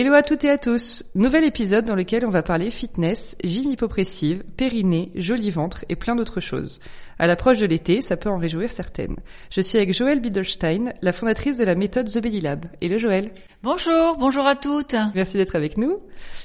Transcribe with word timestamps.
Hello 0.00 0.14
à 0.14 0.22
toutes 0.22 0.44
et 0.44 0.50
à 0.50 0.58
tous 0.58 1.04
Nouvel 1.16 1.42
épisode 1.42 1.84
dans 1.84 1.96
lequel 1.96 2.24
on 2.24 2.30
va 2.30 2.44
parler 2.44 2.70
fitness, 2.70 3.34
gym 3.42 3.72
hypopressive, 3.72 4.44
périnée, 4.56 5.10
joli 5.16 5.50
ventre 5.50 5.84
et 5.88 5.96
plein 5.96 6.14
d'autres 6.14 6.38
choses. 6.38 6.78
À 7.18 7.26
l'approche 7.26 7.58
de 7.58 7.66
l'été, 7.66 8.00
ça 8.00 8.16
peut 8.16 8.30
en 8.30 8.38
réjouir 8.38 8.70
certaines. 8.70 9.16
Je 9.50 9.60
suis 9.60 9.76
avec 9.76 9.92
Joël 9.92 10.20
Bidelstein, 10.20 10.92
la 11.02 11.12
fondatrice 11.12 11.58
de 11.58 11.64
la 11.64 11.74
méthode 11.74 12.08
The 12.08 12.22
Belly 12.22 12.38
Lab. 12.38 12.66
Hello 12.80 12.96
Joël 12.96 13.32
Bonjour, 13.64 14.16
bonjour 14.20 14.46
à 14.46 14.54
toutes 14.54 14.94
Merci 15.16 15.36
d'être 15.36 15.56
avec 15.56 15.76
nous. 15.76 15.98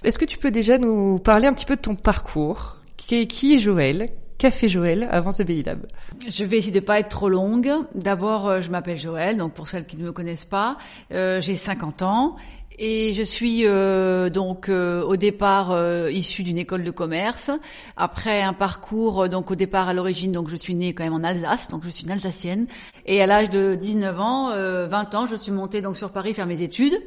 Est-ce 0.04 0.18
que 0.18 0.26
tu 0.26 0.40
peux 0.40 0.50
déjà 0.50 0.80
nous 0.80 1.20
parler 1.20 1.46
un 1.46 1.54
petit 1.54 1.68
peu 1.68 1.76
de 1.76 1.82
ton 1.82 1.94
parcours? 1.94 2.78
Qui 2.98 3.28
qui 3.28 3.54
est 3.54 3.60
Joël 3.60 4.10
Qu'a 4.40 4.52
fait 4.52 4.68
Joël 4.68 5.08
avant 5.10 5.32
The 5.32 5.44
Belly 5.44 5.64
Lab? 5.64 5.86
Je 6.28 6.44
vais 6.44 6.58
essayer 6.58 6.74
de 6.74 6.80
pas 6.80 7.00
être 7.00 7.08
trop 7.08 7.30
longue. 7.30 7.72
D'abord, 7.96 8.50
euh, 8.50 8.62
je 8.62 8.70
m'appelle 8.72 9.00
Joël, 9.00 9.38
donc 9.38 9.54
pour 9.54 9.70
celles 9.70 9.86
qui 9.86 9.96
ne 9.96 10.04
me 10.04 10.12
connaissent 10.12 10.44
pas, 10.44 10.78
euh, 11.14 11.40
j'ai 11.40 11.56
50 11.56 12.02
ans 12.02 12.36
et 12.80 13.14
je 13.14 13.24
suis 13.24 13.66
euh, 13.66 14.30
donc 14.30 14.70
euh, 14.70 15.04
au 15.04 15.16
départ 15.16 15.72
euh, 15.72 16.10
issue 16.12 16.44
d'une 16.44 16.58
école 16.58 16.84
de 16.84 16.92
commerce. 16.92 17.52
Après 17.98 18.42
un 18.42 18.54
parcours 18.54 19.30
donc 19.30 19.52
au 19.52 19.56
départ 19.56 19.90
à 19.90 19.94
l'origine 19.94 20.32
donc 20.32 20.50
je 20.50 20.56
suis 20.56 20.76
née 20.76 20.94
quand 20.94 21.04
même 21.04 21.14
en 21.14 21.24
Alsace 21.24 21.68
donc 21.68 21.84
je 21.84 21.90
suis 21.90 22.04
une 22.04 22.12
Alsacienne 22.12 22.68
et 23.06 23.22
à 23.22 23.28
l'âge 23.28 23.50
de 23.50 23.76
19 23.76 24.20
ans 24.20 24.50
20 24.88 25.16
ans 25.16 25.26
je 25.26 25.36
suis 25.36 25.52
montée 25.52 25.82
donc 25.82 25.98
sur 25.98 26.12
Paris 26.12 26.34
faire 26.34 26.48
mes 26.48 26.62
études. 26.62 27.02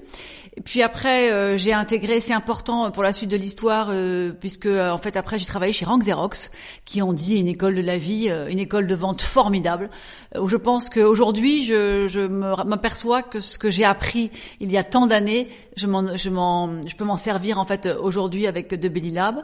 Puis 0.64 0.82
après 0.82 1.58
j'ai 1.58 1.72
intégré 1.72 2.20
c'est 2.20 2.32
important 2.32 2.90
pour 2.90 3.02
la 3.02 3.12
suite 3.12 3.30
de 3.30 3.36
l'histoire 3.36 3.92
puisque 4.40 4.66
en 4.66 4.98
fait 4.98 5.16
après 5.16 5.38
j'ai 5.38 5.44
travaillé 5.44 5.72
chez 5.72 5.84
Rank 5.84 6.02
Xerox 6.02 6.50
qui 6.84 7.02
ont 7.02 7.12
dit 7.12 7.36
une 7.36 7.48
école 7.48 7.74
de 7.74 7.82
la 7.82 7.98
vie 7.98 8.30
une 8.48 8.58
école 8.58 8.86
de 8.86 8.94
vente 8.94 9.22
formidable 9.22 9.90
où 10.38 10.48
je 10.48 10.56
pense 10.56 10.88
qu'aujourd'hui 10.88 11.64
je, 11.66 12.08
je 12.08 12.20
m'aperçois 12.20 13.22
que 13.22 13.40
ce 13.40 13.58
que 13.58 13.70
j'ai 13.70 13.84
appris 13.84 14.30
il 14.60 14.70
y 14.70 14.78
a 14.78 14.84
tant 14.84 15.06
d'années 15.06 15.48
je, 15.76 15.86
je, 15.86 16.88
je 16.88 16.96
peux 16.96 17.04
m'en 17.04 17.16
servir 17.16 17.58
en 17.58 17.64
fait 17.64 17.86
aujourd'hui 18.00 18.46
avec 18.46 18.68
de 18.74 18.88
Belly 18.88 19.10
Lab. 19.10 19.42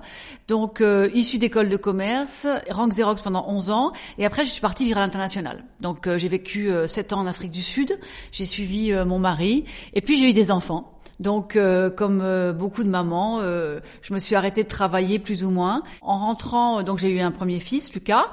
Donc 0.49 0.81
euh, 0.81 1.11
issu 1.15 1.39
d'école 1.39 1.69
de 1.69 1.77
commerce, 1.77 2.47
Rank 2.71 2.93
Xerox 2.93 3.23
pendant 3.23 3.45
11 3.49 3.71
ans 3.71 3.93
et 4.19 4.25
après 4.25 4.45
je 4.45 4.51
suis 4.51 4.61
partie 4.61 4.85
vivre 4.85 4.99
à 4.99 5.03
l'international. 5.03 5.65
Donc 5.81 6.07
euh, 6.07 6.19
j'ai 6.19 6.29
vécu 6.29 6.71
euh, 6.71 6.87
7 6.87 7.13
ans 7.13 7.21
en 7.21 7.27
Afrique 7.27 7.53
du 7.53 7.63
Sud, 7.63 7.99
j'ai 8.33 8.47
suivi 8.47 8.93
euh, 8.93 9.05
mon 9.05 9.19
mari 9.19 9.65
et 9.95 10.01
puis 10.01 10.19
j'ai 10.19 10.31
eu 10.31 10.33
des 10.33 10.51
enfants. 10.51 10.89
Donc, 11.23 11.55
euh, 11.55 11.89
comme 11.89 12.21
euh, 12.21 12.53
beaucoup 12.53 12.83
de 12.83 12.89
mamans, 12.89 13.39
euh, 13.41 13.79
je 14.03 14.13
me 14.13 14.19
suis 14.19 14.35
arrêtée 14.35 14.65
de 14.65 14.69
travailler 14.69 15.21
plus 15.21 15.45
ou 15.45 15.51
moins. 15.51 15.85
En 16.01 16.19
rentrant, 16.19 16.83
donc 16.83 16.99
j'ai 16.99 17.11
eu 17.11 17.21
un 17.21 17.31
premier 17.31 17.61
fils, 17.61 17.95
Lucas, 17.95 18.27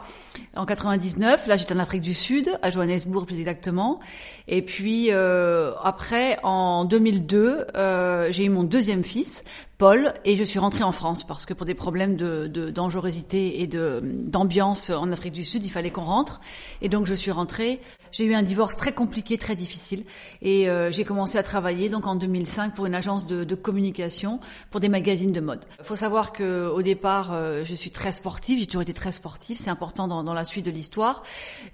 en 0.56 0.66
99. 0.66 1.46
Là, 1.46 1.56
j'étais 1.56 1.76
en 1.76 1.80
Afrique 1.80 2.02
du 2.02 2.16
Sud, 2.16 2.50
à 2.64 2.72
Johannesburg 2.72 3.28
plus 3.28 3.40
exactement. 3.40 4.00
Et 4.48 4.64
puis 4.64 5.12
après, 5.12 6.40
en 6.42 6.86
2002, 6.86 7.68
j'ai 8.32 8.46
eu 8.46 8.50
mon 8.50 8.64
deuxième 8.64 9.04
fils, 9.04 9.44
Paul, 9.80 10.14
et 10.26 10.36
je 10.36 10.44
suis 10.44 10.60
rentrée 10.60 10.84
en 10.84 10.92
France 10.92 11.26
parce 11.26 11.46
que 11.46 11.54
pour 11.54 11.66
des 11.66 11.74
problèmes 11.74 12.18
de, 12.18 12.48
de 12.48 12.70
dangerosité 12.70 13.62
et 13.62 13.68
de 13.68 14.02
d'ambiance 14.04 14.90
en 14.90 15.10
Afrique 15.10 15.32
du 15.32 15.46
Sud, 15.46 15.64
il 15.64 15.70
fallait 15.70 15.90
qu'on 15.90 16.04
rentre. 16.04 16.42
Et 16.82 16.90
donc 16.90 17.06
je 17.06 17.14
suis 17.14 17.32
rentrée. 17.32 17.80
J'ai 18.12 18.26
eu 18.26 18.34
un 18.34 18.42
divorce 18.42 18.76
très 18.76 18.92
compliqué, 18.92 19.38
très 19.38 19.56
difficile, 19.56 20.04
et 20.42 20.68
euh, 20.70 20.92
j'ai 20.92 21.06
commencé 21.06 21.38
à 21.38 21.44
travailler 21.44 21.88
donc 21.88 22.08
en 22.08 22.16
2005 22.16 22.76
pour 22.76 22.88
une 22.88 22.96
agence 22.96 23.26
de, 23.26 23.46
de 23.46 23.56
communication 23.56 24.42
pour 24.70 24.82
des 24.82 24.90
magazines 24.90 25.32
de 25.32 25.40
mode. 25.40 25.64
Il 25.80 25.86
faut 25.86 25.96
savoir 25.96 26.34
que 26.34 26.68
au 26.68 26.82
départ, 26.82 27.32
euh, 27.32 27.64
je 27.64 27.74
suis 27.74 27.92
très 27.92 28.12
sportive. 28.12 28.60
J'ai 28.60 28.66
toujours 28.66 28.82
été 28.82 28.94
très 28.94 29.14
sportive. 29.14 29.58
C'est 29.58 29.70
important 29.70 30.10
dans, 30.10 30.26
dans, 30.26 30.34
la 30.34 30.44
suite 30.44 30.66
de 30.66 30.72
l'histoire. 30.72 31.24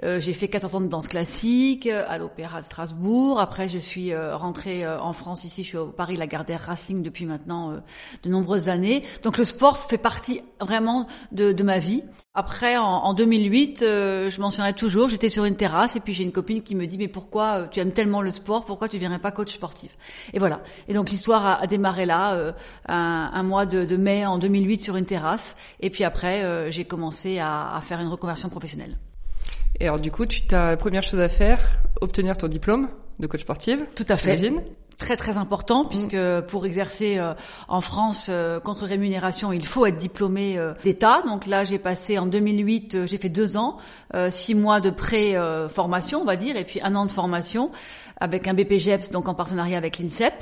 Euh, 0.04 0.20
j'ai 0.20 0.34
fait 0.34 0.48
14 0.48 0.76
ans 0.76 0.82
de 0.82 0.88
danse 0.88 1.08
classique 1.08 1.88
à 1.88 2.20
l'Opéra 2.20 2.62
de 2.62 2.66
Strasbourg. 2.66 3.40
Après, 3.40 3.68
je 3.68 3.80
suis 3.80 4.16
rentrée 4.16 4.88
en 4.88 5.14
France 5.14 5.44
ici. 5.44 5.64
Je 5.64 5.70
suis 5.70 5.78
au 5.78 5.88
Paris 5.88 6.18
Lagardère 6.18 6.62
Racing 6.62 7.02
depuis 7.02 7.26
maintenant 7.26 7.82
de 8.24 8.30
nombreuses 8.30 8.70
années. 8.70 9.04
Donc 9.24 9.38
le 9.38 9.44
sport 9.44 9.78
fait 9.78 9.98
partie 9.98 10.42
vraiment 10.60 11.08
de, 11.32 11.52
de 11.52 11.64
ma 11.64 11.80
vie. 11.80 12.04
Après, 12.34 12.76
en, 12.76 12.84
en 12.84 13.14
2008, 13.14 13.82
euh, 13.82 14.30
je 14.30 14.42
m'en 14.42 14.50
souviendrai 14.50 14.74
toujours, 14.74 15.08
j'étais 15.08 15.30
sur 15.30 15.46
une 15.46 15.56
terrasse 15.56 15.96
et 15.96 16.00
puis 16.02 16.14
j'ai 16.14 16.24
une 16.24 16.32
copine 16.34 16.62
qui 16.64 16.76
me 16.76 16.86
dit 16.86 16.98
mais 16.98 17.08
pourquoi 17.08 17.62
euh, 17.62 17.68
tu 17.70 17.80
aimes 17.80 17.94
tellement 17.94 18.22
le 18.22 18.30
sport, 18.32 18.66
pourquoi 18.66 18.90
tu 18.90 18.98
ne 18.98 19.00
viendrais 19.00 19.20
pas 19.20 19.32
coach 19.32 19.54
sportif? 19.54 19.96
Et 20.34 20.40
voilà. 20.40 20.62
Et 20.88 20.94
donc 20.94 21.10
l'histoire 21.10 21.46
a, 21.46 21.62
a, 21.62 21.68
démarré 21.68 22.06
là, 22.06 22.34
euh, 22.34 22.52
un, 22.88 23.32
un, 23.34 23.44
mois 23.44 23.66
de, 23.66 23.86
de, 23.86 23.98
mai 23.98 24.26
en 24.26 24.38
2008 24.38 24.80
sur 24.80 24.98
une 24.98 25.06
terrasse. 25.06 25.56
Et 25.80 25.90
puis 25.90 26.04
après, 26.04 26.44
euh, 26.44 26.72
j'ai 26.72 26.84
commencé 26.84 27.40
à, 27.40 27.76
à, 27.76 27.82
faire 27.82 28.02
une 28.02 28.10
reconversion 28.10 28.50
professionnelle. 28.50 28.98
Et 29.80 29.86
alors 29.86 30.00
du 30.00 30.12
coup, 30.12 30.26
tu 30.26 30.44
as 30.54 30.72
la 30.72 30.78
première 30.78 31.04
chose 31.04 31.20
à 31.20 31.30
faire, 31.30 31.60
obtenir 32.02 32.38
ton 32.38 32.48
diplôme 32.48 32.90
de 33.20 33.28
coach 33.28 33.42
sportive. 33.42 33.86
Tout 33.96 34.06
à 34.10 34.18
fait 34.18 34.52
très 34.98 35.18
très 35.18 35.38
important 35.38 35.84
mm. 35.84 35.90
puisque 35.90 36.18
pour 36.48 36.66
exercer 36.66 37.18
euh, 37.18 37.34
en 37.68 37.82
France 37.82 38.28
euh, 38.30 38.60
contre 38.60 38.86
rémunération, 38.86 39.52
il 39.54 39.66
faut 39.66 39.86
être 39.86 39.98
diplômé 39.98 40.58
euh, 40.58 40.74
d'État. 40.84 41.22
Donc 41.26 41.46
là, 41.46 41.66
j'ai 41.66 41.80
passé 41.80 42.18
en 42.18 42.26
2008, 42.26 43.06
j'ai 43.06 43.18
fait 43.18 43.30
deux 43.30 43.58
ans, 43.58 43.78
six 44.30 44.56
mois 44.56 44.80
de 44.80 44.90
pré-formation, 44.90 46.22
on 46.22 46.26
va 46.26 46.36
dire, 46.36 46.56
et 46.56 46.64
puis 46.64 46.80
un 46.82 46.96
an 46.96 47.06
de 47.06 47.12
formation 47.12 47.72
avec 48.18 48.48
un 48.48 48.54
BPGEPS, 48.54 49.10
donc 49.12 49.28
en 49.28 49.34
partenariat 49.34 49.78
avec 49.78 50.00
l'INSEP. 50.00 50.34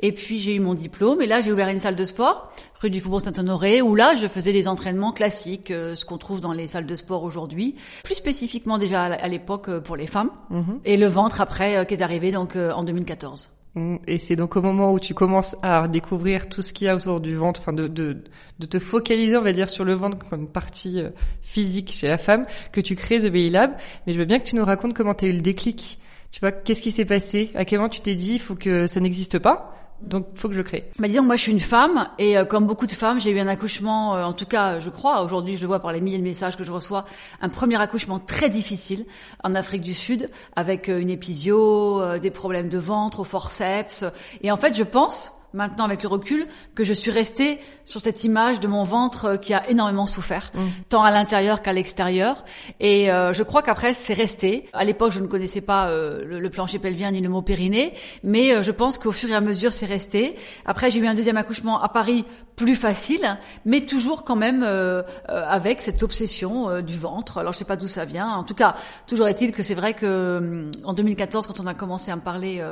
Et 0.00 0.12
puis 0.12 0.40
j'ai 0.40 0.54
eu 0.54 0.60
mon 0.60 0.74
diplôme 0.74 1.22
et 1.22 1.26
là 1.26 1.40
j'ai 1.40 1.52
ouvert 1.52 1.68
une 1.68 1.78
salle 1.78 1.96
de 1.96 2.04
sport 2.04 2.52
rue 2.80 2.90
du 2.90 3.00
Faubourg 3.00 3.22
Saint-Honoré 3.22 3.80
où 3.80 3.94
là 3.94 4.14
je 4.16 4.26
faisais 4.26 4.52
des 4.52 4.68
entraînements 4.68 5.12
classiques, 5.12 5.68
ce 5.68 6.04
qu'on 6.04 6.18
trouve 6.18 6.42
dans 6.42 6.52
les 6.52 6.68
salles 6.68 6.86
de 6.86 6.94
sport 6.94 7.22
aujourd'hui, 7.22 7.76
plus 8.02 8.14
spécifiquement 8.14 8.76
déjà 8.76 9.04
à 9.04 9.28
l'époque 9.28 9.70
pour 9.80 9.96
les 9.96 10.06
femmes 10.06 10.30
mm-hmm. 10.50 10.80
et 10.84 10.96
le 10.98 11.06
ventre 11.06 11.40
après 11.40 11.86
qui 11.86 11.94
est 11.94 12.02
arrivé 12.02 12.30
donc 12.30 12.56
en 12.56 12.82
2014. 12.82 13.53
Mm. 13.74 13.96
Et 14.06 14.18
c'est 14.18 14.36
donc 14.36 14.56
au 14.56 14.62
moment 14.62 14.92
où 14.92 15.00
tu 15.00 15.14
commences 15.14 15.56
à 15.62 15.88
découvrir 15.88 16.48
tout 16.48 16.62
ce 16.62 16.72
qu'il 16.72 16.86
y 16.86 16.88
a 16.88 16.96
autour 16.96 17.20
du 17.20 17.34
ventre, 17.34 17.60
enfin 17.60 17.72
de, 17.72 17.88
de, 17.88 18.22
de, 18.58 18.66
te 18.66 18.78
focaliser, 18.78 19.36
on 19.36 19.42
va 19.42 19.52
dire, 19.52 19.68
sur 19.68 19.84
le 19.84 19.94
ventre 19.94 20.18
comme 20.28 20.48
partie 20.48 21.00
euh, 21.00 21.10
physique 21.42 21.92
chez 21.92 22.08
la 22.08 22.18
femme, 22.18 22.46
que 22.72 22.80
tu 22.80 22.94
crées 22.94 23.18
The 23.18 23.32
Belly 23.32 23.50
Lab. 23.50 23.72
Mais 24.06 24.12
je 24.12 24.18
veux 24.18 24.24
bien 24.24 24.38
que 24.38 24.44
tu 24.44 24.56
nous 24.56 24.64
racontes 24.64 24.94
comment 24.94 25.14
tu 25.14 25.24
as 25.24 25.28
eu 25.28 25.32
le 25.32 25.40
déclic. 25.40 25.98
Tu 26.30 26.40
vois, 26.40 26.52
qu'est-ce 26.52 26.82
qui 26.82 26.90
s'est 26.90 27.04
passé? 27.04 27.50
À 27.54 27.64
quel 27.64 27.78
moment 27.78 27.88
tu 27.88 28.00
t'es 28.00 28.14
dit, 28.14 28.34
il 28.34 28.40
faut 28.40 28.56
que 28.56 28.86
ça 28.86 29.00
n'existe 29.00 29.38
pas? 29.38 29.74
Donc, 30.00 30.26
faut 30.34 30.48
que 30.48 30.54
je 30.54 30.62
crée. 30.62 30.90
Bah, 30.98 31.08
disons 31.08 31.22
que 31.22 31.26
moi, 31.26 31.36
je 31.36 31.42
suis 31.42 31.52
une 31.52 31.60
femme, 31.60 32.08
et 32.18 32.36
euh, 32.36 32.44
comme 32.44 32.66
beaucoup 32.66 32.86
de 32.86 32.92
femmes, 32.92 33.20
j'ai 33.20 33.30
eu 33.30 33.38
un 33.38 33.46
accouchement, 33.46 34.16
euh, 34.16 34.24
en 34.24 34.32
tout 34.32 34.44
cas, 34.44 34.80
je 34.80 34.90
crois, 34.90 35.22
aujourd'hui, 35.22 35.56
je 35.56 35.62
le 35.62 35.66
vois 35.66 35.80
par 35.80 35.92
les 35.92 36.00
milliers 36.00 36.18
de 36.18 36.22
messages 36.22 36.56
que 36.56 36.64
je 36.64 36.72
reçois, 36.72 37.04
un 37.40 37.48
premier 37.48 37.80
accouchement 37.80 38.18
très 38.18 38.50
difficile 38.50 39.06
en 39.42 39.54
Afrique 39.54 39.82
du 39.82 39.94
Sud, 39.94 40.28
avec 40.56 40.88
euh, 40.88 41.00
une 41.00 41.10
épisio, 41.10 42.02
euh, 42.02 42.18
des 42.18 42.30
problèmes 42.30 42.68
de 42.68 42.78
ventre, 42.78 43.20
au 43.20 43.24
forceps. 43.24 44.04
Et 44.42 44.50
en 44.50 44.56
fait, 44.56 44.76
je 44.76 44.82
pense, 44.82 45.32
maintenant 45.54 45.84
avec 45.84 46.02
le 46.02 46.08
recul 46.08 46.46
que 46.74 46.84
je 46.84 46.92
suis 46.92 47.10
restée 47.10 47.58
sur 47.84 48.00
cette 48.00 48.24
image 48.24 48.60
de 48.60 48.68
mon 48.68 48.84
ventre 48.84 49.24
euh, 49.24 49.36
qui 49.36 49.54
a 49.54 49.68
énormément 49.70 50.06
souffert, 50.06 50.50
mmh. 50.54 50.60
tant 50.88 51.02
à 51.02 51.10
l'intérieur 51.10 51.62
qu'à 51.62 51.72
l'extérieur. 51.72 52.44
Et 52.80 53.10
euh, 53.10 53.32
je 53.32 53.42
crois 53.42 53.62
qu'après 53.62 53.94
c'est 53.94 54.14
resté. 54.14 54.68
À 54.72 54.84
l'époque, 54.84 55.12
je 55.12 55.20
ne 55.20 55.26
connaissais 55.26 55.60
pas 55.60 55.88
euh, 55.88 56.24
le, 56.24 56.40
le, 56.40 56.50
plancher 56.50 56.78
pelvien 56.78 57.10
ni 57.10 57.20
le 57.20 57.28
mot 57.28 57.42
périnée, 57.42 57.94
mais 58.22 58.52
euh, 58.52 58.62
je 58.62 58.72
pense 58.72 58.98
qu'au 58.98 59.12
fur 59.12 59.30
et 59.30 59.34
à 59.34 59.40
mesure 59.40 59.72
c'est 59.72 59.86
resté. 59.86 60.36
Après, 60.64 60.90
j'ai 60.90 60.98
eu 60.98 61.06
un 61.06 61.14
deuxième 61.14 61.36
accouchement 61.36 61.80
à 61.80 61.88
Paris 61.88 62.24
plus 62.56 62.76
facile, 62.76 63.36
mais 63.64 63.80
toujours 63.80 64.24
quand 64.24 64.36
même 64.36 64.62
euh, 64.64 65.02
avec 65.28 65.82
cette 65.82 66.02
obsession 66.02 66.80
du 66.82 66.96
ventre. 66.96 67.38
Alors 67.38 67.52
je 67.52 67.58
sais 67.58 67.64
pas 67.64 67.76
d'où 67.76 67.88
ça 67.88 68.04
vient. 68.04 68.28
En 68.28 68.44
tout 68.44 68.54
cas, 68.54 68.76
toujours 69.08 69.26
est-il 69.26 69.50
que 69.50 69.64
c'est 69.64 69.74
vrai 69.74 69.94
que 69.94 70.70
en 70.84 70.92
2014, 70.92 71.48
quand 71.48 71.58
on 71.58 71.66
a 71.66 71.74
commencé 71.74 72.12
à 72.12 72.16
me 72.16 72.20
parler 72.20 72.62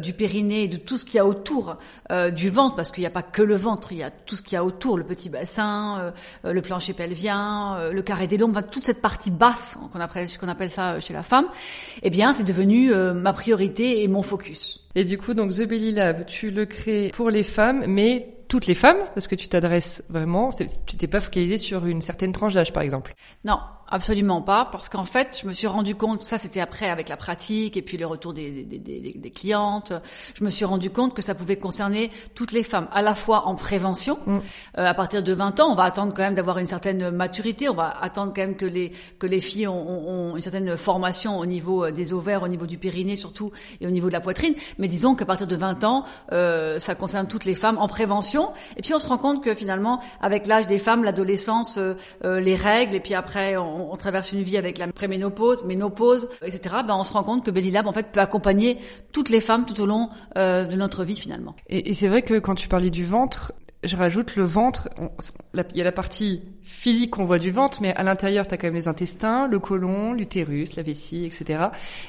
du 0.00 0.12
périnée 0.12 0.64
et 0.64 0.68
de 0.68 0.76
tout 0.76 0.96
ce 0.96 1.04
qu'il 1.04 1.14
y 1.14 1.18
a 1.20 1.26
autour 1.26 1.76
euh, 2.12 2.30
du 2.30 2.50
ventre, 2.50 2.76
parce 2.76 2.90
qu'il 2.90 3.02
n'y 3.02 3.06
a 3.06 3.10
pas 3.10 3.22
que 3.22 3.42
le 3.42 3.56
ventre, 3.56 3.92
il 3.92 3.98
y 3.98 4.02
a 4.02 4.10
tout 4.10 4.36
ce 4.36 4.42
qu'il 4.42 4.52
y 4.52 4.56
a 4.56 4.64
autour, 4.64 4.98
le 4.98 5.04
petit 5.04 5.30
bassin, 5.30 6.12
euh, 6.44 6.52
le 6.52 6.62
plancher 6.62 6.92
pelvien, 6.92 7.90
le 7.90 8.02
carré 8.02 8.26
des 8.26 8.36
lombes, 8.36 8.60
toute 8.70 8.84
cette 8.84 9.00
partie 9.00 9.30
basse 9.30 9.76
qu'on 9.92 10.00
appelle, 10.00 10.28
qu'on 10.38 10.48
appelle 10.48 10.70
ça 10.70 11.00
chez 11.00 11.12
la 11.12 11.22
femme. 11.22 11.46
Eh 12.02 12.10
bien, 12.10 12.32
c'est 12.32 12.44
devenu 12.44 12.94
ma 12.94 13.32
priorité 13.32 14.02
et 14.02 14.08
mon 14.08 14.22
focus. 14.22 14.86
Et 14.94 15.04
du 15.04 15.18
coup, 15.18 15.34
donc 15.34 15.52
The 15.52 15.62
Belly 15.62 15.92
Lab, 15.92 16.26
tu 16.26 16.50
le 16.50 16.66
crées 16.66 17.10
pour 17.14 17.30
les 17.30 17.44
femmes, 17.44 17.84
mais 17.86 18.36
toutes 18.48 18.66
les 18.66 18.74
femmes, 18.74 18.98
parce 19.14 19.28
que 19.28 19.34
tu 19.34 19.48
t'adresses 19.48 20.04
vraiment, 20.10 20.50
tu 20.86 20.96
t'es 20.98 21.06
pas 21.06 21.20
focalisé 21.20 21.56
sur 21.56 21.86
une 21.86 22.02
certaine 22.02 22.32
tranche 22.32 22.52
d'âge, 22.52 22.72
par 22.72 22.82
exemple? 22.82 23.14
Non, 23.44 23.58
Absolument 23.92 24.40
pas, 24.40 24.70
parce 24.72 24.88
qu'en 24.88 25.04
fait, 25.04 25.38
je 25.42 25.46
me 25.46 25.52
suis 25.52 25.66
rendu 25.66 25.94
compte, 25.94 26.24
ça 26.24 26.38
c'était 26.38 26.60
après 26.60 26.88
avec 26.88 27.10
la 27.10 27.18
pratique 27.18 27.76
et 27.76 27.82
puis 27.82 27.98
le 27.98 28.06
retour 28.06 28.32
des, 28.32 28.64
des, 28.64 28.78
des, 28.78 29.12
des, 29.14 29.30
clientes, 29.30 29.92
je 30.34 30.42
me 30.42 30.48
suis 30.48 30.64
rendu 30.64 30.88
compte 30.88 31.12
que 31.12 31.20
ça 31.20 31.34
pouvait 31.34 31.56
concerner 31.56 32.10
toutes 32.34 32.52
les 32.52 32.62
femmes, 32.62 32.88
à 32.94 33.02
la 33.02 33.14
fois 33.14 33.46
en 33.46 33.54
prévention, 33.54 34.18
mm. 34.24 34.38
euh, 34.78 34.86
à 34.86 34.94
partir 34.94 35.22
de 35.22 35.32
20 35.34 35.60
ans, 35.60 35.72
on 35.72 35.74
va 35.74 35.82
attendre 35.82 36.14
quand 36.16 36.22
même 36.22 36.34
d'avoir 36.34 36.56
une 36.56 36.66
certaine 36.66 37.10
maturité, 37.10 37.68
on 37.68 37.74
va 37.74 37.90
attendre 38.00 38.32
quand 38.34 38.40
même 38.40 38.56
que 38.56 38.64
les 38.64 38.92
que 39.18 39.26
les 39.26 39.42
filles 39.42 39.68
ont, 39.68 40.08
ont, 40.08 40.36
une 40.36 40.42
certaine 40.42 40.74
formation 40.78 41.38
au 41.38 41.44
niveau 41.44 41.84
euh, 41.84 41.92
des 41.92 42.14
ovaires, 42.14 42.42
au 42.42 42.48
niveau 42.48 42.64
du 42.64 42.78
périnée 42.78 43.16
surtout 43.16 43.52
et 43.82 43.86
au 43.86 43.90
niveau 43.90 44.08
de 44.08 44.14
la 44.14 44.22
poitrine, 44.22 44.54
mais 44.78 44.88
disons 44.88 45.14
qu'à 45.14 45.26
partir 45.26 45.46
de 45.46 45.56
20 45.56 45.84
ans, 45.84 46.06
euh, 46.32 46.80
ça 46.80 46.94
concerne 46.94 47.28
toutes 47.28 47.44
les 47.44 47.54
femmes 47.54 47.76
en 47.76 47.88
prévention, 47.88 48.52
et 48.78 48.80
puis 48.80 48.94
on 48.94 48.98
se 48.98 49.06
rend 49.06 49.18
compte 49.18 49.44
que 49.44 49.52
finalement, 49.52 50.00
avec 50.22 50.46
l'âge 50.46 50.66
des 50.66 50.78
femmes, 50.78 51.04
l'adolescence, 51.04 51.76
euh, 51.76 51.92
euh 52.24 52.40
les 52.40 52.56
règles, 52.56 52.94
et 52.94 53.00
puis 53.00 53.12
après 53.12 53.58
on 53.58 53.81
on, 53.90 53.96
traverse 53.96 54.32
une 54.32 54.42
vie 54.42 54.56
avec 54.56 54.78
la 54.78 54.88
préménopause, 54.88 55.64
ménopause, 55.64 56.28
etc. 56.44 56.76
Ben 56.86 56.94
on 56.94 57.04
se 57.04 57.12
rend 57.12 57.22
compte 57.22 57.44
que 57.44 57.50
Belly 57.50 57.70
Lab 57.70 57.86
en 57.86 57.92
fait 57.92 58.12
peut 58.12 58.20
accompagner 58.20 58.78
toutes 59.12 59.28
les 59.28 59.40
femmes 59.40 59.64
tout 59.64 59.80
au 59.80 59.86
long 59.86 60.08
euh, 60.36 60.64
de 60.64 60.76
notre 60.76 61.04
vie 61.04 61.16
finalement. 61.16 61.54
Et, 61.68 61.90
et 61.90 61.94
c'est 61.94 62.08
vrai 62.08 62.22
que 62.22 62.38
quand 62.38 62.54
tu 62.54 62.68
parlais 62.68 62.90
du 62.90 63.04
ventre, 63.04 63.52
je 63.84 63.96
rajoute 63.96 64.36
le 64.36 64.44
ventre. 64.44 64.88
Il 65.54 65.76
y 65.76 65.80
a 65.80 65.84
la 65.84 65.92
partie 65.92 66.42
physique 66.62 67.10
qu'on 67.10 67.24
voit 67.24 67.38
du 67.38 67.50
ventre, 67.50 67.78
mais 67.82 67.94
à 67.94 68.02
l'intérieur, 68.02 68.46
tu 68.46 68.54
as 68.54 68.56
quand 68.56 68.68
même 68.68 68.74
les 68.74 68.88
intestins, 68.88 69.48
le 69.48 69.58
côlon, 69.58 70.12
l'utérus, 70.12 70.76
la 70.76 70.82
vessie, 70.82 71.24
etc. 71.24 71.64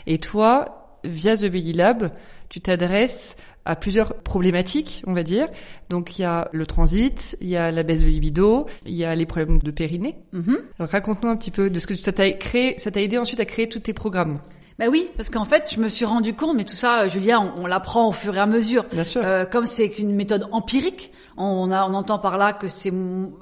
Et 0.06 0.18
toi, 0.18 0.83
via 1.04 1.36
The 1.36 1.46
Belly 1.46 1.74
Lab, 1.74 2.12
tu 2.50 2.62
t'adresses 2.62 3.36
à 3.66 3.76
plusieurs 3.76 4.16
problématiques, 4.22 5.04
on 5.08 5.14
va 5.14 5.24
dire. 5.24 5.48
Donc 5.90 6.18
il 6.18 6.24
y 6.24 6.26
a 6.26 6.50
le 6.52 6.66
transit, 6.66 7.38
il 7.42 7.48
y 7.48 7.56
a 7.56 7.72
la 7.72 7.84
baisse 7.84 8.02
de 8.02 8.08
libido, 8.08 8.66
il 8.86 8.94
y 8.94 9.06
a 9.06 9.16
les 9.16 9.26
problèmes 9.26 9.60
de 9.60 9.72
périnée. 9.72 10.16
Mm-hmm. 10.34 10.58
Raconte-nous 10.80 11.30
un 11.30 11.38
petit 11.38 11.52
peu 11.52 11.70
de 11.70 11.80
ce 11.80 11.88
que 11.88 11.96
ça 11.96 12.12
t'a 12.12 12.32
créé, 12.32 12.78
ça 12.78 12.92
t'a 12.92 13.02
aidé 13.02 13.18
ensuite 13.18 13.40
à 13.40 13.46
créer 13.46 13.70
tous 13.70 13.80
tes 13.80 13.94
programmes. 13.94 14.40
Ben 14.80 14.90
oui, 14.90 15.10
parce 15.16 15.30
qu'en 15.30 15.46
fait, 15.46 15.72
je 15.74 15.80
me 15.80 15.88
suis 15.88 16.06
rendu 16.06 16.34
compte, 16.34 16.56
mais 16.56 16.64
tout 16.64 16.74
ça, 16.74 17.08
Julia, 17.08 17.40
on, 17.40 17.68
l'apprend 17.68 18.08
au 18.08 18.12
fur 18.12 18.36
et 18.36 18.40
à 18.40 18.46
mesure. 18.46 18.86
Bien 18.92 19.04
sûr. 19.04 19.22
Euh, 19.24 19.46
comme 19.46 19.68
c'est 19.68 20.00
une 20.00 20.16
méthode 20.16 20.48
empirique, 20.52 21.12
on, 21.38 21.72
a, 21.72 21.88
on 21.88 21.94
entend 21.94 22.20
par 22.20 22.38
là 22.38 22.54
que 22.54 22.68
c'est, 22.68 22.92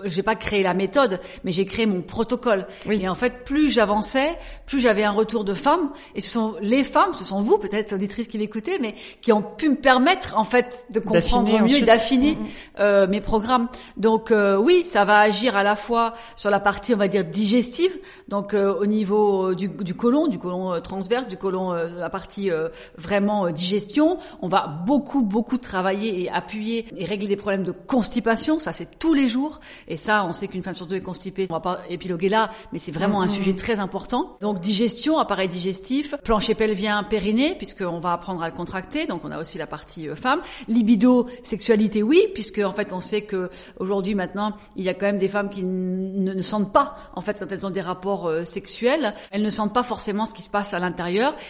j'ai 0.06 0.24
pas 0.24 0.36
créé 0.36 0.64
la 0.64 0.74
méthode, 0.74 1.20
mais 1.44 1.52
j'ai 1.52 1.66
créé 1.66 1.86
mon 1.86 2.02
protocole. 2.02 2.68
Oui. 2.86 3.00
Et 3.02 3.10
en 3.10 3.16
fait, 3.16 3.44
plus 3.44 3.70
j'avançais, 3.70 4.38
plus 4.66 4.80
j'avais 4.80 5.04
un 5.04 5.12
retour 5.12 5.44
de 5.44 5.54
femmes. 5.54 5.92
Et 6.16 6.22
ce 6.22 6.30
sont 6.30 6.56
les 6.62 6.84
femmes, 6.84 7.14
ce 7.14 7.26
sont 7.26 7.42
vous, 7.42 7.58
peut-être 7.58 7.94
auditrices 7.94 8.28
qui 8.28 8.38
m'écoutez, 8.38 8.80
mais 8.80 8.96
qui 9.22 9.32
ont 9.32 9.42
pu 9.42 9.70
me 9.70 9.76
permettre 9.76 10.38
en 10.38 10.44
fait 10.44 10.86
de 10.92 11.00
comprendre 11.00 11.52
mieux 11.62 11.78
et 11.78 11.82
d'affiner 11.82 12.36
mm, 12.36 12.40
mm. 12.40 12.48
euh, 12.80 13.08
mes 13.08 13.22
programmes. 13.22 13.68
Donc 13.98 14.32
euh, 14.32 14.58
oui, 14.58 14.86
ça 14.86 15.04
va 15.04 15.20
agir 15.20 15.58
à 15.58 15.64
la 15.64 15.76
fois 15.76 16.14
sur 16.36 16.50
la 16.50 16.60
partie, 16.60 16.94
on 16.94 16.98
va 16.98 17.08
dire 17.08 17.26
digestive, 17.26 17.98
donc 18.28 18.54
euh, 18.54 18.74
au 18.74 18.86
niveau 18.86 19.54
du, 19.54 19.68
du 19.70 19.96
côlon, 19.96 20.28
du 20.28 20.40
côlon 20.40 20.80
transverse, 20.82 21.21
du 21.28 21.38
côlon, 21.38 21.74
la 21.74 22.10
partie 22.10 22.50
vraiment 22.98 23.50
digestion. 23.50 24.18
On 24.42 24.48
va 24.48 24.68
beaucoup 24.68 25.24
beaucoup 25.24 25.58
travailler 25.58 26.22
et 26.22 26.30
appuyer 26.30 26.86
et 26.96 27.06
régler 27.06 27.28
des 27.28 27.36
problèmes 27.36 27.64
de 27.64 27.72
constipation, 27.72 28.60
ça 28.60 28.74
c'est 28.74 29.00
tous 29.00 29.14
les 29.14 29.30
jours. 29.30 29.60
Et 29.88 29.98
ça, 29.98 30.26
on 30.26 30.34
sait 30.34 30.48
qu'une 30.48 30.64
femme 30.64 30.76
sur 30.76 30.86
deux 30.86 30.96
est 30.96 31.02
constipée. 31.02 31.48
On 31.50 31.54
va 31.54 31.60
pas 31.60 31.82
épiloguer 31.90 32.30
là, 32.30 32.52
mais 32.72 32.80
c'est 32.80 32.92
vraiment 32.92 33.22
un 33.22 33.28
mm-hmm. 33.28 33.30
sujet 33.30 33.54
très 33.56 33.80
important. 33.80 34.38
Donc 34.42 34.60
digestion, 34.60 35.18
appareil 35.18 35.50
digestif, 35.50 36.16
plancher 36.24 36.56
pelvien, 36.56 37.04
périnée, 37.04 37.56
puisqu'on 37.56 38.00
va 38.00 38.14
apprendre 38.14 38.44
à 38.44 38.50
le 38.50 38.56
contracter. 38.56 39.06
Donc 39.06 39.22
on 39.24 39.32
a 39.32 39.40
aussi 39.40 39.58
la 39.58 39.68
partie 39.68 40.10
euh, 40.10 40.16
femme. 40.16 40.42
Libido, 40.68 41.28
sexualité, 41.44 42.04
oui, 42.04 42.28
puisque 42.34 42.60
en 42.60 42.72
fait 42.72 42.94
on 42.94 43.00
sait 43.00 43.22
que 43.22 43.50
aujourd'hui 43.78 44.16
maintenant, 44.16 44.54
il 44.76 44.86
y 44.86 44.90
a 44.90 44.94
quand 44.94 45.06
même 45.06 45.20
des 45.20 45.28
femmes 45.28 45.50
qui 45.50 45.64
ne, 45.64 46.42
sentent 46.42 46.74
pas, 46.74 46.96
en 47.16 47.22
fait, 47.22 47.40
quand 47.40 47.52
elles 47.52 47.66
ont 47.66 47.72
des 47.72 47.82
rapports 47.82 48.28
euh, 48.28 48.46
sexuels, 48.46 49.14
elles 49.32 49.42
ne 49.42 49.50
sentent 49.50 49.74
pas 49.74 49.84
forcément 49.84 50.26
ce 50.26 50.34
qui 50.34 50.44
se 50.44 50.50
passe 50.50 50.74
à 50.74 50.80
l'intérieur. 50.80 51.02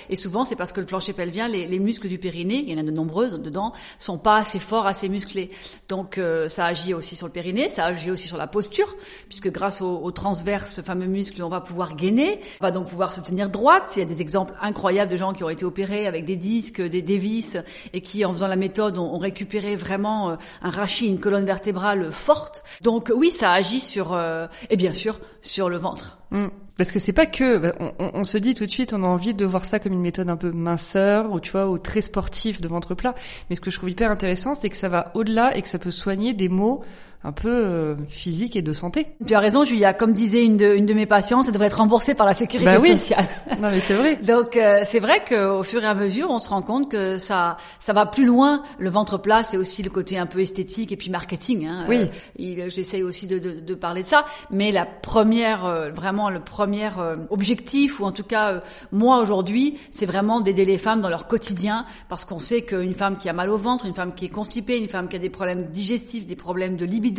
Et 0.10 0.16
souvent, 0.16 0.46
c'est 0.46 0.56
parce 0.56 0.72
que 0.72 0.80
le 0.80 0.86
plancher 0.86 1.14
pelvien, 1.14 1.48
les, 1.48 1.68
les 1.68 1.80
muscles 1.80 2.08
du 2.08 2.18
périnée, 2.18 2.64
il 2.68 2.70
y 2.70 2.76
en 2.76 2.80
a 2.80 2.84
de 2.84 2.92
nombreux 2.92 3.38
dedans, 3.38 3.74
sont 4.00 4.18
pas 4.18 4.38
assez 4.38 4.60
forts, 4.60 4.88
assez 4.88 5.10
musclés. 5.10 5.52
Donc 5.90 6.18
euh, 6.18 6.50
ça 6.50 6.66
agit 6.66 6.94
aussi 6.94 7.16
sur 7.16 7.28
le 7.28 7.34
périnée, 7.34 7.70
ça 7.70 7.86
agit 7.86 8.12
aussi 8.12 8.28
sur 8.28 8.38
la 8.38 8.48
posture, 8.48 8.96
puisque 9.28 9.52
grâce 9.52 9.82
au, 9.82 10.00
au 10.00 10.12
transverse, 10.12 10.74
ce 10.74 10.82
fameux 10.82 11.06
muscle, 11.06 11.42
on 11.44 11.50
va 11.50 11.62
pouvoir 11.62 11.96
gainer, 11.96 12.42
on 12.60 12.66
va 12.66 12.72
donc 12.72 12.90
pouvoir 12.90 13.14
se 13.14 13.22
tenir 13.22 13.50
droite. 13.50 13.94
Il 13.96 14.00
y 14.00 14.04
a 14.04 14.06
des 14.06 14.22
exemples 14.22 14.54
incroyables 14.62 15.12
de 15.12 15.18
gens 15.18 15.34
qui 15.34 15.44
ont 15.44 15.50
été 15.50 15.66
opérés 15.66 16.08
avec 16.08 16.26
des 16.26 16.36
disques, 16.36 16.82
des, 16.82 17.02
des 17.02 17.18
vis, 17.18 17.58
et 17.94 18.02
qui, 18.02 18.26
en 18.26 18.32
faisant 18.32 18.48
la 18.48 18.56
méthode, 18.56 18.98
ont, 18.98 19.18
récupéré 19.22 19.76
vraiment 19.76 20.32
euh, 20.32 20.36
un 20.64 20.72
rachis, 20.72 21.08
une 21.08 21.20
colonne 21.20 21.46
vertébrale 21.46 22.12
forte. 22.12 22.64
Donc 22.82 23.12
oui, 23.16 23.32
ça 23.32 23.52
agit 23.52 23.80
sur, 23.80 24.14
euh, 24.14 24.48
et 24.70 24.78
bien 24.78 24.94
sûr, 24.94 25.20
sur 25.42 25.70
le 25.70 25.78
ventre. 25.78 26.18
Mm. 26.32 26.48
Parce 26.82 26.92
que 26.92 26.98
c'est 26.98 27.14
pas 27.14 27.28
que, 27.28 27.60
bah, 27.60 27.74
on, 28.00 28.24
se 28.24 28.40
dit 28.40 28.56
tout 28.56 28.66
de 28.66 28.72
suite, 28.72 28.92
on 28.92 29.04
a 29.04 29.08
envie 29.08 29.36
de 29.36 29.46
voir 29.46 29.66
ça 29.66 29.78
comme 29.78 29.94
une 29.94 30.02
méthode 30.02 30.32
un 30.32 30.36
peu 30.36 30.52
minceur, 30.52 31.32
ou 31.32 31.40
tu 31.40 31.52
vois, 31.52 31.70
ou 31.70 31.78
très 31.78 32.02
sportif 32.02 32.60
de 32.60 32.68
ventre 32.68 32.96
plat. 32.96 33.14
Mais 33.48 33.56
ce 33.56 33.62
que 33.62 33.70
je 33.70 33.78
trouve 33.78 33.92
hyper 33.92 34.10
intéressant, 34.10 34.56
c'est 34.56 34.68
que 34.72 34.76
ça 34.76 34.90
va 34.90 35.12
au-delà 35.14 35.56
et 35.56 35.62
que 35.62 35.68
ça 35.68 35.78
peut 35.78 35.92
soigner 35.92 36.34
des 36.34 36.50
maux 36.50 36.82
un 37.24 37.32
peu 37.32 37.50
euh, 37.50 37.96
physique 38.10 38.56
et 38.56 38.64
de 38.64 38.74
santé. 38.74 39.08
Tu 39.28 39.36
as 39.36 39.40
raison, 39.40 39.64
Julia. 39.64 39.94
Comme 39.94 40.12
disait 40.12 40.44
une 40.44 40.58
de, 40.58 40.74
une 40.76 40.88
de 40.88 40.94
mes 40.94 41.06
patientes, 41.06 41.46
ça 41.46 41.52
devrait 41.52 41.68
être 41.68 41.78
remboursé 41.78 42.16
par 42.16 42.26
la 42.26 42.34
sécurité 42.34 42.72
bah 42.72 42.80
oui. 42.82 42.98
sociale. 42.98 43.26
non, 43.62 43.70
mais 43.70 43.80
c'est 43.80 43.94
vrai. 43.94 44.16
Donc 44.16 44.58
euh, 44.58 44.82
c'est 44.86 45.00
vrai 45.00 45.24
qu'au 45.28 45.62
fur 45.62 45.84
et 45.84 45.88
à 45.88 45.94
mesure, 45.94 46.32
on 46.32 46.40
se 46.40 46.50
rend 46.50 46.64
compte 46.64 46.90
que 46.90 47.18
ça 47.18 47.58
ça 47.80 47.94
va 47.94 48.08
plus 48.08 48.26
loin. 48.26 48.64
Le 48.80 48.90
ventre 48.90 49.20
plat, 49.20 49.44
c'est 49.44 49.58
aussi 49.58 49.84
le 49.84 49.92
côté 49.92 50.18
un 50.18 50.26
peu 50.26 50.40
esthétique 50.40 50.92
et 50.92 50.98
puis 50.98 51.12
marketing. 51.12 51.68
Hein. 51.68 51.86
Oui. 51.88 52.10
Euh, 52.40 52.70
J'essaye 52.70 53.04
aussi 53.04 53.28
de, 53.28 53.38
de, 53.38 53.60
de, 53.60 53.76
parler 53.76 54.02
de 54.02 54.08
ça. 54.08 54.26
Mais 54.50 54.72
la 54.72 54.86
première, 54.86 55.66
euh, 55.66 55.92
vraiment 55.92 56.30
le 56.32 56.40
premier 56.40 56.90
objectif, 57.30 58.00
ou 58.00 58.06
en 58.06 58.12
tout 58.12 58.24
cas 58.24 58.62
moi 58.92 59.20
aujourd'hui, 59.20 59.78
c'est 59.92 60.06
vraiment 60.06 60.42
d'aider 60.42 60.66
les 60.66 60.78
femmes 60.80 61.02
dans 61.02 61.10
leur 61.10 61.28
quotidien, 61.28 61.86
parce 62.10 62.26
qu'on 62.26 62.40
sait 62.40 62.64
qu'une 62.64 62.94
femme 62.94 63.18
qui 63.18 63.30
a 63.30 63.34
mal 63.34 63.52
au 63.52 63.58
ventre, 63.58 63.86
une 63.86 63.94
femme 63.94 64.16
qui 64.16 64.26
est 64.26 64.30
constipée, 64.30 64.78
une 64.78 64.90
femme 64.90 65.08
qui 65.08 65.16
a 65.16 65.20
des 65.20 65.30
problèmes 65.30 65.68
digestifs, 65.68 66.26
des 66.26 66.36
problèmes 66.36 66.76
de 66.76 66.86
libido 66.86 67.11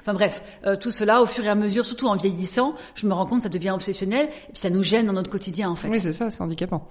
Enfin 0.00 0.14
bref, 0.14 0.42
euh, 0.64 0.76
tout 0.76 0.90
cela 0.90 1.22
au 1.22 1.26
fur 1.26 1.44
et 1.44 1.48
à 1.48 1.54
mesure, 1.54 1.84
surtout 1.84 2.08
en 2.08 2.16
vieillissant, 2.16 2.74
je 2.94 3.06
me 3.06 3.14
rends 3.14 3.26
compte 3.26 3.38
que 3.38 3.44
ça 3.44 3.48
devient 3.48 3.70
obsessionnel 3.70 4.26
et 4.26 4.52
puis 4.52 4.60
ça 4.60 4.70
nous 4.70 4.82
gêne 4.82 5.06
dans 5.06 5.12
notre 5.12 5.30
quotidien 5.30 5.70
en 5.70 5.76
fait. 5.76 5.88
Oui, 5.88 6.00
c'est 6.00 6.12
ça, 6.12 6.30
c'est 6.30 6.42
handicapant. 6.42 6.88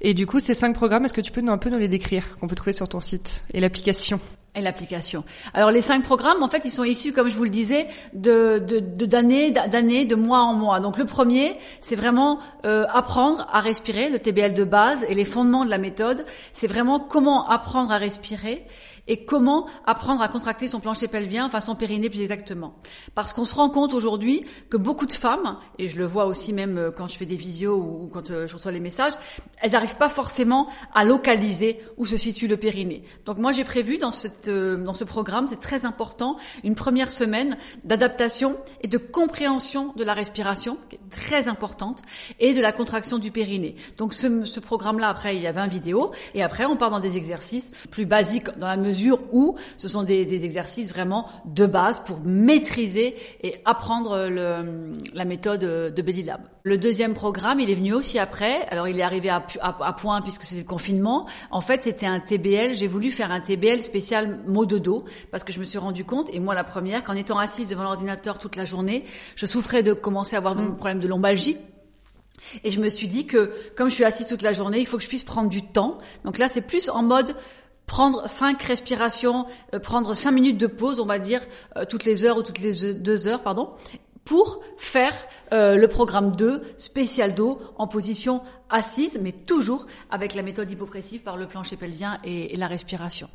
Et 0.00 0.14
du 0.14 0.26
coup, 0.26 0.40
ces 0.40 0.54
cinq 0.54 0.74
programmes, 0.74 1.04
est-ce 1.04 1.14
que 1.14 1.20
tu 1.20 1.32
peux 1.32 1.40
nous 1.40 1.52
un 1.52 1.58
peu 1.58 1.70
nous 1.70 1.78
les 1.78 1.88
décrire 1.88 2.38
qu'on 2.38 2.46
peut 2.46 2.56
trouver 2.56 2.72
sur 2.72 2.88
ton 2.88 3.00
site 3.00 3.44
et 3.52 3.60
l'application? 3.60 4.20
Et 4.58 4.62
l'application. 4.62 5.22
Alors 5.52 5.70
les 5.70 5.82
cinq 5.82 6.02
programmes, 6.02 6.42
en 6.42 6.48
fait, 6.48 6.62
ils 6.64 6.70
sont 6.70 6.84
issus, 6.84 7.12
comme 7.12 7.28
je 7.28 7.36
vous 7.36 7.44
le 7.44 7.50
disais, 7.50 7.88
de 8.14 8.58
d'années, 9.04 9.50
de, 9.50 9.68
d'années, 9.68 10.06
de 10.06 10.14
mois 10.14 10.40
en 10.40 10.54
mois. 10.54 10.80
Donc 10.80 10.96
le 10.96 11.04
premier, 11.04 11.58
c'est 11.82 11.94
vraiment 11.94 12.38
euh, 12.64 12.86
apprendre 12.90 13.46
à 13.52 13.60
respirer, 13.60 14.08
le 14.08 14.18
TBL 14.18 14.54
de 14.54 14.64
base 14.64 15.04
et 15.10 15.14
les 15.14 15.26
fondements 15.26 15.66
de 15.66 15.68
la 15.68 15.76
méthode. 15.76 16.24
C'est 16.54 16.68
vraiment 16.68 17.00
comment 17.00 17.46
apprendre 17.46 17.92
à 17.92 17.98
respirer 17.98 18.64
et 19.08 19.24
comment 19.24 19.66
apprendre 19.84 20.22
à 20.22 20.28
contracter 20.28 20.68
son 20.68 20.80
plancher 20.80 21.08
pelvien, 21.08 21.46
enfin 21.46 21.60
son 21.60 21.74
périnée 21.74 22.10
plus 22.10 22.22
exactement. 22.22 22.74
Parce 23.14 23.32
qu'on 23.32 23.44
se 23.44 23.54
rend 23.54 23.70
compte 23.70 23.94
aujourd'hui 23.94 24.44
que 24.70 24.76
beaucoup 24.76 25.06
de 25.06 25.12
femmes, 25.12 25.58
et 25.78 25.88
je 25.88 25.96
le 25.96 26.04
vois 26.04 26.26
aussi 26.26 26.52
même 26.52 26.78
euh, 26.78 26.90
quand 26.90 27.06
je 27.06 27.16
fais 27.16 27.26
des 27.26 27.36
visios 27.36 27.76
ou 27.76 28.08
quand 28.12 28.30
euh, 28.30 28.46
je 28.46 28.54
reçois 28.54 28.72
les 28.72 28.80
messages, 28.80 29.12
elles 29.60 29.72
n'arrivent 29.72 29.96
pas 29.96 30.08
forcément 30.08 30.68
à 30.94 31.04
localiser 31.04 31.80
où 31.96 32.06
se 32.06 32.16
situe 32.16 32.48
le 32.48 32.56
périnée. 32.56 33.04
Donc 33.24 33.38
moi 33.38 33.52
j'ai 33.52 33.64
prévu 33.64 33.98
dans, 33.98 34.12
cette, 34.12 34.48
euh, 34.48 34.76
dans 34.76 34.92
ce 34.92 35.04
programme, 35.04 35.46
c'est 35.46 35.60
très 35.60 35.84
important, 35.84 36.36
une 36.64 36.74
première 36.74 37.12
semaine 37.12 37.56
d'adaptation 37.84 38.56
et 38.80 38.88
de 38.88 38.98
compréhension 38.98 39.92
de 39.96 40.04
la 40.04 40.14
respiration, 40.14 40.78
qui 40.88 40.96
est 40.96 41.10
très 41.10 41.48
importante, 41.48 42.02
et 42.40 42.54
de 42.54 42.60
la 42.60 42.72
contraction 42.72 43.18
du 43.18 43.30
périnée. 43.30 43.76
Donc 43.98 44.14
ce, 44.14 44.44
ce 44.44 44.60
programme-là, 44.60 45.08
après, 45.08 45.36
il 45.36 45.42
y 45.42 45.46
a 45.46 45.52
20 45.52 45.66
vidéos, 45.66 46.12
et 46.34 46.42
après 46.42 46.64
on 46.64 46.76
part 46.76 46.90
dans 46.90 47.00
des 47.00 47.16
exercices 47.16 47.70
plus 47.90 48.06
basiques 48.06 48.56
dans 48.58 48.66
la 48.66 48.76
mesure 48.76 48.95
où 49.32 49.56
ce 49.76 49.88
sont 49.88 50.02
des, 50.02 50.26
exercices 50.44 50.90
vraiment 50.90 51.26
de 51.46 51.66
base 51.66 52.00
pour 52.04 52.20
maîtriser 52.24 53.16
et 53.42 53.56
apprendre 53.64 54.28
le, 54.28 54.96
la 55.14 55.24
méthode 55.24 55.60
de 55.60 56.02
Belly 56.02 56.22
Lab. 56.22 56.42
Le 56.62 56.78
deuxième 56.78 57.14
programme, 57.14 57.60
il 57.60 57.70
est 57.70 57.74
venu 57.74 57.94
aussi 57.94 58.18
après. 58.18 58.66
Alors 58.68 58.88
il 58.88 58.98
est 58.98 59.02
arrivé 59.02 59.28
à, 59.28 59.46
à, 59.60 59.92
point 59.92 60.20
puisque 60.20 60.42
c'était 60.42 60.62
le 60.62 60.66
confinement. 60.66 61.26
En 61.50 61.60
fait, 61.60 61.84
c'était 61.84 62.06
un 62.06 62.20
TBL. 62.20 62.74
J'ai 62.74 62.86
voulu 62.86 63.10
faire 63.10 63.30
un 63.30 63.40
TBL 63.40 63.82
spécial 63.82 64.40
mot 64.46 64.66
de 64.66 64.78
dos 64.78 65.04
parce 65.30 65.44
que 65.44 65.52
je 65.52 65.60
me 65.60 65.64
suis 65.64 65.78
rendu 65.78 66.04
compte, 66.04 66.28
et 66.32 66.40
moi 66.40 66.54
la 66.54 66.64
première, 66.64 67.04
qu'en 67.04 67.14
étant 67.14 67.38
assise 67.38 67.68
devant 67.68 67.84
l'ordinateur 67.84 68.38
toute 68.38 68.56
la 68.56 68.64
journée, 68.64 69.04
je 69.36 69.46
souffrais 69.46 69.82
de 69.82 69.92
commencer 69.92 70.34
à 70.34 70.38
avoir 70.38 70.56
des 70.56 70.62
mm. 70.62 70.76
problèmes 70.76 71.00
de 71.00 71.08
lombalgie. 71.08 71.56
Et 72.64 72.70
je 72.70 72.80
me 72.80 72.88
suis 72.88 73.08
dit 73.08 73.26
que 73.26 73.52
comme 73.76 73.88
je 73.88 73.94
suis 73.94 74.04
assise 74.04 74.26
toute 74.26 74.42
la 74.42 74.52
journée, 74.52 74.78
il 74.78 74.86
faut 74.86 74.96
que 74.96 75.02
je 75.02 75.08
puisse 75.08 75.24
prendre 75.24 75.48
du 75.48 75.62
temps. 75.62 75.98
Donc 76.24 76.38
là, 76.38 76.48
c'est 76.48 76.60
plus 76.60 76.88
en 76.88 77.02
mode 77.02 77.34
prendre 77.86 78.28
cinq 78.28 78.62
respirations, 78.62 79.46
euh, 79.74 79.78
prendre 79.78 80.14
cinq 80.14 80.32
minutes 80.32 80.58
de 80.58 80.66
pause, 80.66 81.00
on 81.00 81.06
va 81.06 81.18
dire, 81.18 81.40
euh, 81.76 81.84
toutes 81.88 82.04
les 82.04 82.24
heures 82.24 82.36
ou 82.36 82.42
toutes 82.42 82.58
les 82.58 82.94
deux 82.94 83.26
heures, 83.26 83.42
pardon, 83.42 83.70
pour 84.24 84.60
faire 84.76 85.14
euh, 85.52 85.76
le 85.76 85.88
programme 85.88 86.34
2 86.34 86.62
spécial 86.76 87.34
dos 87.34 87.60
en 87.76 87.86
position 87.86 88.42
assise, 88.70 89.18
mais 89.22 89.32
toujours 89.32 89.86
avec 90.10 90.34
la 90.34 90.42
méthode 90.42 90.70
hypopressive 90.70 91.22
par 91.22 91.36
le 91.36 91.46
plancher 91.46 91.76
pelvien 91.76 92.18
et, 92.24 92.52
et 92.52 92.56
la 92.56 92.66
respiration. 92.66 93.28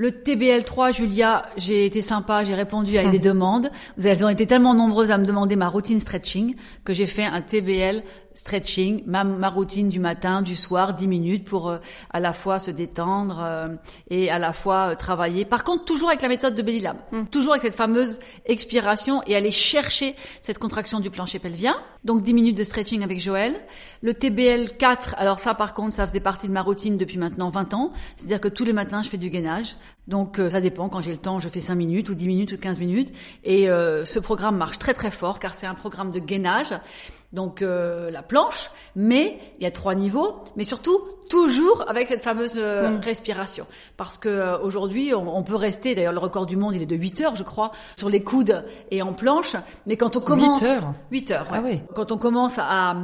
Le 0.00 0.12
TBL3, 0.12 0.94
Julia, 0.94 1.46
j'ai 1.56 1.84
été 1.84 2.02
sympa, 2.02 2.44
j'ai 2.44 2.54
répondu 2.54 2.96
à 2.98 3.10
des 3.10 3.18
demandes. 3.18 3.68
Vous 3.96 4.06
avez 4.06 4.32
été 4.32 4.46
tellement 4.46 4.72
nombreuses 4.72 5.10
à 5.10 5.18
me 5.18 5.26
demander 5.26 5.56
ma 5.56 5.68
routine 5.68 5.98
stretching 5.98 6.54
que 6.84 6.94
j'ai 6.94 7.06
fait 7.06 7.24
un 7.24 7.42
TBL 7.42 8.04
stretching, 8.38 9.02
ma, 9.04 9.24
ma, 9.24 9.48
routine 9.48 9.88
du 9.88 9.98
matin, 9.98 10.42
du 10.42 10.54
soir, 10.54 10.94
10 10.94 11.08
minutes 11.08 11.44
pour 11.44 11.68
euh, 11.68 11.78
à 12.10 12.20
la 12.20 12.32
fois 12.32 12.60
se 12.60 12.70
détendre 12.70 13.40
euh, 13.42 13.68
et 14.10 14.30
à 14.30 14.38
la 14.38 14.52
fois 14.52 14.90
euh, 14.90 14.94
travailler. 14.94 15.44
Par 15.44 15.64
contre, 15.64 15.84
toujours 15.84 16.08
avec 16.08 16.22
la 16.22 16.28
méthode 16.28 16.54
de 16.54 16.62
Belly 16.62 16.80
Lab, 16.80 16.98
mm. 17.10 17.24
toujours 17.32 17.52
avec 17.54 17.62
cette 17.62 17.74
fameuse 17.74 18.20
expiration 18.46 19.22
et 19.26 19.34
aller 19.34 19.50
chercher 19.50 20.14
cette 20.40 20.58
contraction 20.58 21.00
du 21.00 21.10
plancher 21.10 21.40
pelvien. 21.40 21.76
Donc 22.04 22.22
10 22.22 22.32
minutes 22.32 22.56
de 22.56 22.62
stretching 22.62 23.02
avec 23.02 23.18
Joël. 23.18 23.54
Le 24.02 24.14
TBL 24.14 24.76
4, 24.78 25.16
alors 25.18 25.40
ça 25.40 25.54
par 25.54 25.74
contre, 25.74 25.94
ça 25.94 26.06
faisait 26.06 26.20
partie 26.20 26.46
de 26.46 26.52
ma 26.52 26.62
routine 26.62 26.96
depuis 26.96 27.18
maintenant 27.18 27.50
20 27.50 27.74
ans. 27.74 27.92
C'est-à-dire 28.16 28.40
que 28.40 28.48
tous 28.48 28.64
les 28.64 28.72
matins, 28.72 29.02
je 29.02 29.08
fais 29.08 29.18
du 29.18 29.30
gainage. 29.30 29.74
Donc 30.08 30.40
ça 30.50 30.60
dépend, 30.60 30.88
quand 30.88 31.02
j'ai 31.02 31.12
le 31.12 31.18
temps, 31.18 31.38
je 31.38 31.48
fais 31.48 31.60
5 31.60 31.74
minutes 31.76 32.08
ou 32.08 32.14
10 32.14 32.26
minutes 32.26 32.52
ou 32.52 32.58
15 32.58 32.80
minutes. 32.80 33.12
Et 33.44 33.66
ce 33.68 34.18
programme 34.18 34.56
marche 34.56 34.78
très 34.78 34.94
très 34.94 35.10
fort 35.10 35.38
car 35.38 35.54
c'est 35.54 35.66
un 35.66 35.74
programme 35.74 36.10
de 36.10 36.18
gainage. 36.18 36.72
Donc 37.32 37.60
euh, 37.60 38.10
la 38.10 38.22
planche, 38.22 38.70
mais 38.96 39.38
il 39.58 39.64
y 39.64 39.66
a 39.66 39.70
trois 39.70 39.94
niveaux, 39.94 40.42
mais 40.56 40.64
surtout 40.64 40.98
toujours 41.28 41.84
avec 41.88 42.08
cette 42.08 42.22
fameuse 42.22 42.54
euh, 42.56 42.90
mm. 42.90 43.00
respiration. 43.00 43.66
Parce 43.96 44.18
que 44.18 44.28
euh, 44.28 44.58
aujourd'hui, 44.58 45.14
on, 45.14 45.42
peut 45.42 45.56
rester, 45.56 45.94
d'ailleurs 45.94 46.12
le 46.12 46.18
record 46.18 46.46
du 46.46 46.56
monde, 46.56 46.74
il 46.74 46.82
est 46.82 46.86
de 46.86 46.96
8 46.96 47.20
heures, 47.20 47.36
je 47.36 47.42
crois, 47.42 47.72
sur 47.96 48.08
les 48.08 48.22
coudes 48.22 48.64
et 48.90 49.02
en 49.02 49.12
planche, 49.12 49.56
mais 49.86 49.96
quand 49.96 50.16
on 50.16 50.20
commence... 50.20 50.60
8 50.60 50.66
heures 50.66 50.94
8 51.10 51.30
heures, 51.30 51.46
Ah 51.52 51.60
oui. 51.64 51.80
Quand 51.94 52.12
on 52.12 52.18
commence 52.18 52.58
à, 52.58 52.96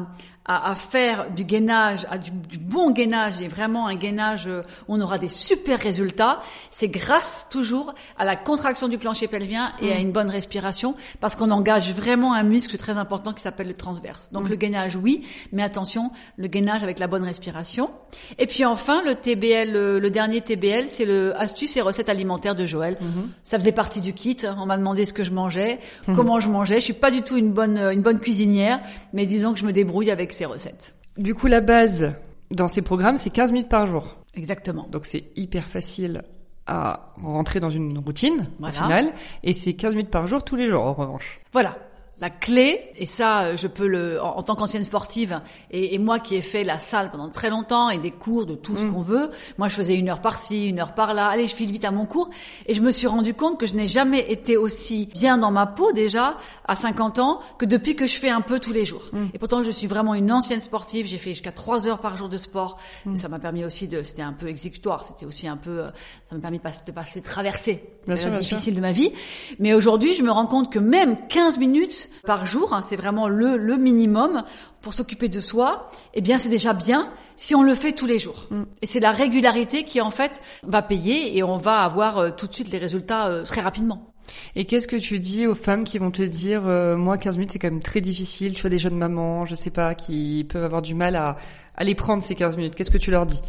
à, 0.44 0.70
à, 0.70 0.74
faire 0.74 1.30
du 1.30 1.44
gainage, 1.44 2.06
à 2.10 2.18
du, 2.18 2.30
du, 2.30 2.58
bon 2.58 2.90
gainage 2.90 3.40
et 3.40 3.48
vraiment 3.48 3.86
un 3.86 3.94
gainage 3.94 4.46
où 4.46 4.94
on 4.94 5.00
aura 5.00 5.18
des 5.18 5.28
super 5.28 5.78
résultats, 5.78 6.40
c'est 6.70 6.88
grâce 6.88 7.46
toujours 7.50 7.94
à 8.18 8.24
la 8.24 8.36
contraction 8.36 8.88
du 8.88 8.98
plancher 8.98 9.26
pelvien 9.26 9.72
et 9.80 9.92
à 9.92 9.98
mm. 9.98 10.02
une 10.02 10.12
bonne 10.12 10.30
respiration 10.30 10.94
parce 11.20 11.36
qu'on 11.36 11.50
engage 11.50 11.92
vraiment 11.94 12.34
un 12.34 12.42
muscle 12.42 12.76
très 12.76 12.96
important 12.96 13.32
qui 13.32 13.40
s'appelle 13.40 13.68
le 13.68 13.74
transverse. 13.74 14.28
Donc 14.32 14.44
mm. 14.44 14.50
le 14.50 14.56
gainage, 14.56 14.96
oui, 14.96 15.26
mais 15.52 15.62
attention, 15.62 16.10
le 16.36 16.48
gainage 16.48 16.82
avec 16.82 16.98
la 16.98 17.06
bonne 17.06 17.24
respiration. 17.24 17.90
Et 18.38 18.46
puis 18.46 18.64
enfin, 18.64 19.02
le 19.04 19.14
TBL, 19.14 19.72
le, 19.72 20.10
dernier 20.10 20.40
TBL, 20.40 20.86
c'est 20.88 21.04
le 21.04 21.38
astuce 21.40 21.76
et 21.76 21.80
recettes 21.80 22.08
alimentaires 22.08 22.54
de 22.54 22.66
Joël. 22.66 22.94
Mm-hmm. 22.94 23.28
Ça 23.42 23.58
faisait 23.58 23.72
partie 23.72 24.00
du 24.00 24.12
kit. 24.12 24.36
On 24.58 24.66
m'a 24.66 24.76
demandé 24.76 25.06
ce 25.06 25.12
que 25.12 25.24
je 25.24 25.30
mangeais, 25.30 25.78
mm-hmm. 26.06 26.14
comment 26.14 26.40
je 26.40 26.48
mangeais. 26.48 26.76
Je 26.76 26.84
suis 26.84 26.92
pas 26.92 27.10
du 27.10 27.22
tout 27.22 27.36
une 27.36 27.52
bonne, 27.52 27.78
une 27.78 28.02
bonne 28.02 28.18
cuisinière, 28.18 28.80
mais 29.12 29.26
disons 29.26 29.52
que 29.52 29.58
je 29.58 29.64
me 29.64 29.72
débrouille 29.72 30.10
avec 30.10 30.32
ces 30.32 30.44
recettes. 30.44 30.94
Du 31.16 31.34
coup, 31.34 31.46
la 31.46 31.60
base 31.60 32.12
dans 32.50 32.68
ces 32.68 32.82
programmes, 32.82 33.16
c'est 33.16 33.30
15 33.30 33.52
minutes 33.52 33.68
par 33.68 33.86
jour. 33.86 34.16
Exactement. 34.36 34.86
Donc 34.90 35.06
c'est 35.06 35.24
hyper 35.36 35.68
facile 35.68 36.22
à 36.66 37.12
rentrer 37.22 37.60
dans 37.60 37.70
une 37.70 37.98
routine 37.98 38.48
au 38.60 38.66
final. 38.66 39.12
Et 39.42 39.52
c'est 39.52 39.74
15 39.74 39.94
minutes 39.94 40.10
par 40.10 40.26
jour 40.26 40.42
tous 40.42 40.56
les 40.56 40.66
jours 40.66 40.82
en 40.82 40.94
revanche. 40.94 41.40
Voilà 41.52 41.76
la 42.20 42.30
clé, 42.30 42.92
et 42.96 43.06
ça, 43.06 43.56
je 43.56 43.66
peux 43.66 43.86
le, 43.86 44.22
en, 44.22 44.42
tant 44.42 44.54
qu'ancienne 44.54 44.84
sportive, 44.84 45.40
et, 45.70 45.98
moi 45.98 46.18
qui 46.18 46.36
ai 46.36 46.42
fait 46.42 46.62
la 46.62 46.78
salle 46.78 47.10
pendant 47.10 47.28
très 47.28 47.50
longtemps 47.50 47.90
et 47.90 47.98
des 47.98 48.10
cours 48.10 48.46
de 48.46 48.54
tout 48.54 48.76
ce 48.76 48.84
mm. 48.84 48.92
qu'on 48.92 49.00
veut, 49.00 49.30
moi 49.58 49.68
je 49.68 49.74
faisais 49.74 49.94
une 49.94 50.08
heure 50.08 50.20
par-ci, 50.20 50.68
une 50.68 50.78
heure 50.78 50.94
par-là, 50.94 51.26
allez, 51.26 51.48
je 51.48 51.54
file 51.54 51.72
vite 51.72 51.84
à 51.84 51.90
mon 51.90 52.06
cours, 52.06 52.30
et 52.66 52.74
je 52.74 52.80
me 52.80 52.92
suis 52.92 53.06
rendu 53.06 53.34
compte 53.34 53.58
que 53.58 53.66
je 53.66 53.74
n'ai 53.74 53.86
jamais 53.86 54.30
été 54.30 54.56
aussi 54.56 55.06
bien 55.06 55.38
dans 55.38 55.50
ma 55.50 55.66
peau 55.66 55.92
déjà 55.92 56.36
à 56.66 56.76
50 56.76 57.18
ans 57.18 57.40
que 57.58 57.64
depuis 57.64 57.96
que 57.96 58.06
je 58.06 58.16
fais 58.16 58.30
un 58.30 58.42
peu 58.42 58.60
tous 58.60 58.72
les 58.72 58.84
jours. 58.84 59.08
Mm. 59.12 59.26
Et 59.34 59.38
pourtant, 59.38 59.62
je 59.62 59.70
suis 59.70 59.86
vraiment 59.86 60.14
une 60.14 60.30
ancienne 60.30 60.60
sportive, 60.60 61.06
j'ai 61.06 61.18
fait 61.18 61.30
jusqu'à 61.30 61.52
3 61.52 61.88
heures 61.88 62.00
par 62.00 62.16
jour 62.16 62.28
de 62.28 62.38
sport, 62.38 62.78
mm. 63.06 63.14
et 63.14 63.16
ça 63.16 63.28
m'a 63.28 63.40
permis 63.40 63.64
aussi 63.64 63.88
de, 63.88 64.02
c'était 64.02 64.22
un 64.22 64.32
peu 64.32 64.46
exécutoire, 64.48 65.04
c'était 65.06 65.26
aussi 65.26 65.48
un 65.48 65.56
peu, 65.56 65.80
euh, 65.80 65.88
ça 66.28 66.36
m'a 66.36 66.40
permis 66.40 66.58
de 66.58 66.62
passer, 66.62 66.80
de 66.86 66.92
passer 66.92 67.22
traverser 67.22 67.82
difficile 68.06 68.74
de 68.74 68.80
ma 68.80 68.92
vie. 68.92 69.12
Mais 69.58 69.74
aujourd'hui, 69.74 70.14
je 70.14 70.22
me 70.22 70.30
rends 70.30 70.46
compte 70.46 70.72
que 70.72 70.78
même 70.78 71.26
15 71.28 71.58
minutes 71.58 72.03
par 72.24 72.46
jour, 72.46 72.72
hein, 72.72 72.82
c'est 72.82 72.96
vraiment 72.96 73.28
le, 73.28 73.56
le 73.56 73.76
minimum 73.76 74.44
pour 74.80 74.94
s'occuper 74.94 75.28
de 75.28 75.40
soi, 75.40 75.88
eh 76.14 76.20
bien 76.20 76.38
c'est 76.38 76.48
déjà 76.48 76.72
bien 76.72 77.12
si 77.36 77.54
on 77.54 77.62
le 77.62 77.74
fait 77.74 77.92
tous 77.92 78.06
les 78.06 78.18
jours. 78.18 78.46
Mm. 78.50 78.62
Et 78.82 78.86
c'est 78.86 79.00
la 79.00 79.12
régularité 79.12 79.84
qui 79.84 80.00
en 80.00 80.10
fait 80.10 80.40
va 80.62 80.82
payer 80.82 81.36
et 81.36 81.42
on 81.42 81.56
va 81.56 81.80
avoir 81.80 82.18
euh, 82.18 82.30
tout 82.30 82.46
de 82.46 82.54
suite 82.54 82.70
les 82.70 82.78
résultats 82.78 83.28
euh, 83.28 83.44
très 83.44 83.60
rapidement. 83.60 84.10
Et 84.56 84.64
qu'est-ce 84.64 84.88
que 84.88 84.96
tu 84.96 85.20
dis 85.20 85.46
aux 85.46 85.54
femmes 85.54 85.84
qui 85.84 85.98
vont 85.98 86.10
te 86.10 86.22
dire, 86.22 86.62
euh, 86.66 86.96
moi 86.96 87.18
15 87.18 87.36
minutes 87.36 87.52
c'est 87.52 87.58
quand 87.58 87.70
même 87.70 87.82
très 87.82 88.00
difficile, 88.00 88.54
tu 88.54 88.62
vois 88.62 88.70
des 88.70 88.78
jeunes 88.78 88.96
mamans, 88.96 89.44
je 89.44 89.54
sais 89.54 89.70
pas, 89.70 89.94
qui 89.94 90.46
peuvent 90.48 90.64
avoir 90.64 90.80
du 90.82 90.94
mal 90.94 91.14
à, 91.16 91.36
à 91.76 91.84
les 91.84 91.94
prendre 91.94 92.22
ces 92.22 92.34
15 92.34 92.56
minutes, 92.56 92.74
qu'est-ce 92.74 92.90
que 92.90 92.98
tu 92.98 93.10
leur 93.10 93.26
dis? 93.26 93.40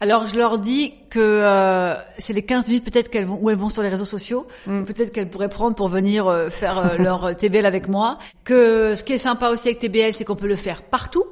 Alors 0.00 0.28
je 0.28 0.36
leur 0.36 0.58
dis 0.58 0.94
que 1.10 1.20
euh, 1.20 1.94
c'est 2.18 2.32
les 2.32 2.42
15 2.42 2.68
minutes 2.68 2.84
peut-être 2.84 3.10
qu'elles 3.10 3.26
vont 3.26 3.38
où 3.40 3.50
elles 3.50 3.56
vont 3.56 3.68
sur 3.68 3.82
les 3.82 3.88
réseaux 3.88 4.04
sociaux, 4.04 4.46
mm. 4.66 4.84
peut-être 4.84 5.12
qu'elles 5.12 5.28
pourraient 5.28 5.48
prendre 5.48 5.76
pour 5.76 5.88
venir 5.88 6.26
euh, 6.26 6.50
faire 6.50 6.78
euh, 6.78 6.96
leur 6.98 7.36
TBL 7.36 7.66
avec 7.66 7.88
moi. 7.88 8.18
Que 8.44 8.94
ce 8.96 9.04
qui 9.04 9.12
est 9.12 9.18
sympa 9.18 9.50
aussi 9.50 9.68
avec 9.68 9.78
TBL, 9.78 10.14
c'est 10.14 10.24
qu'on 10.24 10.36
peut 10.36 10.46
le 10.46 10.56
faire 10.56 10.82
partout, 10.82 11.24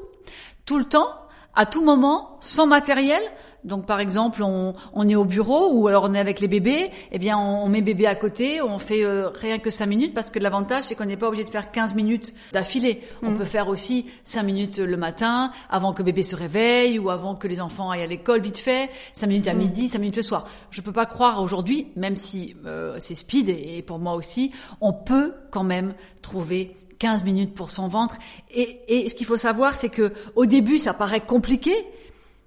tout 0.65 0.79
le 0.79 0.85
temps, 0.85 1.09
à 1.55 1.67
tout 1.67 1.85
moment, 1.85 2.39
sans 2.41 2.67
matériel. 2.67 3.21
Donc 3.65 3.87
par 3.87 4.01
exemple, 4.01 4.43
on, 4.43 4.75
on, 4.93 5.09
est 5.09 5.15
au 5.15 5.25
bureau 5.25 5.73
ou 5.73 5.87
alors 5.87 6.05
on 6.09 6.15
est 6.15 6.19
avec 6.19 6.41
les 6.41 6.49
bébés, 6.49 6.91
eh 7.13 7.19
bien 7.21 7.39
on, 7.39 7.69
met 7.69 7.81
bébé 7.81 8.07
à 8.07 8.17
côté, 8.17 8.61
on 8.61 8.81
fait 8.81 9.05
euh, 9.05 9.29
rien 9.29 9.61
que 9.61 9.71
5 9.71 9.87
minutes 9.87 10.15
parce 10.15 10.33
que 10.33 10.41
l'avantage 10.41 10.85
c'est 10.85 10.97
qu'on 10.97 11.05
n'est 11.05 11.17
pas 11.17 11.29
obligé 11.29 11.45
de 11.45 11.49
faire 11.49 11.71
15 11.71 11.95
minutes 11.95 12.35
d'affilée. 12.53 13.03
On 13.23 13.31
mm. 13.31 13.39
peut 13.39 13.45
faire 13.45 13.69
aussi 13.69 14.07
5 14.25 14.43
minutes 14.43 14.79
le 14.79 14.97
matin 14.97 15.53
avant 15.71 15.93
que 15.93 16.03
bébé 16.03 16.25
se 16.25 16.35
réveille 16.35 16.99
ou 16.99 17.09
avant 17.11 17.37
que 17.37 17.47
les 17.47 17.61
enfants 17.61 17.91
aillent 17.91 18.03
à 18.03 18.07
l'école 18.07 18.41
vite 18.41 18.59
fait, 18.59 18.91
5 19.13 19.29
minutes 19.29 19.49
à 19.49 19.55
mm. 19.55 19.59
midi, 19.59 19.87
5 19.87 19.99
minutes 20.01 20.17
le 20.17 20.23
soir. 20.23 20.49
Je 20.71 20.81
peux 20.81 20.93
pas 20.93 21.07
croire 21.07 21.41
aujourd'hui, 21.41 21.87
même 21.95 22.17
si 22.17 22.57
euh, 22.67 22.97
c'est 22.99 23.15
speed 23.15 23.49
et 23.49 23.83
pour 23.83 24.01
moi 24.01 24.15
aussi, 24.15 24.51
on 24.81 24.93
peut 24.93 25.35
quand 25.53 25.65
même 25.65 25.95
trouver 26.21 26.77
15 27.03 27.25
minutes 27.25 27.53
pour 27.53 27.73
son 27.73 27.89
ventre. 27.89 28.17
Et, 28.53 28.79
et 28.87 29.09
ce 29.09 29.17
qu'il 29.17 29.27
faut 29.27 29.37
savoir, 29.37 29.75
c'est 29.75 29.89
que 29.89 30.13
au 30.37 30.47
début, 30.47 30.79
ça 30.79 30.95
paraît 30.95 31.21
compliqué, 31.21 31.73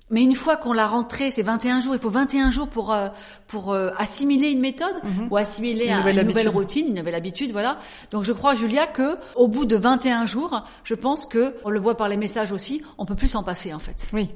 mais 0.10 0.24
une 0.24 0.34
fois 0.34 0.56
qu'on 0.56 0.72
l'a 0.72 0.88
rentré, 0.88 1.30
c'est 1.30 1.42
21 1.42 1.82
jours, 1.82 1.94
il 1.94 2.00
faut 2.00 2.10
21 2.10 2.52
jours 2.52 2.70
pour 2.70 2.94
euh, 2.94 3.10
pour 3.48 3.74
euh, 3.74 3.90
assimiler 3.98 4.52
une 4.52 4.62
méthode 4.62 4.96
mhm. 5.04 5.28
ou 5.30 5.36
assimiler 5.36 5.88
une, 5.88 5.98
nouvelle, 5.98 6.20
une 6.20 6.28
nouvelle, 6.28 6.48
routine, 6.48 6.88
une 6.88 6.94
nouvelle 6.94 7.16
habitude, 7.16 7.52
voilà. 7.52 7.80
Donc 8.12 8.24
je 8.24 8.32
crois 8.32 8.56
Julia 8.56 8.88
que 8.88 9.18
au 9.36 9.50
bout 9.50 9.66
de 9.66 9.76
21 9.76 10.26
jours, 10.26 10.64
je 10.86 10.96
pense 10.96 11.26
que 11.26 11.56
on 11.66 11.70
le 11.70 11.80
voit 11.82 11.98
par 11.98 12.08
les 12.08 12.18
messages 12.18 12.54
aussi, 12.54 12.82
on 12.98 13.06
peut 13.06 13.16
plus 13.16 13.28
s'en 13.28 13.44
passer 13.44 13.74
en 13.74 13.80
fait. 13.80 14.08
Oui. 14.14 14.30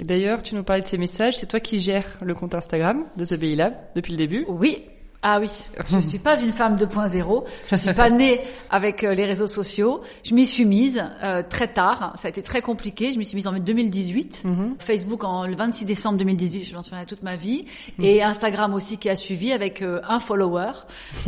D'ailleurs, 0.00 0.42
tu 0.42 0.56
nous 0.56 0.64
parlais 0.64 0.82
de 0.82 0.88
ces 0.88 0.98
messages, 0.98 1.36
c'est 1.38 1.46
toi 1.46 1.60
qui 1.60 1.78
gères 1.78 2.18
le 2.22 2.34
compte 2.34 2.56
Instagram 2.56 3.04
de 3.16 3.24
The 3.24 3.34
Baby 3.34 3.54
Lab 3.54 3.74
depuis 3.94 4.12
le 4.12 4.16
début? 4.16 4.46
Oui, 4.48 4.82
ah 5.22 5.38
oui, 5.38 5.50
je 5.90 5.96
ne 5.96 6.00
suis 6.00 6.18
pas 6.18 6.40
une 6.40 6.52
femme 6.52 6.76
2.0. 6.76 7.44
Je 7.68 7.76
suis 7.76 7.92
pas 7.92 8.08
née 8.08 8.40
avec 8.70 9.04
euh, 9.04 9.12
les 9.12 9.26
réseaux 9.26 9.46
sociaux. 9.46 10.00
Je 10.24 10.34
m'y 10.34 10.46
suis 10.46 10.64
mise 10.64 11.04
euh, 11.22 11.42
très 11.46 11.68
tard. 11.68 12.14
Ça 12.16 12.28
a 12.28 12.30
été 12.30 12.40
très 12.40 12.62
compliqué. 12.62 13.12
Je 13.12 13.18
m'y 13.18 13.26
suis 13.26 13.36
mise 13.36 13.46
en 13.46 13.52
2018. 13.52 14.42
Mhm. 14.44 14.76
Facebook 14.78 15.24
en 15.24 15.46
le 15.46 15.54
26 15.54 15.84
décembre 15.84 16.18
2018. 16.18 16.64
Je 16.64 16.74
m'en 16.74 16.82
souviens 16.82 17.04
toute 17.04 17.22
ma 17.22 17.36
vie. 17.36 17.66
Mhm. 17.98 18.04
Et 18.04 18.22
Instagram 18.22 18.72
aussi 18.72 18.96
qui 18.96 19.10
a 19.10 19.16
suivi 19.16 19.52
avec 19.52 19.82
euh, 19.82 20.00
un 20.08 20.20
follower. 20.20 20.72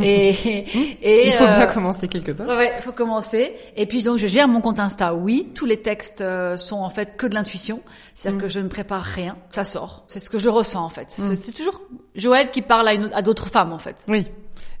Et, 0.01 0.29
et 1.03 1.27
il 1.27 1.33
faut 1.33 1.45
bien 1.45 1.67
commencer 1.67 2.07
quelque 2.07 2.31
part. 2.31 2.47
Ouais, 2.47 2.71
il 2.75 2.81
faut 2.81 2.93
commencer. 2.93 3.53
Et 3.75 3.85
puis 3.85 4.01
donc 4.01 4.17
je 4.17 4.25
gère 4.25 4.47
mon 4.47 4.61
compte 4.61 4.79
Insta. 4.79 5.13
Oui, 5.13 5.49
tous 5.53 5.67
les 5.67 5.77
textes 5.77 6.23
sont 6.57 6.77
en 6.77 6.89
fait 6.89 7.15
que 7.15 7.27
de 7.27 7.35
l'intuition. 7.35 7.81
C'est-à-dire 8.15 8.37
mhm. 8.37 8.43
que 8.43 8.47
je 8.47 8.59
ne 8.59 8.69
prépare 8.69 9.03
rien. 9.03 9.37
Ça 9.51 9.65
sort. 9.65 10.03
C'est 10.07 10.19
ce 10.19 10.31
que 10.31 10.39
je 10.39 10.49
ressens 10.49 10.83
en 10.83 10.89
fait. 10.89 11.07
C'est 11.09 11.51
toujours 11.51 11.81
Joël 12.15 12.49
qui 12.51 12.61
parle 12.63 12.87
à, 12.87 13.17
à 13.17 13.21
d'autres 13.21 13.49
femmes 13.49 13.71
en 13.71 13.77
fait. 13.77 13.82
Oui. 14.07 14.25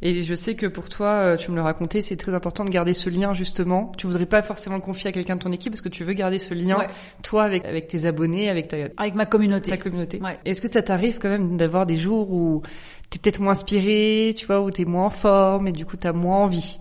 Et 0.01 0.23
je 0.23 0.35
sais 0.35 0.55
que 0.55 0.65
pour 0.65 0.89
toi, 0.89 1.07
euh, 1.07 1.37
tu 1.37 1.49
me 1.49 1.55
le 1.55 1.61
racontais, 1.61 2.01
c'est 2.01 2.17
très 2.17 2.33
important 2.33 2.65
de 2.65 2.69
garder 2.69 2.93
ce 2.93 3.09
lien 3.09 3.33
justement. 3.33 3.91
Tu 3.97 4.05
voudrais 4.05 4.25
pas 4.25 4.41
forcément 4.41 4.75
le 4.75 4.81
confier 4.81 5.09
à 5.09 5.11
quelqu'un 5.11 5.35
de 5.35 5.41
ton 5.41 5.51
équipe 5.51 5.71
parce 5.71 5.81
que 5.81 5.89
tu 5.89 6.03
veux 6.03 6.13
garder 6.13 6.39
ce 6.39 6.53
lien, 6.53 6.77
toi, 7.21 7.43
avec, 7.43 7.65
avec 7.65 7.87
tes 7.87 8.05
abonnés, 8.05 8.49
avec 8.49 8.67
ta... 8.67 8.77
Avec 8.97 9.15
ma 9.15 9.25
communauté. 9.25 9.71
Ta 9.71 9.77
communauté. 9.77 10.21
Est-ce 10.45 10.61
que 10.61 10.71
ça 10.71 10.81
t'arrive 10.81 11.19
quand 11.19 11.29
même 11.29 11.57
d'avoir 11.57 11.85
des 11.85 11.97
jours 11.97 12.31
où 12.31 12.61
t'es 13.09 13.19
peut-être 13.19 13.39
moins 13.39 13.53
inspiré, 13.53 14.33
tu 14.35 14.45
vois, 14.45 14.61
où 14.61 14.71
t'es 14.71 14.85
moins 14.85 15.05
en 15.05 15.09
forme 15.09 15.67
et 15.67 15.71
du 15.71 15.85
coup 15.85 15.97
t'as 15.97 16.13
moins 16.13 16.37
envie? 16.37 16.79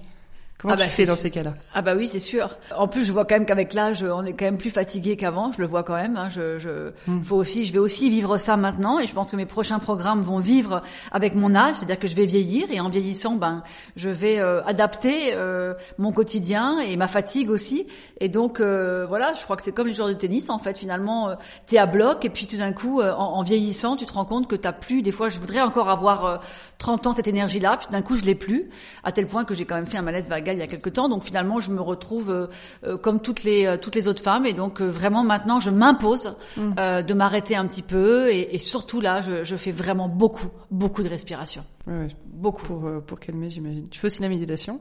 Comment 0.62 0.74
Ah 0.74 0.76
tu 0.76 0.82
bah, 0.84 0.88
fais 0.88 1.04
c'est 1.04 1.10
dans 1.10 1.16
ces 1.16 1.30
cas-là? 1.30 1.54
Ah 1.74 1.82
bah 1.82 1.94
oui, 1.96 2.08
c'est 2.08 2.20
sûr. 2.20 2.56
En 2.76 2.86
plus, 2.88 3.04
je 3.04 3.12
vois 3.12 3.24
quand 3.24 3.34
même 3.34 3.46
qu'avec 3.46 3.74
l'âge, 3.74 4.04
on 4.04 4.24
est 4.24 4.32
quand 4.32 4.44
même 4.44 4.58
plus 4.58 4.70
fatigué 4.70 5.16
qu'avant. 5.16 5.50
Je 5.52 5.60
le 5.60 5.66
vois 5.66 5.82
quand 5.82 5.96
même. 5.96 6.16
Hein. 6.16 6.28
Je, 6.30 6.58
je, 6.58 6.92
Hmm. 7.06 7.20
faut 7.22 7.34
aussi, 7.36 7.64
je 7.66 7.72
vais 7.72 7.80
aussi 7.80 8.08
vivre 8.10 8.38
ça 8.38 8.56
maintenant, 8.56 9.00
et 9.00 9.06
je 9.06 9.12
pense 9.12 9.32
que 9.32 9.36
mes 9.36 9.46
prochains 9.46 9.80
programmes 9.80 10.22
vont 10.22 10.38
vivre 10.38 10.82
avec 11.10 11.34
mon 11.34 11.54
âge, 11.54 11.76
c'est-à-dire 11.76 11.98
que 11.98 12.06
je 12.06 12.14
vais 12.14 12.26
vieillir, 12.26 12.70
et 12.70 12.78
en 12.80 12.88
vieillissant, 12.88 13.34
ben, 13.34 13.62
je 13.96 14.08
vais 14.08 14.38
euh, 14.38 14.62
adapter 14.64 15.32
euh, 15.34 15.74
mon 15.98 16.12
quotidien 16.12 16.78
et 16.78 16.96
ma 16.96 17.08
fatigue 17.08 17.50
aussi. 17.50 17.86
Et 18.20 18.28
donc, 18.28 18.60
euh, 18.60 19.04
voilà, 19.06 19.32
je 19.34 19.42
crois 19.42 19.56
que 19.56 19.62
c'est 19.62 19.72
comme 19.72 19.88
les 19.88 19.94
joueurs 19.94 20.08
de 20.08 20.14
tennis. 20.14 20.48
En 20.48 20.58
fait, 20.60 20.78
finalement, 20.78 21.30
euh, 21.30 21.34
t'es 21.66 21.78
à 21.78 21.86
bloc, 21.86 22.24
et 22.24 22.30
puis 22.30 22.46
tout 22.46 22.56
d'un 22.56 22.72
coup, 22.72 23.00
euh, 23.00 23.12
en, 23.12 23.34
en 23.38 23.42
vieillissant, 23.42 23.96
tu 23.96 24.04
te 24.06 24.12
rends 24.12 24.24
compte 24.24 24.46
que 24.46 24.56
t'as 24.56 24.72
plus. 24.72 25.02
Des 25.02 25.12
fois, 25.12 25.28
je 25.28 25.40
voudrais 25.40 25.60
encore 25.60 25.88
avoir 25.90 26.24
euh, 26.24 26.36
30 26.78 27.06
ans 27.08 27.12
cette 27.12 27.28
énergie-là, 27.28 27.78
puis 27.78 27.88
d'un 27.90 28.02
coup, 28.02 28.14
je 28.16 28.22
l'ai 28.24 28.34
plus, 28.36 28.70
à 29.02 29.10
tel 29.10 29.26
point 29.26 29.44
que 29.44 29.54
j'ai 29.54 29.64
quand 29.64 29.74
même 29.74 29.86
fait 29.86 29.98
un 29.98 30.02
malaise 30.02 30.28
vagal 30.28 30.51
il 30.52 30.58
y 30.58 30.62
a 30.62 30.66
quelques 30.66 30.92
temps. 30.92 31.08
Donc 31.08 31.24
finalement, 31.24 31.60
je 31.60 31.70
me 31.70 31.80
retrouve 31.80 32.30
euh, 32.30 32.46
euh, 32.84 32.96
comme 32.96 33.20
toutes 33.20 33.44
les 33.44 33.66
euh, 33.66 33.76
toutes 33.76 33.94
les 33.94 34.08
autres 34.08 34.22
femmes, 34.22 34.46
et 34.46 34.52
donc 34.52 34.80
euh, 34.80 34.86
vraiment 34.90 35.22
maintenant, 35.24 35.60
je 35.60 35.70
m'impose 35.70 36.34
euh, 36.78 37.02
de 37.02 37.14
m'arrêter 37.14 37.56
un 37.56 37.66
petit 37.66 37.82
peu, 37.82 38.30
et, 38.30 38.54
et 38.54 38.58
surtout 38.58 39.00
là, 39.00 39.22
je, 39.22 39.44
je 39.44 39.56
fais 39.56 39.72
vraiment 39.72 40.08
beaucoup, 40.08 40.48
beaucoup 40.70 41.02
de 41.02 41.08
respiration, 41.08 41.64
Ouais, 41.86 41.92
ouais. 41.94 42.08
beaucoup. 42.26 42.62
Pour, 42.66 42.86
euh, 42.86 43.00
pour 43.00 43.18
calmer, 43.20 43.50
j'imagine. 43.50 43.88
Tu 43.88 43.98
fais 43.98 44.06
aussi 44.06 44.22
la 44.22 44.28
méditation? 44.28 44.80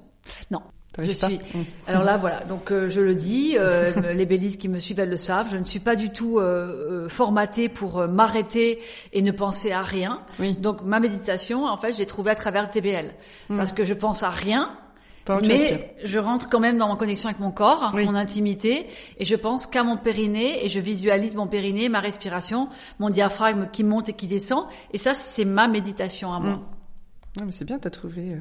Non. 0.52 0.62
Je 1.02 1.12
suis- 1.12 1.38
Mmh. 1.38 1.62
Alors 1.88 2.04
là, 2.04 2.18
voilà. 2.22 2.44
Donc 2.44 2.70
euh, 2.70 2.90
je 2.90 3.00
le 3.00 3.16
dis, 3.16 3.56
euh, 3.58 3.92
les 4.14 4.26
bélisses 4.26 4.58
qui 4.58 4.68
me 4.68 4.78
suivent, 4.78 5.00
elles 5.00 5.10
le 5.10 5.16
savent. 5.16 5.48
Je 5.50 5.56
ne 5.56 5.64
suis 5.64 5.80
pas 5.80 5.96
du 5.96 6.12
tout 6.12 6.38
euh, 6.38 7.08
formatée 7.08 7.70
pour 7.70 8.06
m'arrêter 8.10 8.80
et 9.14 9.22
ne 9.22 9.32
penser 9.32 9.72
à 9.72 9.82
rien. 9.84 10.20
Oui. 10.38 10.54
Donc 10.58 10.82
ma 10.84 11.00
méditation, 11.00 11.66
en 11.66 11.78
fait, 11.78 11.94
j'ai 11.96 12.06
trouvé 12.06 12.32
à 12.32 12.36
travers 12.36 12.70
TBL, 12.70 13.14
parce 13.48 13.72
que 13.72 13.86
je 13.86 13.94
pense 13.94 14.22
à 14.24 14.30
rien. 14.32 14.70
Mais 15.44 15.96
je 16.04 16.18
rentre 16.18 16.50
quand 16.50 16.60
même 16.60 16.78
dans 16.78 16.88
mon 16.88 16.96
connexion 16.96 17.30
avec 17.30 17.40
mon 17.40 17.52
corps, 17.52 17.92
Oui. 17.94 18.06
mon 18.06 18.16
intimité, 18.16 18.88
et 19.18 19.26
je 19.26 19.36
pense 19.36 19.68
qu'à 19.68 19.84
mon 19.84 19.98
périnée, 19.98 20.66
et 20.66 20.70
je 20.70 20.80
visualise 20.80 21.36
mon 21.36 21.48
périnée, 21.48 21.90
ma 21.90 22.00
respiration, 22.00 22.70
mon 23.00 23.10
diaphragme 23.10 23.70
qui 23.72 23.84
monte 23.84 24.10
et 24.10 24.14
qui 24.14 24.28
descend, 24.28 24.66
et 24.94 24.98
ça, 24.98 25.14
c'est 25.14 25.46
ma 25.46 25.68
méditation 25.68 26.34
à 26.34 26.40
moi. 26.40 26.54
Mm. 26.54 27.40
Ouais, 27.40 27.46
mais 27.46 27.52
c'est 27.52 27.66
bien, 27.66 27.80
t'as 27.80 27.90
trouvé 27.90 28.34
euh, 28.34 28.38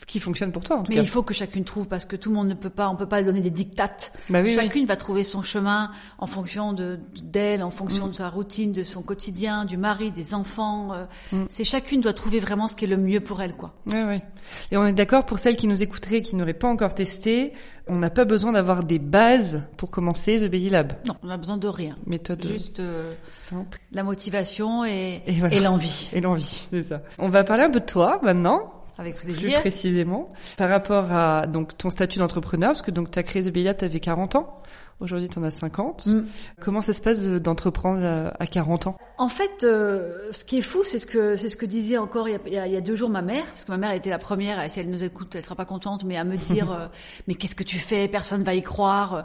ce 0.00 0.06
qui 0.06 0.18
fonctionne 0.20 0.50
pour 0.52 0.64
toi, 0.64 0.76
en 0.76 0.82
tout 0.82 0.90
Mais 0.90 0.96
cas. 0.96 1.02
il 1.02 1.08
faut 1.08 1.22
que 1.22 1.32
chacune 1.34 1.64
trouve 1.64 1.86
parce 1.88 2.04
que 2.04 2.16
tout 2.16 2.30
le 2.30 2.34
monde 2.36 2.48
ne 2.48 2.54
peut 2.54 2.70
pas, 2.70 2.88
on 2.88 2.96
peut 2.96 3.06
pas 3.08 3.22
donner 3.22 3.40
des 3.40 3.50
dictates. 3.50 4.12
Bah 4.28 4.40
oui, 4.42 4.48
oui. 4.48 4.54
chacune 4.54 4.86
va 4.86 4.96
trouver 4.96 5.22
son 5.24 5.42
chemin 5.42 5.90
en 6.18 6.26
fonction 6.26 6.72
de 6.72 6.98
d'elle, 7.22 7.62
en 7.62 7.70
fonction 7.70 8.06
Mm. 8.06 8.10
de 8.10 8.14
sa 8.16 8.28
routine, 8.28 8.72
de 8.72 8.82
son 8.82 9.02
quotidien, 9.02 9.64
du 9.64 9.76
mari, 9.76 10.10
des 10.10 10.34
enfants. 10.34 10.92
euh, 10.94 11.04
Mm. 11.32 11.44
C'est 11.48 11.64
chacune 11.64 12.00
doit 12.00 12.12
trouver 12.12 12.40
vraiment 12.40 12.66
ce 12.68 12.74
qui 12.76 12.84
est 12.86 12.88
le 12.88 12.96
mieux 12.96 13.20
pour 13.20 13.40
elle, 13.42 13.54
quoi. 13.54 13.74
Ouais, 13.86 14.04
ouais. 14.04 14.22
Et 14.70 14.76
on 14.76 14.86
est 14.86 14.92
d'accord 14.92 15.26
pour 15.26 15.38
celles 15.38 15.56
qui 15.56 15.66
nous 15.68 15.82
écouteraient, 15.82 16.22
qui 16.22 16.34
n'auraient 16.36 16.54
pas 16.54 16.68
encore 16.68 16.94
testé, 16.94 17.52
on 17.86 17.96
n'a 17.96 18.10
pas 18.10 18.24
besoin 18.24 18.52
d'avoir 18.52 18.84
des 18.84 18.98
bases 18.98 19.62
pour 19.76 19.90
commencer 19.90 20.38
The 20.38 20.50
Belly 20.50 20.70
Lab. 20.70 20.92
Non, 21.06 21.14
on 21.22 21.28
a 21.30 21.36
besoin 21.36 21.56
de 21.56 21.68
rien. 21.68 21.96
Méthode 22.06 22.44
euh, 22.44 22.48
Juste 22.52 22.80
euh, 22.80 23.14
simple 23.30 23.78
la 23.92 24.02
motivation 24.02 24.84
et, 24.84 25.22
Et 25.26 25.32
voilà. 25.34 25.54
et 25.56 25.60
l'envie. 25.60 26.10
et 26.12 26.20
l'envie, 26.20 26.66
c'est 26.70 26.82
ça. 26.82 27.02
On 27.18 27.28
va 27.28 27.44
parler 27.44 27.62
un 27.64 27.70
peu 27.70 27.80
de 27.80 27.84
toi 27.86 28.18
maintenant, 28.22 28.72
Avec 28.98 29.14
plus 29.14 29.32
plaisir. 29.32 29.60
précisément, 29.60 30.32
par 30.56 30.68
rapport 30.68 31.12
à 31.12 31.46
donc 31.46 31.78
ton 31.78 31.88
statut 31.88 32.18
d'entrepreneur, 32.18 32.70
parce 32.70 32.82
que 32.82 32.90
donc 32.90 33.10
tu 33.10 33.18
as 33.18 33.22
créé 33.22 33.42
The 33.42 33.48
Belly 33.48 33.64
Lab, 33.64 33.76
tu 33.76 33.84
avais 33.84 34.00
40 34.00 34.36
ans. 34.36 34.57
Aujourd'hui, 35.00 35.28
tu 35.28 35.38
en 35.38 35.44
as 35.44 35.52
50. 35.52 36.06
Mm. 36.06 36.26
Comment 36.60 36.82
ça 36.82 36.92
se 36.92 37.00
passe 37.00 37.20
de- 37.20 37.38
d'entreprendre 37.38 38.04
à, 38.04 38.34
à 38.42 38.46
40 38.48 38.88
ans? 38.88 38.96
En 39.16 39.28
fait, 39.28 39.62
euh, 39.64 40.18
ce 40.32 40.44
qui 40.44 40.58
est 40.58 40.62
fou, 40.62 40.80
c'est 40.84 40.98
ce 40.98 41.06
que 41.06 41.36
c'est 41.36 41.48
ce 41.48 41.56
que 41.56 41.66
disait 41.66 41.98
encore 41.98 42.28
il 42.28 42.32
y, 42.52 42.56
a, 42.58 42.66
il 42.66 42.72
y 42.72 42.76
a- 42.76 42.80
deux 42.80 42.96
jours 42.96 43.08
ma 43.10 43.22
mère, 43.22 43.44
parce 43.46 43.64
que 43.64 43.70
ma 43.70 43.76
mère 43.78 43.92
était 43.92 44.10
la 44.10 44.18
première, 44.18 44.60
et 44.62 44.68
si 44.68 44.80
elle 44.80 44.90
nous 44.90 45.02
écoute, 45.04 45.34
elle 45.36 45.42
sera 45.42 45.54
pas 45.54 45.64
contente, 45.64 46.04
mais 46.04 46.16
à 46.16 46.24
me 46.24 46.36
dire, 46.36 46.70
euh, 46.72 46.86
mais 47.28 47.34
qu'est-ce 47.34 47.54
que 47.54 47.62
tu 47.64 47.78
fais? 47.78 48.08
Personne 48.08 48.42
va 48.42 48.54
y 48.54 48.62
croire. 48.62 49.24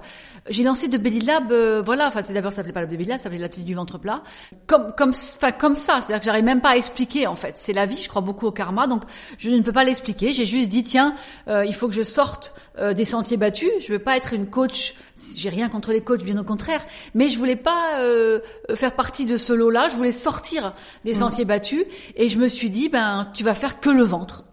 J'ai 0.50 0.64
lancé 0.64 0.88
de 0.88 0.98
Belly 0.98 1.20
Lab, 1.22 1.52
euh, 1.52 1.82
voilà, 1.84 2.08
enfin 2.08 2.22
c'est 2.24 2.34
d'abord 2.34 2.52
ça 2.52 2.58
s'appelait 2.58 2.72
pas 2.74 2.82
le 2.82 2.88
Belly 2.88 3.06
Lab, 3.06 3.18
ça 3.18 3.24
s'appelait 3.24 3.40
l'atelier 3.40 3.64
du 3.66 3.74
ventre 3.76 3.98
plat, 3.98 4.24
comme 4.68 4.94
comme 4.96 5.10
enfin 5.10 5.52
comme 5.52 5.76
ça, 5.76 6.02
c'est-à-dire 6.02 6.20
que 6.20 6.26
j'arrive 6.26 6.44
même 6.46 6.62
pas 6.62 6.70
à 6.72 6.78
expliquer 6.78 7.26
en 7.28 7.36
fait. 7.36 7.56
C'est 7.58 7.74
la 7.74 7.86
vie, 7.88 8.02
je 8.02 8.10
crois 8.10 8.22
beaucoup 8.22 8.46
au 8.48 8.52
karma, 8.52 8.86
donc 8.88 9.04
je 9.40 9.50
ne 9.50 9.62
peux 9.62 9.74
pas 9.74 9.84
l'expliquer. 9.84 10.34
J'ai 10.34 10.46
juste 10.46 10.70
dit 10.70 10.84
tiens, 10.84 11.16
euh, 11.48 11.66
il 11.66 11.74
faut 11.74 11.88
que 11.88 11.96
je 11.96 12.04
sorte 12.04 12.54
euh, 12.78 12.94
des 12.94 13.06
sentiers 13.06 13.38
battus. 13.38 13.70
Je 13.80 13.92
veux 13.94 14.00
pas 14.00 14.18
être 14.18 14.34
une 14.34 14.48
coach. 14.48 14.96
J'ai 15.36 15.50
rien 15.50 15.63
contre 15.70 15.92
les 15.92 16.02
coachs, 16.02 16.24
bien 16.24 16.38
au 16.38 16.44
contraire. 16.44 16.86
Mais 17.14 17.30
je 17.30 17.38
voulais 17.38 17.56
pas 17.56 18.00
euh, 18.00 18.40
faire 18.76 18.96
partie 18.96 19.26
de 19.26 19.38
ce 19.38 19.54
lot-là. 19.54 19.90
Je 19.90 19.96
voulais 19.96 20.12
sortir 20.12 20.74
des 21.06 21.14
sentiers 21.14 21.46
battus. 21.46 21.86
Et 22.16 22.30
je 22.30 22.38
me 22.38 22.48
suis 22.48 22.70
dit, 22.70 22.90
ben, 22.90 23.30
tu 23.34 23.44
vas 23.44 23.54
faire 23.54 23.80
que 23.80 23.90
le 23.90 24.04
ventre. 24.04 24.44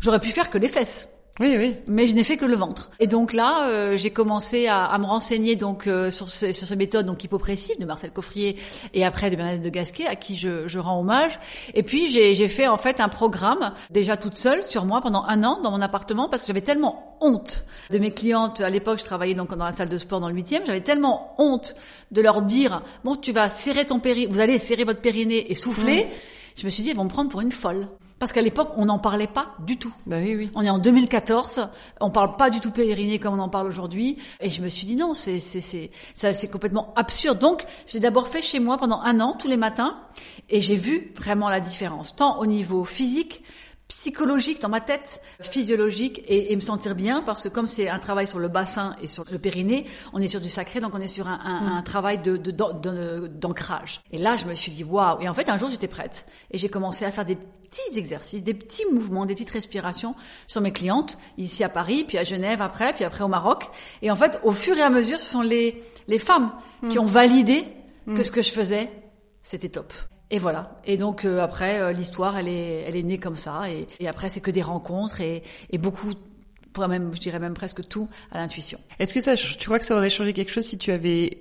J'aurais 0.00 0.20
pu 0.20 0.30
faire 0.30 0.48
que 0.48 0.58
les 0.58 0.68
fesses. 0.68 1.09
Oui, 1.40 1.56
oui. 1.56 1.74
Mais 1.86 2.06
je 2.06 2.14
n'ai 2.14 2.22
fait 2.22 2.36
que 2.36 2.44
le 2.44 2.54
ventre. 2.54 2.90
Et 3.00 3.06
donc 3.06 3.32
là, 3.32 3.70
euh, 3.70 3.96
j'ai 3.96 4.10
commencé 4.10 4.66
à, 4.66 4.84
à 4.84 4.98
me 4.98 5.06
renseigner 5.06 5.56
donc 5.56 5.86
euh, 5.86 6.10
sur, 6.10 6.28
ces, 6.28 6.52
sur 6.52 6.66
ces 6.66 6.76
méthodes 6.76 7.06
donc 7.06 7.24
hypopressives 7.24 7.78
de 7.80 7.86
Marcel 7.86 8.10
Coffrier 8.10 8.56
et 8.92 9.06
après 9.06 9.30
de 9.30 9.36
Bernadette 9.36 9.62
de 9.62 9.70
Gasquet 9.70 10.06
à 10.06 10.16
qui 10.16 10.36
je, 10.36 10.68
je 10.68 10.78
rends 10.78 11.00
hommage. 11.00 11.40
Et 11.72 11.82
puis 11.82 12.10
j'ai 12.10 12.48
fait 12.48 12.68
en 12.68 12.76
fait 12.76 13.00
un 13.00 13.08
programme 13.08 13.72
déjà 13.90 14.18
toute 14.18 14.36
seule 14.36 14.62
sur 14.62 14.84
moi 14.84 15.00
pendant 15.00 15.24
un 15.24 15.42
an 15.42 15.62
dans 15.62 15.70
mon 15.70 15.80
appartement 15.80 16.28
parce 16.28 16.42
que 16.42 16.48
j'avais 16.48 16.60
tellement 16.60 17.16
honte 17.22 17.64
de 17.90 17.98
mes 17.98 18.12
clientes. 18.12 18.60
À 18.60 18.68
l'époque, 18.68 18.98
je 18.98 19.04
travaillais 19.06 19.34
donc 19.34 19.56
dans 19.56 19.64
la 19.64 19.72
salle 19.72 19.88
de 19.88 19.96
sport 19.96 20.20
dans 20.20 20.28
le 20.28 20.34
huitième. 20.34 20.66
J'avais 20.66 20.82
tellement 20.82 21.34
honte 21.38 21.74
de 22.10 22.20
leur 22.20 22.42
dire 22.42 22.82
bon, 23.02 23.16
tu 23.16 23.32
vas 23.32 23.48
serrer 23.48 23.86
ton 23.86 23.98
périnée, 23.98 24.26
vous 24.30 24.40
allez 24.40 24.58
serrer 24.58 24.84
votre 24.84 25.00
périnée 25.00 25.50
et 25.50 25.54
souffler. 25.54 26.06
Je 26.56 26.66
me 26.66 26.70
suis 26.70 26.82
dit, 26.82 26.90
elles 26.90 26.96
vont 26.96 27.04
me 27.04 27.08
prendre 27.08 27.30
pour 27.30 27.40
une 27.40 27.52
folle. 27.52 27.88
Parce 28.20 28.32
qu'à 28.32 28.42
l'époque, 28.42 28.68
on 28.76 28.84
n'en 28.84 28.98
parlait 28.98 29.26
pas 29.26 29.54
du 29.60 29.78
tout. 29.78 29.94
Bah 30.06 30.18
oui, 30.18 30.36
oui. 30.36 30.50
On 30.54 30.60
est 30.60 30.68
en 30.68 30.78
2014, 30.78 31.68
on 32.02 32.10
parle 32.10 32.36
pas 32.36 32.50
du 32.50 32.60
tout 32.60 32.70
périnée 32.70 33.18
comme 33.18 33.32
on 33.32 33.42
en 33.42 33.48
parle 33.48 33.66
aujourd'hui, 33.66 34.18
et 34.40 34.50
je 34.50 34.60
me 34.60 34.68
suis 34.68 34.86
dit 34.86 34.94
non, 34.94 35.14
c'est 35.14 35.40
c'est 35.40 35.62
c'est 35.62 35.90
c'est 36.14 36.50
complètement 36.50 36.92
absurde. 36.96 37.38
Donc 37.38 37.64
j'ai 37.86 37.98
d'abord 37.98 38.28
fait 38.28 38.42
chez 38.42 38.60
moi 38.60 38.76
pendant 38.76 39.00
un 39.00 39.20
an 39.20 39.34
tous 39.38 39.48
les 39.48 39.56
matins, 39.56 39.96
et 40.50 40.60
j'ai 40.60 40.76
vu 40.76 41.14
vraiment 41.16 41.48
la 41.48 41.60
différence, 41.60 42.14
tant 42.14 42.38
au 42.38 42.44
niveau 42.44 42.84
physique 42.84 43.42
psychologique 43.90 44.60
dans 44.62 44.68
ma 44.68 44.80
tête, 44.80 45.20
physiologique 45.40 46.22
et, 46.28 46.52
et 46.52 46.56
me 46.56 46.60
sentir 46.60 46.94
bien 46.94 47.22
parce 47.22 47.42
que 47.42 47.48
comme 47.48 47.66
c'est 47.66 47.88
un 47.88 47.98
travail 47.98 48.26
sur 48.28 48.38
le 48.38 48.46
bassin 48.48 48.94
et 49.02 49.08
sur 49.08 49.24
le 49.30 49.38
périnée, 49.38 49.84
on 50.12 50.20
est 50.20 50.28
sur 50.28 50.40
du 50.40 50.48
sacré 50.48 50.78
donc 50.80 50.94
on 50.94 51.00
est 51.00 51.08
sur 51.08 51.26
un, 51.28 51.38
un, 51.44 51.76
un 51.78 51.82
travail 51.82 52.18
de 52.22 52.36
de- 52.36 52.52
de- 52.52 53.26
d'ancrage. 53.26 54.00
Et 54.12 54.18
là 54.18 54.36
je 54.36 54.46
me 54.46 54.54
suis 54.54 54.70
dit 54.72 54.84
waouh 54.84 55.20
et 55.20 55.28
en 55.28 55.34
fait 55.34 55.48
un 55.50 55.58
jour 55.58 55.68
j'étais 55.70 55.88
prête 55.88 56.26
et 56.52 56.56
j'ai 56.58 56.68
commencé 56.68 57.04
à 57.04 57.10
faire 57.10 57.24
des 57.24 57.36
petits 57.36 57.98
exercices, 57.98 58.44
des 58.44 58.54
petits 58.54 58.84
mouvements, 58.92 59.26
des 59.26 59.34
petites 59.34 59.50
respirations 59.50 60.14
sur 60.46 60.60
mes 60.60 60.72
clientes 60.72 61.18
ici 61.36 61.64
à 61.64 61.68
Paris, 61.68 62.04
puis 62.06 62.16
à 62.18 62.24
Genève 62.24 62.62
après, 62.62 62.92
puis 62.94 63.04
après 63.04 63.24
au 63.24 63.28
Maroc. 63.28 63.68
Et 64.02 64.10
en 64.10 64.16
fait 64.16 64.38
au 64.44 64.52
fur 64.52 64.76
et 64.76 64.82
à 64.82 64.90
mesure 64.90 65.18
ce 65.18 65.26
sont 65.26 65.42
les 65.42 65.82
les 66.06 66.18
femmes 66.18 66.52
qui 66.90 66.98
ont 66.98 67.04
validé 67.04 67.64
que 68.06 68.22
ce 68.22 68.30
que 68.30 68.40
je 68.42 68.52
faisais 68.52 68.90
c'était 69.42 69.68
top. 69.68 69.92
Et 70.30 70.38
voilà. 70.38 70.80
Et 70.84 70.96
donc 70.96 71.24
euh, 71.24 71.40
après, 71.40 71.80
euh, 71.80 71.92
l'histoire, 71.92 72.38
elle 72.38 72.48
est, 72.48 72.84
elle 72.86 72.96
est 72.96 73.02
née 73.02 73.18
comme 73.18 73.36
ça. 73.36 73.62
Et, 73.70 73.86
et 73.98 74.08
après, 74.08 74.28
c'est 74.28 74.40
que 74.40 74.50
des 74.50 74.62
rencontres 74.62 75.20
et, 75.20 75.42
et 75.70 75.78
beaucoup, 75.78 76.12
pour 76.72 76.86
même, 76.86 77.10
je 77.14 77.20
dirais 77.20 77.40
même 77.40 77.54
presque 77.54 77.86
tout, 77.88 78.08
à 78.30 78.38
l'intuition. 78.38 78.78
Est-ce 78.98 79.12
que 79.12 79.20
ça, 79.20 79.34
tu 79.36 79.64
crois 79.64 79.78
que 79.78 79.84
ça 79.84 79.96
aurait 79.96 80.10
changé 80.10 80.32
quelque 80.32 80.52
chose 80.52 80.64
si 80.64 80.78
tu 80.78 80.92
avais 80.92 81.38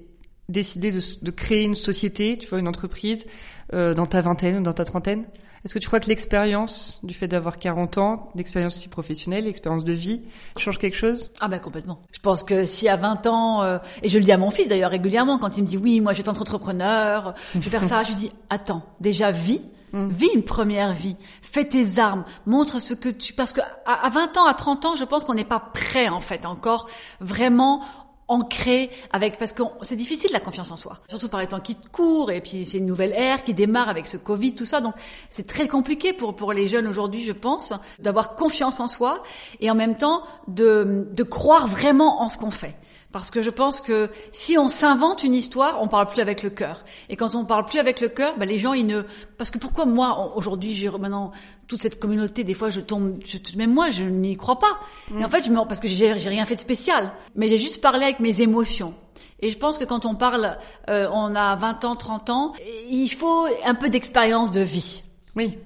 décidé 0.48 0.92
de, 0.92 1.00
de 1.22 1.32
créer 1.32 1.64
une 1.64 1.76
société, 1.76 2.38
tu 2.40 2.48
vois, 2.48 2.60
une 2.60 2.68
entreprise, 2.68 3.28
euh, 3.74 3.94
dans 3.94 4.08
ta 4.08 4.22
vingtaine 4.22 4.58
ou 4.58 4.64
dans 4.64 4.74
ta 4.74 4.86
trentaine? 4.86 5.26
Est-ce 5.66 5.74
que 5.74 5.80
tu 5.80 5.88
crois 5.88 6.00
que 6.00 6.08
l'expérience 6.08 7.00
du 7.04 7.14
fait 7.14 7.28
d'avoir 7.28 7.60
40 7.60 7.98
ans, 7.98 8.30
l'expérience 8.36 8.76
aussi 8.76 8.90
professionnelle, 8.90 9.46
l'expérience 9.46 9.84
de 9.84 9.94
vie, 9.94 10.22
change 10.58 10.78
quelque 10.78 10.96
chose? 10.96 11.32
Ah 11.40 11.48
ben 11.48 11.60
complètement. 11.60 12.00
Je 12.12 12.20
pense 12.20 12.44
que 12.44 12.66
si 12.66 12.88
à 12.88 12.96
20 12.96 13.28
ans, 13.28 13.64
euh, 13.64 13.78
et 14.02 14.10
je 14.10 14.18
le 14.18 14.24
dis 14.24 14.32
à 14.32 14.38
mon 14.38 14.52
fils 14.52 14.68
d'ailleurs 14.68 14.92
régulièrement 14.92 15.38
quand 15.38 15.58
il 15.58 15.64
me 15.64 15.68
dit 15.68 15.78
oui, 15.78 16.02
moi 16.02 16.14
je 16.14 16.18
vais 16.18 16.22
être 16.22 16.30
entrepreneur, 16.30 17.34
je 17.54 17.60
vais 17.60 17.70
faire 17.70 17.84
ça, 17.84 18.04
je 18.04 18.10
lui 18.10 18.16
dis 18.16 18.32
attends, 18.50 18.84
déjà 19.00 19.32
vis. 19.32 19.62
Vis 19.92 20.30
une 20.36 20.44
première 20.44 20.94
vie, 20.94 21.16
fais 21.42 21.66
tes 21.66 21.98
armes, 21.98 22.24
montre 22.46 22.80
ce 22.80 22.94
que 22.94 23.10
tu 23.10 23.34
parce 23.34 23.54
que 23.54 23.62
à 23.88 24.06
à 24.06 24.10
20 24.12 24.38
ans, 24.38 24.46
à 24.46 24.54
30 24.54 24.86
ans, 24.86 24.96
je 24.96 25.04
pense 25.04 25.24
qu'on 25.24 25.34
n'est 25.34 25.44
pas 25.44 25.60
prêt 25.60 26.10
en 26.10 26.20
fait 26.20 26.46
encore 26.46 26.88
vraiment 27.20 27.82
ancré 28.30 28.90
avec 29.12 29.38
parce 29.38 29.54
que 29.54 29.64
c'est 29.82 29.96
difficile 29.96 30.32
la 30.32 30.40
confiance 30.40 30.72
en 30.72 30.78
soi. 30.78 31.00
Surtout 31.10 31.28
par 31.30 31.42
les 31.42 31.48
temps 31.48 31.60
qui 31.60 31.76
courent 31.92 32.32
et 32.32 32.42
puis 32.42 32.66
c'est 32.66 32.78
une 32.78 32.86
nouvelle 32.86 33.12
ère 33.14 33.44
qui 33.44 33.54
démarre 33.54 33.90
avec 33.90 34.08
ce 34.08 34.18
Covid 34.18 34.56
tout 34.56 34.66
ça. 34.66 34.80
Donc 34.80 34.94
c'est 35.30 35.48
très 35.48 35.68
compliqué 35.68 36.14
pour 36.14 36.36
pour 36.36 36.54
les 36.54 36.68
jeunes 36.68 36.88
aujourd'hui 36.88 37.24
je 37.24 37.34
pense 37.34 37.74
d'avoir 38.00 38.36
confiance 38.36 38.80
en 38.80 38.88
soi 38.88 39.24
et 39.60 39.70
en 39.70 39.76
même 39.76 39.98
temps 39.98 40.24
de 40.48 41.08
de 41.12 41.24
croire 41.24 41.68
vraiment 41.68 42.22
en 42.22 42.30
ce 42.30 42.38
qu'on 42.38 42.52
fait 42.52 42.76
parce 43.12 43.32
que 43.32 43.42
je 43.42 43.50
pense 43.50 43.82
que 43.82 44.10
si 44.32 44.58
on 44.58 44.70
s'invente 44.70 45.24
une 45.24 45.34
histoire, 45.34 45.82
on 45.82 45.88
parle 45.88 46.08
plus 46.08 46.22
avec 46.22 46.44
le 46.44 46.50
cœur. 46.50 46.84
Et 47.10 47.16
quand 47.16 47.34
on 47.36 47.44
parle 47.46 47.66
plus 47.66 47.80
avec 47.80 48.02
le 48.02 48.10
cœur, 48.10 48.34
ben 48.38 48.48
les 48.48 48.60
gens 48.60 48.74
ils 48.74 48.86
ne 48.86 49.02
parce 49.38 49.50
que 49.50 49.58
pourquoi 49.58 49.86
moi 49.86 50.34
aujourd'hui 50.36 50.76
j'ai 50.76 50.90
maintenant 50.90 51.32
toute 51.68 51.82
cette 51.82 52.00
communauté 52.00 52.44
des 52.44 52.54
fois 52.54 52.70
je 52.70 52.82
tombe 52.82 53.18
je- 53.26 53.58
même 53.58 53.74
moi 53.74 53.90
je 53.92 54.04
n'y 54.04 54.38
crois 54.38 54.60
pas. 54.60 54.80
Et 55.20 55.24
en 55.26 55.30
fait 55.30 55.44
je 55.44 55.50
me 55.50 55.56
parce 55.68 55.80
que 55.80 55.88
j'ai 55.88 56.20
j'ai 56.20 56.30
rien 56.30 56.46
fait 56.46 56.56
de 56.56 56.60
spécial, 56.60 57.12
mais 57.36 57.50
j'ai 57.50 57.58
juste 57.58 57.82
parlé 57.82 58.04
avec 58.04 58.20
mes 58.20 58.42
émotions. 58.42 58.94
Et 59.42 59.50
je 59.50 59.58
pense 59.58 59.78
que 59.78 59.86
quand 59.86 60.06
on 60.06 60.16
parle 60.16 60.58
euh, 60.90 61.08
on 61.14 61.34
a 61.34 61.56
20 61.56 61.86
ans, 61.86 61.96
30 61.96 62.30
ans, 62.30 62.54
il 62.90 63.08
faut 63.10 63.46
un 63.66 63.74
peu 63.74 63.90
d'expérience 63.90 64.52
de 64.52 64.62
vie. 64.62 65.02
Oui. 65.36 65.58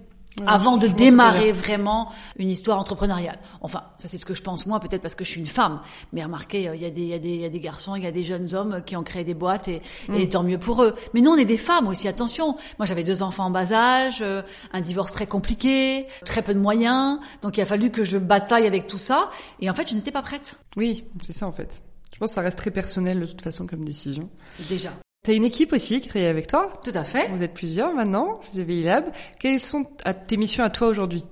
Avant 0.48 0.78
de 0.78 0.88
démarrer 0.88 1.52
vraiment 1.52 2.12
une 2.38 2.50
histoire 2.50 2.80
entrepreneuriale. 2.80 3.40
Enfin, 3.62 3.84
ça 3.98 4.08
c'est 4.08 4.18
ce 4.18 4.26
que 4.26 4.34
je 4.34 4.42
pense 4.42 4.66
moi, 4.66 4.80
peut-être 4.80 5.02
parce 5.02 5.16
que 5.16 5.24
je 5.24 5.30
suis 5.30 5.40
une 5.40 5.48
femme. 5.48 5.82
Mais 6.12 6.24
remarquez, 6.24 6.68
euh, 6.68 6.76
il 6.76 6.82
y, 6.82 6.86
a 6.86 6.90
des, 6.90 7.02
il 7.02 7.08
y, 7.08 7.14
a 7.14 7.20
des, 7.20 7.30
il 7.30 7.42
y 7.42 7.46
a 7.46 7.50
des 7.50 7.60
garçons, 7.60 7.96
il 7.96 8.04
y 8.04 8.08
a 8.08 8.12
des 8.12 8.24
jeunes 8.24 8.54
hommes 8.54 8.82
qui 8.86 8.96
ont 8.96 9.04
créé 9.04 9.24
des 9.24 9.34
boîtes 9.34 9.68
et, 9.68 9.82
et 10.14 10.30
tant 10.30 10.44
mieux 10.44 10.58
pour 10.58 10.84
eux. 10.84 10.96
Mais 11.14 11.22
nous, 11.22 11.32
on 11.32 11.38
est 11.38 11.46
des 11.46 11.58
femmes 11.58 11.88
aussi, 11.88 12.08
attention. 12.08 12.58
Moi, 12.80 12.86
j'avais 12.86 13.04
deux 13.04 13.22
enfants 13.22 13.46
en 13.46 13.52
bas 13.52 13.72
âge, 13.72 14.20
euh, 14.22 14.42
un 14.72 14.82
divorce 14.82 15.12
très 15.12 15.28
compliqué, 15.28 16.08
très 16.26 16.42
peu 16.42 16.54
de 16.54 16.60
moyens. 16.60 17.20
Donc, 17.42 17.58
il 17.58 17.62
a 17.62 17.66
fallu 17.66 17.92
que 17.92 18.04
je 18.04 18.18
bataille 18.18 18.68
avec 18.68 18.88
tout 18.88 18.98
ça. 18.98 19.30
Et 19.60 19.70
en 19.70 19.74
fait, 19.74 19.90
je 19.90 19.96
n'étais 19.96 20.12
pas 20.12 20.22
prête, 20.22 20.58
Oui, 20.76 21.06
c'est 21.22 21.34
ça 21.34 21.48
en 21.48 21.52
fait. 21.52 21.84
Je 22.14 22.20
pense 22.20 22.30
que 22.30 22.36
ça 22.36 22.42
reste 22.42 22.58
très 22.58 22.72
personnel 22.72 23.20
de 23.20 23.26
toute 23.26 23.42
façon 23.42 23.66
comme 23.68 23.84
décision. 23.84 24.30
déjà. 24.70 24.92
T'as 25.26 25.34
une 25.34 25.46
équipe 25.46 25.72
aussi 25.72 26.02
qui 26.02 26.10
travaille 26.10 26.28
avec 26.28 26.48
toi? 26.48 26.74
Tout 26.84 26.92
à 26.94 27.06
fait. 27.06 27.30
Vous 27.30 27.44
êtes 27.44 27.54
plusieurs 27.54 27.94
maintenant, 27.94 28.42
chez 28.52 28.60
Evely 28.60 28.84
Lab. 28.84 29.06
Quelles 29.40 29.62
sont 29.62 29.86
tes 30.28 30.36
missions 30.36 30.66
à 30.66 30.70
toi 30.70 30.90
aujourd'hui? 30.90 31.24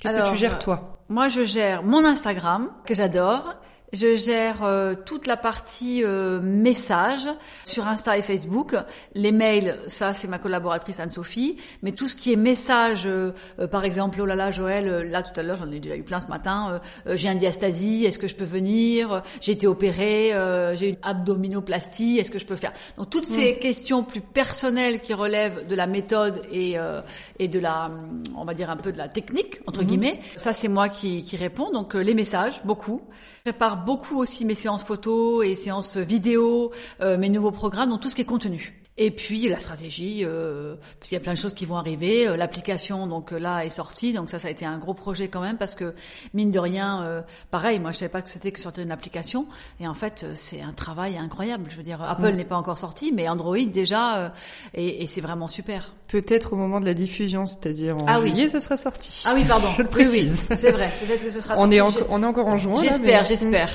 Qu'est-ce 0.00 0.16
que 0.16 0.30
tu 0.30 0.36
gères 0.36 0.56
euh, 0.56 0.58
toi? 0.58 0.98
Moi, 1.08 1.28
je 1.28 1.44
gère 1.44 1.84
mon 1.84 2.04
Instagram, 2.04 2.72
que 2.84 2.96
j'adore. 2.96 3.54
Je 3.98 4.14
gère 4.14 4.62
euh, 4.62 4.94
toute 5.06 5.26
la 5.26 5.38
partie 5.38 6.04
euh, 6.04 6.38
messages 6.42 7.28
sur 7.64 7.86
Insta 7.86 8.18
et 8.18 8.22
Facebook. 8.22 8.76
Les 9.14 9.32
mails, 9.32 9.78
ça 9.86 10.12
c'est 10.12 10.28
ma 10.28 10.38
collaboratrice 10.38 11.00
Anne-Sophie. 11.00 11.56
Mais 11.82 11.92
tout 11.92 12.06
ce 12.06 12.14
qui 12.14 12.30
est 12.30 12.36
message, 12.36 13.04
euh, 13.06 13.32
euh, 13.58 13.66
par 13.66 13.84
exemple, 13.84 14.20
oh 14.20 14.26
là 14.26 14.34
là 14.34 14.50
Joël, 14.50 14.86
euh, 14.86 15.02
là 15.02 15.22
tout 15.22 15.38
à 15.40 15.42
l'heure 15.42 15.56
j'en 15.56 15.70
ai 15.70 15.80
déjà 15.80 15.96
eu 15.96 16.02
plein 16.02 16.20
ce 16.20 16.26
matin. 16.26 16.78
euh, 17.06 17.16
j'ai 17.16 17.30
un 17.30 17.36
diastasie, 17.36 18.04
est-ce 18.04 18.18
que 18.18 18.28
je 18.28 18.34
peux 18.34 18.44
venir? 18.44 19.22
J'ai 19.40 19.52
été 19.52 19.66
opérée, 19.66 20.34
euh, 20.34 20.76
j'ai 20.76 20.90
une 20.90 20.98
abdominoplastie, 21.02 22.18
est-ce 22.18 22.30
que 22.30 22.38
je 22.38 22.44
peux 22.44 22.56
faire? 22.56 22.74
Donc 22.98 23.08
toutes 23.08 23.24
ces 23.24 23.58
questions 23.58 24.04
plus 24.04 24.20
personnelles 24.20 25.00
qui 25.00 25.14
relèvent 25.14 25.66
de 25.66 25.74
la 25.74 25.86
méthode 25.86 26.42
et 26.50 26.78
euh, 26.78 27.00
et 27.38 27.48
de 27.48 27.58
la, 27.58 27.90
on 28.36 28.44
va 28.44 28.52
dire 28.52 28.68
un 28.68 28.76
peu 28.76 28.92
de 28.92 28.98
la 28.98 29.08
technique 29.08 29.60
entre 29.66 29.84
guillemets. 29.84 30.20
Ça 30.36 30.52
c'est 30.52 30.68
moi 30.68 30.90
qui 30.90 31.22
qui 31.22 31.38
réponds. 31.38 31.70
Donc 31.70 31.94
les 31.94 32.12
messages, 32.12 32.60
beaucoup. 32.62 33.00
Je 33.46 33.52
prépare 33.52 33.84
beaucoup 33.86 34.18
aussi 34.18 34.44
mes 34.44 34.56
séances 34.56 34.82
photos 34.82 35.46
et 35.46 35.54
séances 35.54 35.96
vidéo, 35.96 36.72
euh, 37.00 37.16
mes 37.16 37.28
nouveaux 37.28 37.52
programmes, 37.52 37.88
donc 37.88 38.00
tout 38.00 38.10
ce 38.10 38.16
qui 38.16 38.22
est 38.22 38.26
contenu. 38.26 38.85
Et 38.98 39.10
puis 39.10 39.46
la 39.50 39.58
stratégie, 39.58 40.22
euh, 40.24 40.74
qu'il 41.02 41.12
y 41.12 41.16
a 41.18 41.20
plein 41.20 41.34
de 41.34 41.38
choses 41.38 41.52
qui 41.52 41.66
vont 41.66 41.76
arriver. 41.76 42.26
Euh, 42.28 42.36
L'application, 42.36 43.06
donc 43.06 43.32
euh, 43.32 43.38
là, 43.38 43.62
est 43.64 43.68
sortie, 43.70 44.14
donc 44.14 44.30
ça, 44.30 44.38
ça 44.38 44.48
a 44.48 44.50
été 44.50 44.64
un 44.64 44.78
gros 44.78 44.94
projet 44.94 45.28
quand 45.28 45.42
même, 45.42 45.58
parce 45.58 45.74
que 45.74 45.92
mine 46.32 46.50
de 46.50 46.58
rien, 46.58 47.02
euh, 47.02 47.20
pareil, 47.50 47.78
moi 47.78 47.92
je 47.92 47.98
savais 47.98 48.08
pas 48.08 48.22
que 48.22 48.30
c'était 48.30 48.52
que 48.52 48.60
sortir 48.60 48.82
une 48.84 48.90
application, 48.90 49.46
et 49.80 49.86
en 49.86 49.92
fait 49.92 50.24
euh, 50.24 50.30
c'est 50.34 50.62
un 50.62 50.72
travail 50.72 51.18
incroyable. 51.18 51.66
Je 51.68 51.76
veux 51.76 51.82
dire, 51.82 52.02
Apple 52.02 52.30
n'est 52.32 52.46
pas 52.46 52.56
encore 52.56 52.78
sorti, 52.78 53.12
mais 53.12 53.28
Android 53.28 53.58
déjà, 53.66 54.16
euh, 54.16 54.28
et, 54.72 55.02
et 55.02 55.06
c'est 55.06 55.20
vraiment 55.20 55.46
super. 55.46 55.92
Peut-être 56.08 56.54
au 56.54 56.56
moment 56.56 56.80
de 56.80 56.86
la 56.86 56.94
diffusion, 56.94 57.44
c'est-à-dire 57.44 57.96
en 57.98 58.06
Ah 58.08 58.18
oui. 58.20 58.30
juillet, 58.30 58.48
ça 58.48 58.60
sera 58.60 58.78
sorti. 58.78 59.22
Ah 59.26 59.32
oui, 59.34 59.44
pardon. 59.44 59.68
Je 59.76 59.82
le 59.82 59.88
Oui, 59.88 59.94
oui, 59.94 60.04
précise. 60.06 60.46
c'est 60.54 60.70
vrai. 60.70 60.90
Peut-être 61.06 61.22
que 61.22 61.30
ce 61.30 61.40
sera. 61.42 61.54
on, 61.58 61.70
est 61.70 61.78
sorti. 61.80 61.98
enco- 61.98 62.06
on 62.08 62.22
est 62.22 62.26
encore 62.26 62.46
en 62.46 62.56
juin. 62.56 62.76
là, 62.76 62.80
J'espère, 62.82 63.22
mais- 63.22 63.28
j'espère. 63.28 63.70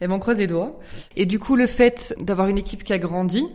Et 0.00 0.06
m'en 0.08 0.18
croise 0.18 0.38
les 0.38 0.46
doigts. 0.48 0.78
Et 1.14 1.26
du 1.26 1.38
coup, 1.38 1.54
le 1.56 1.66
fait 1.68 2.14
d'avoir 2.20 2.48
une 2.48 2.58
équipe 2.58 2.82
qui 2.84 2.92
a 2.92 2.98
grandi, 2.98 3.46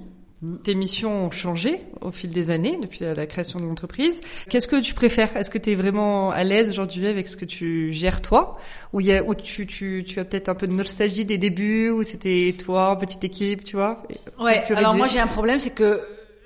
tes 0.64 0.76
missions 0.76 1.26
ont 1.26 1.32
changé 1.32 1.82
au 2.02 2.12
fil 2.12 2.30
des 2.30 2.52
années, 2.52 2.78
depuis 2.82 3.00
la, 3.02 3.26
création 3.26 3.60
de 3.60 3.66
l'entreprise. 3.66 4.22
Qu'est-ce 4.50 4.68
que 4.68 4.80
tu 4.80 4.94
préfères? 4.94 5.36
Est-ce 5.36 5.50
que 5.50 5.58
tu 5.58 5.72
es 5.72 5.76
vraiment 5.76 6.30
à 6.32 6.44
l'aise 6.44 6.70
aujourd'hui 6.70 7.08
avec 7.08 7.28
ce 7.28 7.36
que 7.36 7.46
tu 7.46 7.92
gères 7.92 8.22
toi? 8.22 8.58
Ou, 8.94 9.02
il 9.02 9.08
y 9.08 9.14
a, 9.14 9.24
ou 9.24 9.34
tu, 9.34 9.66
tu, 9.66 10.04
tu 10.06 10.20
as 10.20 10.26
peut-être 10.26 10.50
un 10.50 10.56
peu 10.56 10.68
de 10.68 10.74
nostalgie 10.74 11.26
des 11.26 11.38
débuts, 11.38 11.90
où 11.90 12.04
c'était 12.04 12.54
toi, 12.58 12.96
petite 13.00 13.24
équipe, 13.24 13.64
tu 13.64 13.76
vois? 13.76 14.04
Ouais. 14.40 14.64
Alors 14.76 14.96
moi 14.96 15.08
j'ai 15.08 15.20
un 15.20 15.28
problème, 15.28 15.60
c'est 15.60 15.74
que 15.74 16.02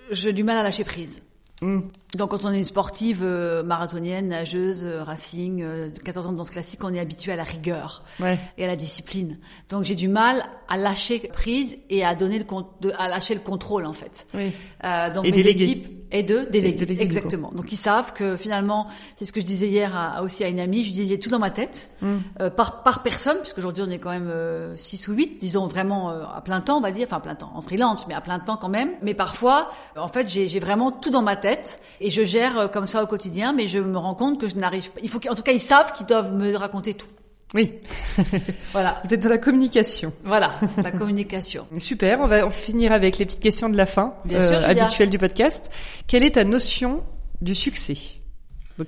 j'ai 0.09 0.31
du 0.33 0.43
mal 0.43 0.57
à 0.57 0.63
lâcher 0.63 0.83
prise. 0.83 1.21
Hmm. 1.61 1.81
Donc 2.17 2.31
quand 2.31 2.43
on 2.45 2.51
est 2.51 2.57
une 2.57 2.65
sportive 2.65 3.19
euh, 3.21 3.61
marathonienne, 3.61 4.29
nageuse, 4.29 4.83
euh, 4.83 5.03
racing, 5.03 5.61
euh, 5.61 5.89
14 6.03 6.25
ans 6.25 6.31
de 6.31 6.37
danse 6.37 6.49
classique, 6.49 6.83
on 6.83 6.91
est 6.93 6.99
habitué 6.99 7.31
à 7.31 7.35
la 7.35 7.43
rigueur 7.43 8.03
Ouais. 8.19 8.39
et 8.57 8.65
à 8.65 8.67
la 8.67 8.75
discipline. 8.75 9.37
Donc 9.69 9.83
j'ai 9.85 9.93
du 9.95 10.07
mal 10.07 10.43
à 10.67 10.77
lâcher 10.77 11.19
prise 11.31 11.77
et 11.91 12.03
à 12.03 12.15
donner 12.15 12.39
le 12.39 12.45
de, 12.81 12.91
à 12.97 13.07
lâcher 13.07 13.35
le 13.35 13.41
contrôle 13.41 13.85
en 13.85 13.93
fait. 13.93 14.25
Oui. 14.33 14.51
Euh, 14.83 15.11
donc 15.11 15.25
Et 15.25 15.29
mes 15.31 15.37
déléguer. 15.37 15.63
équipes 15.65 16.00
et 16.11 16.23
de 16.23 16.39
déléguer, 16.49 17.01
exactement. 17.01 17.51
Donc 17.55 17.71
ils 17.71 17.77
savent 17.77 18.13
que 18.13 18.35
finalement, 18.35 18.87
c'est 19.15 19.25
ce 19.25 19.31
que 19.33 19.39
je 19.41 19.45
disais 19.45 19.67
hier 19.67 19.95
à- 19.95 20.17
à- 20.17 20.21
aussi 20.23 20.43
à 20.43 20.47
une 20.47 20.59
amie, 20.59 20.83
je 20.83 20.91
disais 20.91 21.05
j'ai 21.07 21.19
tout 21.19 21.29
dans 21.29 21.39
ma 21.39 21.51
tête 21.51 21.89
Hmm. 22.01 22.17
euh, 22.41 22.49
par 22.49 22.83
par 22.83 23.03
personne 23.03 23.37
puisqu'aujourd'hui 23.41 23.83
on 23.87 23.89
est 23.91 23.99
quand 23.99 24.09
même 24.09 24.27
euh, 24.29 24.75
6 24.75 25.07
ou 25.07 25.13
8, 25.13 25.37
disons 25.39 25.67
vraiment 25.67 26.09
euh, 26.11 26.23
à 26.35 26.41
plein 26.41 26.59
temps, 26.61 26.77
on 26.77 26.81
va 26.81 26.91
dire, 26.91 27.05
enfin 27.07 27.17
à 27.17 27.21
plein 27.21 27.35
temps 27.35 27.51
en 27.55 27.61
freelance, 27.61 28.05
mais 28.07 28.13
à 28.15 28.21
plein 28.21 28.39
temps 28.39 28.57
quand 28.57 28.69
même. 28.69 28.89
Mais 29.01 29.13
parfois, 29.13 29.69
en 29.95 30.07
fait, 30.07 30.27
j'ai 30.29 30.59
vraiment 30.59 30.91
tout 30.91 31.11
dans 31.11 31.21
ma 31.21 31.35
tête 31.35 31.79
et 31.99 32.09
je 32.09 32.23
gère 32.23 32.57
euh, 32.59 32.67
comme 32.67 32.87
ça 32.87 33.03
au 33.03 33.07
quotidien, 33.07 33.53
mais 33.53 33.67
je 33.67 33.79
me 33.79 33.97
rends 33.97 34.15
compte 34.15 34.39
que 34.39 34.49
je 34.49 34.55
n'arrive 34.55 34.91
pas. 34.91 34.99
Il 35.03 35.09
faut 35.09 35.19
qu'en 35.19 35.35
tout 35.35 35.43
cas 35.43 35.51
ils 35.53 35.59
savent 35.59 35.93
qu'ils 35.93 36.05
doivent 36.07 36.33
me 36.33 36.55
raconter 36.55 36.93
tout. 36.95 37.07
Oui. 37.53 37.73
Voilà, 38.71 39.01
Vous 39.03 39.13
êtes 39.13 39.21
dans 39.23 39.29
la 39.29 39.37
communication. 39.37 40.13
voilà, 40.23 40.53
la 40.83 40.91
communication. 40.91 41.67
Super, 41.79 42.21
on 42.21 42.27
va 42.27 42.45
en 42.45 42.49
finir 42.49 42.91
avec 42.93 43.17
les 43.17 43.25
petites 43.25 43.41
questions 43.41 43.69
de 43.69 43.77
la 43.77 43.85
fin, 43.85 44.13
euh, 44.25 44.29
Bien 44.29 44.41
sûr, 44.41 44.61
Julia. 44.61 44.83
habituelles 44.85 45.09
du 45.09 45.17
podcast. 45.17 45.69
Quelle 46.07 46.23
est 46.23 46.35
ta 46.35 46.43
notion 46.43 47.03
du 47.41 47.53
succès? 47.55 47.97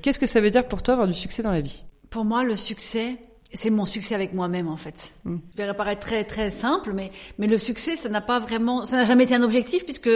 Qu'est-ce 0.02 0.20
que 0.20 0.26
ça 0.26 0.40
veut 0.42 0.50
dire 0.50 0.68
pour 0.68 0.82
toi 0.82 0.94
avoir 0.94 1.08
du 1.08 1.14
succès 1.14 1.44
dans 1.44 1.52
la 1.52 1.62
vie? 1.62 1.84
Pour 2.10 2.26
moi, 2.26 2.44
le 2.44 2.56
succès, 2.56 3.18
c'est 3.54 3.70
mon 3.70 3.86
succès 3.86 4.16
avec 4.16 4.34
moi-même 4.34 4.68
en 4.68 4.78
fait. 4.78 5.14
Mm. 5.26 5.38
Ça 5.58 5.66
va 5.66 5.74
paraître 5.74 6.06
très 6.06 6.24
très 6.24 6.52
simple, 6.52 6.92
mais 6.94 7.12
mais 7.38 7.48
le 7.48 7.58
succès, 7.58 7.96
ça 7.96 8.10
n'a 8.10 8.22
pas 8.22 8.40
vraiment, 8.40 8.86
ça 8.86 8.96
n'a 8.96 9.06
jamais 9.06 9.26
été 9.26 9.36
un 9.36 9.44
objectif 9.44 9.84
puisque 9.84 10.10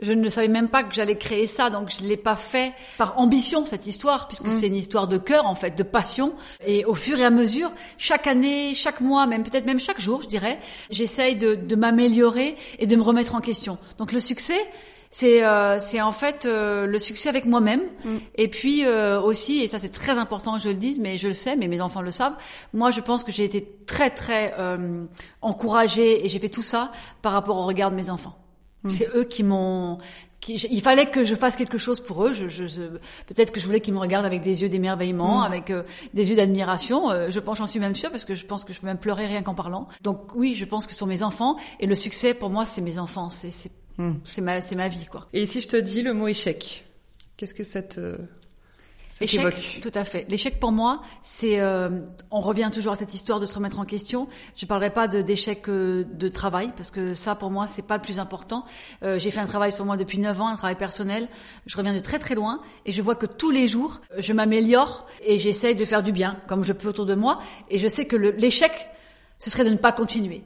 je 0.00 0.12
ne 0.12 0.28
savais 0.28 0.48
même 0.48 0.68
pas 0.68 0.82
que 0.82 0.94
j'allais 0.94 1.16
créer 1.16 1.46
ça, 1.46 1.70
donc 1.70 1.90
je 1.90 2.02
l'ai 2.06 2.16
pas 2.16 2.36
fait 2.36 2.72
par 2.98 3.18
ambition 3.18 3.64
cette 3.66 3.86
histoire, 3.86 4.28
puisque 4.28 4.46
Mm. 4.46 4.50
c'est 4.50 4.66
une 4.66 4.76
histoire 4.76 5.08
de 5.08 5.18
cœur 5.18 5.46
en 5.46 5.54
fait, 5.54 5.76
de 5.76 5.82
passion. 5.82 6.34
Et 6.66 6.84
au 6.84 6.94
fur 6.94 7.18
et 7.18 7.24
à 7.24 7.30
mesure, 7.30 7.72
chaque 7.98 8.26
année, 8.26 8.74
chaque 8.74 9.00
mois, 9.00 9.26
même 9.26 9.42
peut-être 9.42 9.66
même 9.66 9.80
chaque 9.80 10.00
jour, 10.00 10.22
je 10.22 10.28
dirais, 10.28 10.58
j'essaye 10.90 11.36
de, 11.36 11.54
de 11.54 11.76
m'améliorer 11.76 12.56
et 12.78 12.86
de 12.86 12.96
me 12.96 13.02
remettre 13.02 13.34
en 13.34 13.40
question. 13.40 13.78
Donc 13.98 14.12
le 14.12 14.20
succès. 14.20 14.58
C'est 15.12 15.44
euh, 15.44 15.80
c'est 15.80 16.00
en 16.00 16.12
fait 16.12 16.44
euh, 16.46 16.86
le 16.86 16.98
succès 17.00 17.28
avec 17.28 17.44
moi-même 17.44 17.82
et 18.36 18.46
puis 18.46 18.84
euh, 18.86 19.20
aussi 19.20 19.58
et 19.58 19.66
ça 19.66 19.80
c'est 19.80 19.88
très 19.88 20.12
important 20.12 20.56
que 20.56 20.62
je 20.62 20.68
le 20.68 20.76
dise 20.76 21.00
mais 21.00 21.18
je 21.18 21.26
le 21.26 21.34
sais 21.34 21.56
mais 21.56 21.66
mes 21.66 21.80
enfants 21.80 22.00
le 22.00 22.12
savent 22.12 22.36
moi 22.74 22.92
je 22.92 23.00
pense 23.00 23.24
que 23.24 23.32
j'ai 23.32 23.42
été 23.42 23.66
très 23.86 24.10
très 24.10 24.54
euh, 24.60 25.02
encouragée 25.42 26.24
et 26.24 26.28
j'ai 26.28 26.38
fait 26.38 26.48
tout 26.48 26.62
ça 26.62 26.92
par 27.22 27.32
rapport 27.32 27.56
au 27.58 27.66
regard 27.66 27.90
de 27.90 27.96
mes 27.96 28.08
enfants 28.08 28.36
c'est 28.88 29.08
eux 29.16 29.24
qui 29.24 29.42
m'ont 29.42 29.98
qui, 30.40 30.54
il 30.54 30.80
fallait 30.80 31.10
que 31.10 31.22
je 31.24 31.34
fasse 31.34 31.54
quelque 31.54 31.76
chose 31.76 32.00
pour 32.00 32.24
eux. 32.24 32.32
Je, 32.32 32.48
je, 32.48 32.66
je- 32.66 32.80
peut-être 33.26 33.52
que 33.52 33.60
je 33.60 33.66
voulais 33.66 33.82
qu'ils 33.82 33.92
me 33.92 33.98
regardent 33.98 34.24
avec 34.24 34.40
des 34.40 34.62
yeux 34.62 34.70
d'émerveillement, 34.70 35.42
avec 35.42 35.68
euh, 35.70 35.82
des 36.14 36.30
yeux 36.30 36.36
d'admiration. 36.36 37.10
Euh, 37.10 37.28
je 37.30 37.38
pense, 37.40 37.58
j'en 37.58 37.66
suis 37.66 37.78
même 37.78 37.94
sûre, 37.94 38.10
parce 38.10 38.24
que 38.24 38.34
je 38.34 38.46
pense 38.46 38.64
que 38.64 38.72
je 38.72 38.80
peux 38.80 38.86
même 38.86 38.96
pleurer 38.96 39.26
rien 39.26 39.42
qu'en 39.42 39.52
parlant. 39.52 39.86
Donc 40.00 40.34
oui, 40.34 40.54
je 40.54 40.64
pense 40.64 40.86
que 40.86 40.92
ce 40.94 40.98
sont 40.98 41.04
mes 41.06 41.22
enfants. 41.22 41.58
Et 41.78 41.84
le 41.86 41.94
succès, 41.94 42.32
pour 42.32 42.48
moi, 42.48 42.64
c'est 42.64 42.80
mes 42.80 42.96
enfants. 42.98 43.28
C'est 43.28 43.50
c'est 44.00 44.10
Hmm. 44.10 44.20
c'est 44.24 44.40
ma 44.40 44.60
c'est 44.60 44.76
ma 44.76 44.88
vie, 44.88 45.06
quoi. 45.06 45.28
Et 45.32 45.46
si 45.46 45.60
je 45.60 45.68
te 45.68 45.76
dis 45.76 46.02
le 46.02 46.14
mot 46.14 46.28
échec, 46.28 46.84
qu'est-ce 47.36 47.54
que 47.54 47.64
ça 47.64 47.82
te, 47.82 48.16
ça 49.08 49.24
Échec, 49.24 49.80
tout 49.82 49.90
à 49.94 50.04
fait. 50.04 50.24
L'échec 50.28 50.58
pour 50.60 50.72
moi, 50.72 51.02
c'est, 51.22 51.60
euh, 51.60 51.90
on 52.30 52.40
revient 52.40 52.70
toujours 52.72 52.92
à 52.92 52.96
cette 52.96 53.12
histoire 53.12 53.40
de 53.40 53.44
se 53.44 53.54
remettre 53.54 53.78
en 53.78 53.84
question. 53.84 54.28
Je 54.56 54.64
parlerai 54.64 54.90
pas 54.90 55.08
de 55.08 55.20
d'échec 55.20 55.68
euh, 55.68 56.04
de 56.04 56.28
travail 56.28 56.72
parce 56.76 56.90
que 56.90 57.12
ça 57.12 57.34
pour 57.34 57.50
moi 57.50 57.66
c'est 57.66 57.86
pas 57.86 57.96
le 57.96 58.02
plus 58.02 58.18
important. 58.18 58.64
Euh, 59.02 59.18
j'ai 59.18 59.30
fait 59.30 59.40
un 59.40 59.46
travail 59.46 59.72
sur 59.72 59.84
moi 59.84 59.96
depuis 59.96 60.18
9 60.18 60.40
ans, 60.40 60.48
un 60.48 60.56
travail 60.56 60.76
personnel. 60.76 61.28
Je 61.66 61.76
reviens 61.76 61.92
de 61.94 61.98
très 61.98 62.18
très 62.18 62.34
loin 62.34 62.62
et 62.86 62.92
je 62.92 63.02
vois 63.02 63.14
que 63.14 63.26
tous 63.26 63.50
les 63.50 63.68
jours 63.68 64.00
je 64.16 64.32
m'améliore 64.32 65.06
et 65.22 65.38
j'essaye 65.38 65.74
de 65.74 65.84
faire 65.84 66.02
du 66.02 66.12
bien 66.12 66.40
comme 66.46 66.64
je 66.64 66.72
peux 66.72 66.88
autour 66.88 67.06
de 67.06 67.14
moi. 67.14 67.40
Et 67.68 67.78
je 67.78 67.88
sais 67.88 68.06
que 68.06 68.16
l'échec, 68.16 68.72
ce 69.38 69.50
serait 69.50 69.64
de 69.64 69.70
ne 69.70 69.76
pas 69.76 69.92
continuer. 69.92 70.42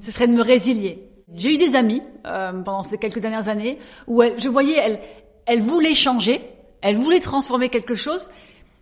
Ce 0.00 0.10
serait 0.10 0.26
de 0.26 0.32
me 0.32 0.42
résilier. 0.42 1.07
J'ai 1.34 1.54
eu 1.54 1.58
des 1.58 1.74
amis 1.74 2.02
euh, 2.26 2.52
pendant 2.62 2.82
ces 2.82 2.98
quelques 2.98 3.18
dernières 3.20 3.48
années 3.48 3.78
où 4.06 4.22
elles- 4.22 4.34
je 4.38 4.48
voyais 4.48 4.76
elles, 4.76 5.00
elles 5.46 5.62
voulaient 5.62 5.94
changer, 5.94 6.40
elles 6.80 6.96
voulaient 6.96 7.20
transformer 7.20 7.68
quelque 7.68 7.94
chose, 7.94 8.28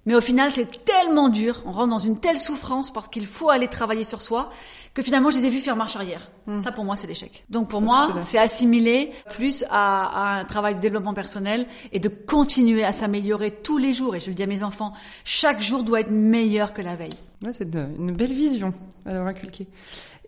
mais 0.04 0.14
au 0.14 0.20
final 0.20 0.50
c'est 0.52 0.84
tellement 0.84 1.28
dur, 1.28 1.62
on 1.66 1.72
rentre 1.72 1.88
dans 1.88 1.98
une 1.98 2.20
telle 2.20 2.38
souffrance 2.38 2.92
parce 2.92 3.08
qu'il 3.08 3.26
faut 3.26 3.50
aller 3.50 3.66
travailler 3.66 4.04
sur 4.04 4.22
soi 4.22 4.50
que 4.94 5.02
finalement 5.02 5.30
je 5.30 5.38
les 5.38 5.46
ai 5.46 5.50
vus 5.50 5.58
faire 5.58 5.74
marche 5.76 5.96
arrière. 5.96 6.30
Ça 6.60 6.70
pour 6.70 6.84
moi 6.84 6.96
c'est 6.96 7.08
l'échec. 7.08 7.44
Donc 7.50 7.68
pour 7.68 7.80
moi 7.82 8.06
c'est 8.22 8.38
assimilé 8.38 9.12
plus 9.30 9.64
à, 9.68 10.36
à 10.36 10.40
un 10.40 10.44
travail 10.44 10.76
de 10.76 10.80
développement 10.80 11.14
personnel 11.14 11.66
et 11.92 11.98
de 11.98 12.08
continuer 12.08 12.84
à 12.84 12.92
s'améliorer 12.92 13.50
tous 13.50 13.78
les 13.78 13.92
jours. 13.92 14.14
Et 14.14 14.20
je 14.20 14.28
le 14.28 14.34
dis 14.34 14.44
à 14.44 14.46
mes 14.46 14.62
enfants, 14.62 14.92
chaque 15.24 15.60
jour 15.60 15.82
doit 15.82 16.00
être 16.00 16.12
meilleur 16.12 16.72
que 16.72 16.80
la 16.82 16.94
veille. 16.94 17.10
Ouais, 17.44 17.50
c'est 17.58 17.64
une, 17.74 17.96
une 17.98 18.12
belle 18.12 18.32
vision 18.32 18.72
à 19.04 19.14
leur 19.14 19.26
inculquer. 19.26 19.66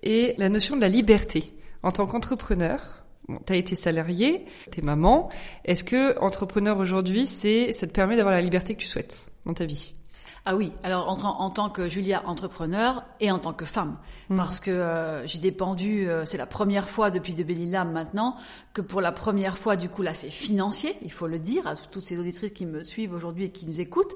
Et 0.02 0.34
la 0.38 0.48
notion 0.48 0.74
de 0.76 0.80
la 0.80 0.88
liberté. 0.88 1.52
En 1.82 1.92
tant 1.92 2.06
qu'entrepreneur, 2.06 3.04
bon, 3.28 3.38
tu 3.46 3.52
as 3.52 3.56
été 3.56 3.74
salarié, 3.74 4.46
t'es 4.70 4.82
maman. 4.82 5.28
Est-ce 5.64 5.84
que 5.84 6.18
entrepreneur 6.20 6.78
aujourd'hui, 6.78 7.26
c'est 7.26 7.72
ça 7.72 7.86
te 7.86 7.92
permet 7.92 8.16
d'avoir 8.16 8.34
la 8.34 8.42
liberté 8.42 8.74
que 8.74 8.80
tu 8.80 8.88
souhaites 8.88 9.26
dans 9.46 9.54
ta 9.54 9.64
vie? 9.64 9.94
Ah 10.44 10.56
oui, 10.56 10.72
alors 10.82 11.08
en, 11.10 11.18
en, 11.44 11.50
tant 11.50 11.68
que 11.68 11.88
Julia 11.90 12.22
entrepreneur 12.26 13.04
et 13.20 13.30
en 13.30 13.38
tant 13.38 13.52
que 13.52 13.66
femme, 13.66 13.98
Mm. 14.30 14.36
parce 14.36 14.60
que 14.60 14.70
euh, 14.70 15.26
j'ai 15.26 15.38
dépendu, 15.38 16.08
euh, 16.08 16.24
c'est 16.26 16.36
la 16.38 16.46
première 16.46 16.88
fois 16.88 17.10
depuis 17.10 17.32
de 17.34 17.42
Bellilab 17.42 17.90
maintenant, 17.90 18.36
que 18.72 18.80
pour 18.80 19.00
la 19.00 19.12
première 19.12 19.58
fois, 19.58 19.76
du 19.76 19.88
coup 19.88 20.02
là 20.02 20.14
c'est 20.14 20.30
financier, 20.30 20.96
il 21.02 21.12
faut 21.12 21.26
le 21.26 21.38
dire 21.38 21.66
à 21.66 21.74
toutes 21.76 22.06
ces 22.06 22.18
auditrices 22.18 22.52
qui 22.52 22.66
me 22.66 22.82
suivent 22.82 23.12
aujourd'hui 23.14 23.44
et 23.44 23.50
qui 23.50 23.66
nous 23.66 23.80
écoutent, 23.80 24.14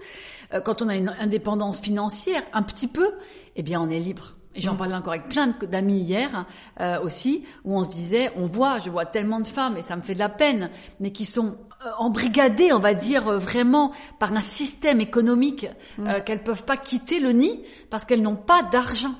Euh, 0.54 0.60
quand 0.60 0.82
on 0.82 0.88
a 0.88 0.96
une 0.96 1.14
indépendance 1.18 1.80
financière, 1.80 2.42
un 2.52 2.62
petit 2.62 2.88
peu, 2.88 3.10
eh 3.56 3.62
bien 3.62 3.80
on 3.80 3.88
est 3.90 4.00
libre. 4.00 4.36
Et 4.54 4.60
j'en 4.60 4.76
parlais 4.76 4.94
encore 4.94 5.14
avec 5.14 5.28
plein 5.28 5.54
d'amis 5.62 6.00
hier 6.00 6.44
euh, 6.80 7.00
aussi, 7.00 7.44
où 7.64 7.78
on 7.78 7.84
se 7.84 7.88
disait, 7.88 8.30
on 8.36 8.46
voit, 8.46 8.80
je 8.80 8.90
vois 8.90 9.06
tellement 9.06 9.40
de 9.40 9.46
femmes, 9.46 9.76
et 9.76 9.82
ça 9.82 9.96
me 9.96 10.02
fait 10.02 10.14
de 10.14 10.18
la 10.18 10.28
peine, 10.28 10.70
mais 11.00 11.10
qui 11.10 11.24
sont 11.24 11.56
euh, 11.84 11.90
embrigadées, 11.98 12.72
on 12.72 12.78
va 12.78 12.94
dire, 12.94 13.26
euh, 13.28 13.38
vraiment 13.38 13.92
par 14.20 14.32
un 14.32 14.40
système 14.40 15.00
économique 15.00 15.66
euh, 15.98 16.20
qu'elles 16.20 16.42
peuvent 16.42 16.64
pas 16.64 16.76
quitter 16.76 17.18
le 17.18 17.32
nid 17.32 17.60
parce 17.90 18.04
qu'elles 18.04 18.22
n'ont 18.22 18.36
pas 18.36 18.62
d'argent. 18.62 19.14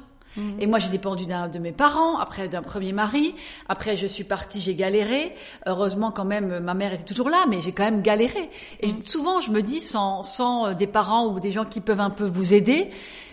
Et 0.58 0.66
moi, 0.66 0.78
j'ai 0.78 0.88
dépendu 0.88 1.26
d'un 1.26 1.46
de 1.48 1.58
mes 1.58 1.72
parents, 1.72 2.16
après 2.16 2.48
d'un 2.48 2.62
premier 2.62 2.94
mari. 2.94 3.34
Après, 3.68 3.96
je 3.96 4.06
suis 4.06 4.24
partie, 4.24 4.60
j'ai 4.60 4.74
galéré. 4.74 5.34
Heureusement, 5.66 6.10
quand 6.10 6.24
même, 6.24 6.60
ma 6.60 6.72
mère 6.72 6.94
était 6.94 7.04
toujours 7.04 7.28
là, 7.28 7.44
mais 7.50 7.60
j'ai 7.60 7.72
quand 7.72 7.84
même 7.84 8.00
galéré. 8.00 8.48
Et 8.80 8.88
souvent, 9.02 9.42
je 9.42 9.50
me 9.50 9.60
dis, 9.60 9.82
sans, 9.82 10.22
sans 10.22 10.72
des 10.72 10.86
parents 10.86 11.26
ou 11.26 11.38
des 11.38 11.52
gens 11.52 11.66
qui 11.66 11.82
peuvent 11.82 12.00
un 12.00 12.08
peu 12.08 12.24
vous 12.24 12.54
aider, 12.54 12.88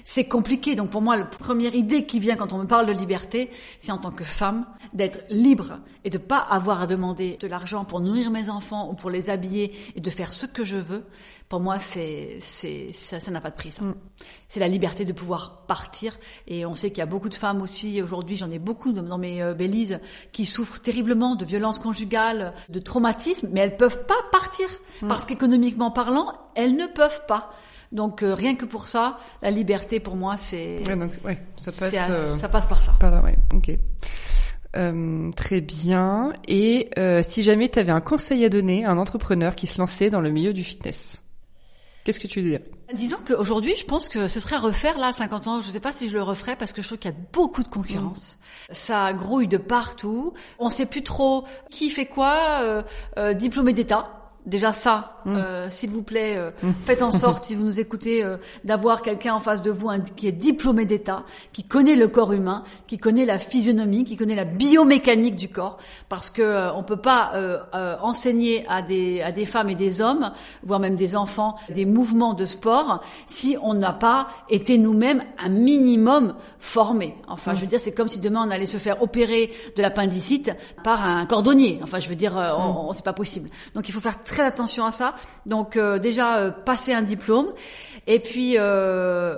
c'est 0.10 0.24
compliqué. 0.24 0.74
Donc 0.74 0.90
pour 0.90 1.04
moi, 1.04 1.16
la 1.16 1.26
première 1.26 1.76
idée 1.76 2.08
qui 2.08 2.20
vient 2.20 2.36
quand 2.36 2.52
on 2.52 2.58
me 2.58 2.66
parle 2.66 2.88
de 2.88 2.92
liberté, 2.92 3.52
c'est 3.80 3.92
en 3.92 4.00
tant 4.00 4.10
que 4.10 4.24
femme 4.24 4.66
d'être 4.92 5.20
libre 5.30 5.78
et 6.04 6.10
de 6.10 6.18
pas 6.18 6.40
avoir 6.40 6.82
à 6.82 6.88
demander 6.88 7.38
de 7.40 7.48
l'argent 7.48 7.86
pour 7.86 8.00
nourrir 8.00 8.32
mes 8.32 8.50
enfants 8.50 8.90
ou 8.90 8.96
pour 8.96 9.12
les 9.12 9.30
habiller 9.30 9.72
et 9.96 10.02
de 10.02 10.10
faire 10.10 10.34
ce 10.34 10.48
que 10.48 10.64
je 10.64 10.78
veux. 10.78 11.06
Pour 11.48 11.60
moi, 11.60 11.80
c'est 11.80 12.38
c'est 12.40 12.92
ça, 12.92 13.20
ça 13.20 13.30
n'a 13.30 13.40
pas 13.40 13.52
de 13.52 13.56
prix. 13.56 13.72
ça. 13.72 13.84
C'est 14.48 14.60
la 14.60 14.68
liberté 14.68 15.06
de 15.06 15.14
pouvoir 15.14 15.68
partir. 15.68 16.18
Et 16.48 16.66
on 16.66 16.74
sait 16.74 16.90
qu'il 16.90 17.00
y 17.00 17.02
a 17.02 17.06
beaucoup 17.06 17.30
de 17.30 17.36
femmes 17.36 17.62
aussi 17.62 18.02
aujourd'hui. 18.02 18.36
J'en 18.36 18.50
ai 18.50 18.58
beaucoup 18.58 18.94
dans 18.94 19.20
mes 19.20 19.44
euh, 19.44 19.54
Belize 19.54 20.00
qui 20.32 20.48
souffrent 20.48 20.82
terriblement 20.82 21.36
de 21.36 21.46
violences 21.46 21.78
conjugales, 21.78 22.56
de 22.70 22.80
traumatismes, 22.80 23.50
mais 23.52 23.60
elles 23.60 23.78
peuvent 23.78 24.06
pas 24.08 24.24
partir 24.32 24.68
parce 25.08 25.26
qu'économiquement 25.26 25.92
parlant, 25.92 26.34
elles 26.56 26.76
ne 26.76 26.88
peuvent 26.88 27.28
pas. 27.28 27.54
Donc 27.92 28.22
euh, 28.24 28.34
rien 28.36 28.56
que 28.56 28.66
pour 28.66 28.88
ça, 28.88 29.18
la 29.42 29.50
liberté 29.52 30.00
pour 30.00 30.16
moi, 30.16 30.38
c'est 30.38 30.84
Ouais, 30.86 30.96
donc, 30.96 31.12
ouais, 31.26 31.40
ça 31.60 31.72
passe. 31.72 31.94
à- 31.96 32.12
euh, 32.12 32.24
ça 32.24 32.48
passe 32.50 32.68
par 32.68 32.82
ça. 32.82 32.94
par 33.00 33.10
là, 33.12 33.22
ouais, 33.24 33.36
ok. 33.54 33.72
Euh, 34.76 35.32
très 35.32 35.62
bien. 35.62 36.34
Et 36.48 36.90
euh, 37.00 37.22
si 37.28 37.42
jamais 37.44 37.70
tu 37.70 37.80
avais 37.80 37.92
un 37.92 38.02
conseil 38.02 38.46
à 38.46 38.50
donner 38.50 38.86
à 38.86 38.92
un 38.92 38.98
entrepreneur 39.00 39.56
qui 39.56 39.66
se 39.66 39.80
lançait 39.80 40.10
dans 40.12 40.22
le 40.22 40.30
milieu 40.30 40.54
du 40.54 40.64
fitness, 40.64 41.24
qu'est-ce 42.04 42.20
que 42.20 42.28
tu 42.28 42.42
dirais? 42.44 42.64
Disons 42.94 43.18
qu'aujourd'hui, 43.28 43.74
je 43.80 43.86
pense 43.86 44.10
que 44.10 44.28
ce 44.28 44.40
serait 44.40 44.56
à 44.56 44.60
refaire 44.60 44.98
là, 45.00 45.08
à 45.08 45.14
50 45.14 45.48
ans. 45.48 45.62
Je 45.62 45.68
ne 45.68 45.74
sais 45.74 45.80
pas 45.80 45.92
si 45.92 46.08
je 46.10 46.14
le 46.14 46.22
referais 46.24 46.56
parce 46.56 46.74
que 46.74 46.82
je 46.84 46.88
trouve 46.88 46.98
qu'il 47.00 47.10
y 47.12 47.14
a 47.14 47.18
beaucoup 47.34 47.62
de 47.64 47.68
concurrence. 47.68 48.38
Ça 48.72 49.12
grouille 49.14 49.48
de 49.48 49.58
partout. 49.58 50.34
On 50.60 50.70
sait 50.70 50.86
plus 50.88 51.04
trop 51.04 51.46
qui 51.72 51.90
fait 51.90 52.06
quoi. 52.08 52.62
Euh, 52.64 52.84
euh, 53.18 53.34
diplômé 53.34 53.74
d'État. 53.74 54.19
Déjà 54.50 54.74
ça, 54.74 55.22
euh, 55.28 55.68
s'il 55.70 55.90
vous 55.92 56.02
plaît, 56.02 56.36
euh, 56.38 56.52
faites 56.86 57.02
en 57.02 57.12
sorte, 57.12 57.44
si 57.46 57.56
vous 57.56 57.64
nous 57.64 57.80
écoutez, 57.80 58.24
euh, 58.24 58.38
d'avoir 58.64 59.02
quelqu'un 59.02 59.34
en 59.36 59.40
face 59.40 59.62
de 59.62 59.70
vous 59.72 59.90
un- 59.90 60.00
qui 60.00 60.28
est 60.28 60.32
diplômé 60.32 60.86
d'État, 60.86 61.24
qui 61.54 61.64
connaît 61.64 61.96
le 61.96 62.08
corps 62.08 62.34
humain, 62.34 62.64
qui 62.88 62.98
connaît 62.98 63.26
la 63.26 63.38
physionomie, 63.40 64.04
qui 64.06 64.18
connaît 64.18 64.36
la 64.36 64.46
biomécanique 64.46 65.36
du 65.36 65.50
corps, 65.50 65.78
parce 66.10 66.30
que 66.30 66.42
euh, 66.42 66.74
on 66.74 66.84
peut 66.84 66.98
pas 66.98 67.32
euh, 67.36 67.60
euh, 67.76 67.96
enseigner 68.02 68.66
à 68.68 68.82
des 68.82 69.22
à 69.22 69.32
des 69.32 69.46
femmes 69.46 69.70
et 69.70 69.76
des 69.76 70.02
hommes, 70.02 70.32
voire 70.64 70.80
même 70.80 70.96
des 70.96 71.16
enfants, 71.16 71.56
des 71.70 71.86
mouvements 71.86 72.34
de 72.34 72.46
sport, 72.46 73.02
si 73.28 73.56
on 73.62 73.74
n'a 73.74 73.94
pas 73.94 74.30
été 74.50 74.78
nous-mêmes 74.78 75.24
un 75.38 75.50
minimum 75.50 76.34
formés. 76.60 77.16
Enfin, 77.28 77.54
je 77.56 77.62
veux 77.62 77.68
dire, 77.68 77.80
c'est 77.80 77.94
comme 77.94 78.08
si 78.08 78.20
demain 78.20 78.44
on 78.48 78.52
allait 78.52 78.66
se 78.66 78.78
faire 78.78 79.02
opérer 79.02 79.52
de 79.76 79.82
l'appendicite 79.82 80.52
par 80.84 81.04
un 81.06 81.26
cordonnier. 81.26 81.80
Enfin, 81.84 82.00
je 82.00 82.10
veux 82.10 82.16
dire, 82.16 82.38
euh, 82.38 82.52
on, 82.58 82.90
on- 82.90 82.94
c'est 82.94 83.04
pas 83.06 83.14
possible. 83.14 83.50
Donc, 83.76 83.88
il 83.88 83.92
faut 83.92 84.02
faire 84.02 84.24
très 84.24 84.39
attention 84.46 84.86
à 84.86 84.92
ça. 84.92 85.16
Donc, 85.46 85.78
euh, 85.78 86.00
déjà, 86.00 86.38
euh, 86.38 86.52
passer 86.52 86.94
un 86.94 87.02
diplôme, 87.02 87.48
et 88.08 88.20
puis. 88.20 88.56
Euh, 88.58 89.38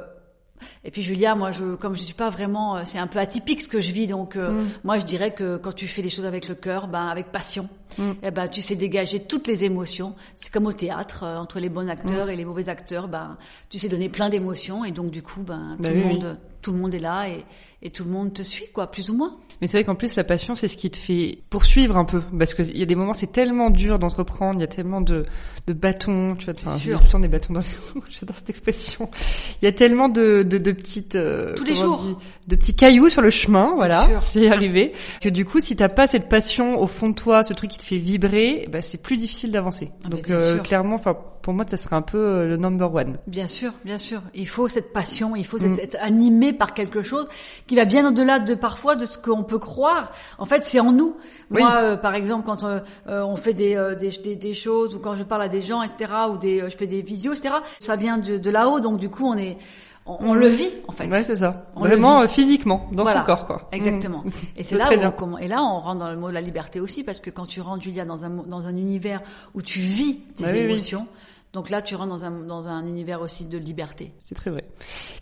et 0.84 0.92
puis 0.92 1.02
Julia, 1.02 1.36
moi, 1.36 1.52
je, 1.52 1.76
comme 1.76 1.96
je 1.96 2.02
suis 2.02 2.14
pas 2.14 2.30
vraiment, 2.30 2.86
c'est 2.86 3.00
un 3.00 3.08
peu 3.08 3.20
atypique 3.20 3.62
ce 3.62 3.68
que 3.68 3.82
je 3.82 3.92
vis, 3.92 4.08
donc 4.08 4.36
euh, 4.36 4.64
moi 4.84 5.00
je 5.00 5.06
dirais 5.06 5.32
que 5.34 5.58
quand 5.58 5.74
tu 5.74 5.88
fais 5.88 6.02
les 6.02 6.10
choses 6.10 6.26
avec 6.26 6.48
le 6.48 6.56
cœur, 6.56 6.88
ben 6.88 7.08
avec 7.08 7.32
passion, 7.32 7.68
eh 8.00 8.32
ben 8.32 8.48
tu 8.48 8.62
sais 8.62 8.76
dégager 8.76 9.20
toutes 9.22 9.48
les 9.48 9.64
émotions. 9.64 10.16
C'est 10.36 10.52
comme 10.52 10.66
au 10.68 10.74
théâtre, 10.74 11.24
euh, 11.24 11.38
entre 11.38 11.60
les 11.60 11.70
bons 11.70 11.90
acteurs 11.90 12.30
et 12.30 12.36
les 12.36 12.46
mauvais 12.46 12.70
acteurs, 12.70 13.08
ben 13.08 13.38
tu 13.70 13.78
sais 13.80 13.90
donner 13.90 14.10
plein 14.10 14.30
d'émotions 14.30 14.86
et 14.86 14.92
donc 14.92 15.12
du 15.12 15.22
coup, 15.22 15.44
ben 15.44 15.76
tout 15.78 15.84
Bah 15.84 15.90
le 15.90 15.96
oui, 15.96 16.04
oui. 16.08 16.14
monde, 16.16 16.38
tout 16.62 16.72
le 16.72 16.78
monde 16.78 16.94
est 16.96 17.00
là 17.00 17.28
et, 17.30 17.44
et 17.82 17.90
tout 17.90 18.04
le 18.04 18.12
monde 18.12 18.34
te 18.34 18.44
suit, 18.44 18.68
quoi, 18.74 18.88
plus 18.92 19.10
ou 19.10 19.16
moins. 19.16 19.38
Mais 19.60 19.68
c'est 19.68 19.78
vrai 19.78 19.84
qu'en 19.84 19.94
plus 19.96 20.16
la 20.16 20.24
passion 20.24 20.56
c'est 20.56 20.68
ce 20.68 20.76
qui 20.76 20.90
te 20.90 20.98
fait 20.98 21.38
poursuivre 21.52 21.96
un 21.96 22.04
peu 22.06 22.20
parce 22.38 22.56
qu'il 22.56 22.76
y 22.76 22.82
a 22.82 22.86
des 22.88 22.96
moments 22.96 23.14
c'est 23.14 23.32
tellement 23.32 23.70
dur 23.70 24.00
d'entreprendre, 24.00 24.58
il 24.58 24.62
y 24.62 24.64
a 24.64 24.68
tellement 24.68 25.02
de, 25.02 25.24
de 25.68 25.74
bâtons, 25.74 26.36
tu 26.36 26.46
vois, 26.46 26.56
enfin 26.58 26.76
tout 26.80 26.90
le 26.90 27.12
temps 27.12 27.20
des 27.20 27.28
bâtons 27.28 27.54
dans 27.54 27.60
les 27.60 27.68
roues, 27.94 28.04
j'adore 28.10 28.38
cette 28.38 28.50
expression. 28.50 29.12
Il 29.62 29.66
y 29.66 29.68
a 29.68 29.72
tellement 29.72 30.10
de, 30.10 30.42
de, 30.42 30.58
de 30.58 30.72
petites 30.72 31.14
euh, 31.16 31.54
Tous 31.54 31.64
les 31.64 31.76
jours. 31.76 32.02
dit, 32.02 32.16
de 32.48 32.56
petits 32.56 32.74
cailloux 32.76 33.10
sur 33.10 33.22
le 33.22 33.30
chemin, 33.30 33.74
voilà, 33.76 34.08
j'y 34.34 34.46
ai 34.46 34.52
arrivé. 34.52 34.94
Que 35.22 35.30
du 35.30 35.46
coup 35.46 35.60
si 35.60 35.76
t'as 35.76 35.90
pas 35.90 36.08
cette 36.08 36.28
passion 36.28 36.80
au 36.82 36.88
fond 36.88 37.10
de 37.10 37.16
toi, 37.16 37.44
ce 37.44 37.54
truc 37.54 37.70
qui 37.70 37.78
te 37.82 37.86
fait 37.88 37.98
vibrer, 37.98 38.68
bah, 38.72 38.82
c'est 38.82 39.02
plus 39.02 39.18
difficile 39.18 39.52
d'avancer. 39.52 39.92
Ah, 40.06 40.10
Donc 40.10 40.30
euh, 40.30 40.60
clairement, 40.60 40.96
enfin 40.96 41.16
pour 41.42 41.54
moi 41.54 41.66
ça 41.68 41.76
serait 41.78 41.96
un 41.96 42.02
peu 42.04 42.18
euh, 42.20 42.48
le 42.48 42.58
number 42.58 42.94
one. 42.94 43.18
Bien 43.28 43.48
sûr, 43.48 43.74
bien 43.84 43.98
sûr. 43.98 44.22
Il 44.36 44.48
faut 44.48 44.68
cette 44.68 44.94
passion, 44.94 45.36
il 45.36 45.46
faut 45.46 45.58
Mm. 45.58 45.78
être 45.82 45.98
animé 46.02 46.54
par 46.54 46.74
quelque 46.74 47.02
chose 47.02 47.28
qui 47.68 47.76
va 47.76 47.86
bien 47.86 48.08
au-delà 48.08 48.40
de 48.40 48.56
parfois 48.56 48.96
de 48.96 49.06
ce 49.06 49.18
qu'on 49.18 49.44
peut 49.44 49.60
croire. 49.60 50.12
En 50.38 50.46
fait, 50.46 50.64
c'est 50.66 50.80
en 50.80 50.92
nous. 50.92 51.16
Oui. 51.50 51.62
Moi, 51.62 51.72
euh, 51.76 51.96
par 51.98 52.14
exemple, 52.16 52.46
quand 52.46 52.64
euh, 52.64 52.80
on 53.08 53.36
fait 53.36 53.54
des, 53.54 53.76
euh, 53.76 53.96
des, 53.96 54.10
des, 54.24 54.36
des 54.36 54.54
choses 54.54 54.96
ou 54.96 55.00
quand 55.00 55.16
je 55.16 55.24
parle 55.24 55.42
à 55.42 55.50
des 55.50 55.62
gens, 55.62 55.82
etc., 55.82 56.12
ou 56.32 56.38
des, 56.38 56.60
je 56.70 56.78
fais 56.78 56.88
des 56.88 57.02
visios, 57.02 57.34
etc., 57.34 57.56
ça 57.80 57.96
vient 57.96 58.18
de, 58.18 58.38
de 58.38 58.50
là-haut, 58.50 58.80
donc 58.80 58.98
du 59.00 59.10
coup, 59.10 59.26
on 59.28 59.38
est, 59.38 59.58
on, 60.06 60.18
on 60.20 60.34
le 60.34 60.48
vit 60.48 60.70
en 60.88 60.92
fait. 60.92 61.08
Ouais 61.08 61.24
c'est 61.24 61.36
ça. 61.36 61.66
On 61.76 61.84
le 61.84 61.90
Vraiment 61.90 62.22
euh, 62.22 62.28
physiquement 62.28 62.88
dans 62.92 63.04
Voilà. 63.04 63.20
son 63.22 63.26
corps 63.26 63.46
quoi. 63.46 63.70
Exactement. 63.72 64.20
Mm. 64.26 64.30
Et 64.58 64.64
c'est 64.66 64.78
là 64.78 64.90
où 64.92 65.24
on, 65.24 65.38
et 65.38 65.48
là 65.48 65.64
on 65.64 65.80
rentre 65.80 66.00
dans 66.00 66.10
le 66.10 66.18
mot 66.18 66.30
de 66.30 66.34
la 66.34 66.42
liberté 66.42 66.80
aussi 66.80 67.04
parce 67.04 67.20
que 67.20 67.30
quand 67.30 67.46
tu 67.46 67.62
rentres 67.62 67.84
Julia 67.84 68.06
dans 68.06 68.24
un 68.26 68.30
dans 68.30 68.66
un 68.68 68.76
univers 68.76 69.22
où 69.54 69.62
tu 69.62 69.80
vis 69.80 70.18
tes 70.38 70.46
oui, 70.46 70.50
oui. 70.54 70.58
émotions, 70.60 71.08
donc 71.54 71.70
là 71.70 71.82
tu 71.82 71.96
rentres 71.96 72.10
dans 72.10 72.26
un 72.26 72.32
dans 72.32 72.68
un 72.68 72.86
univers 72.86 73.22
aussi 73.22 73.46
de 73.46 73.58
liberté. 73.58 74.12
C'est 74.18 74.36
très 74.36 74.50
vrai. 74.50 74.64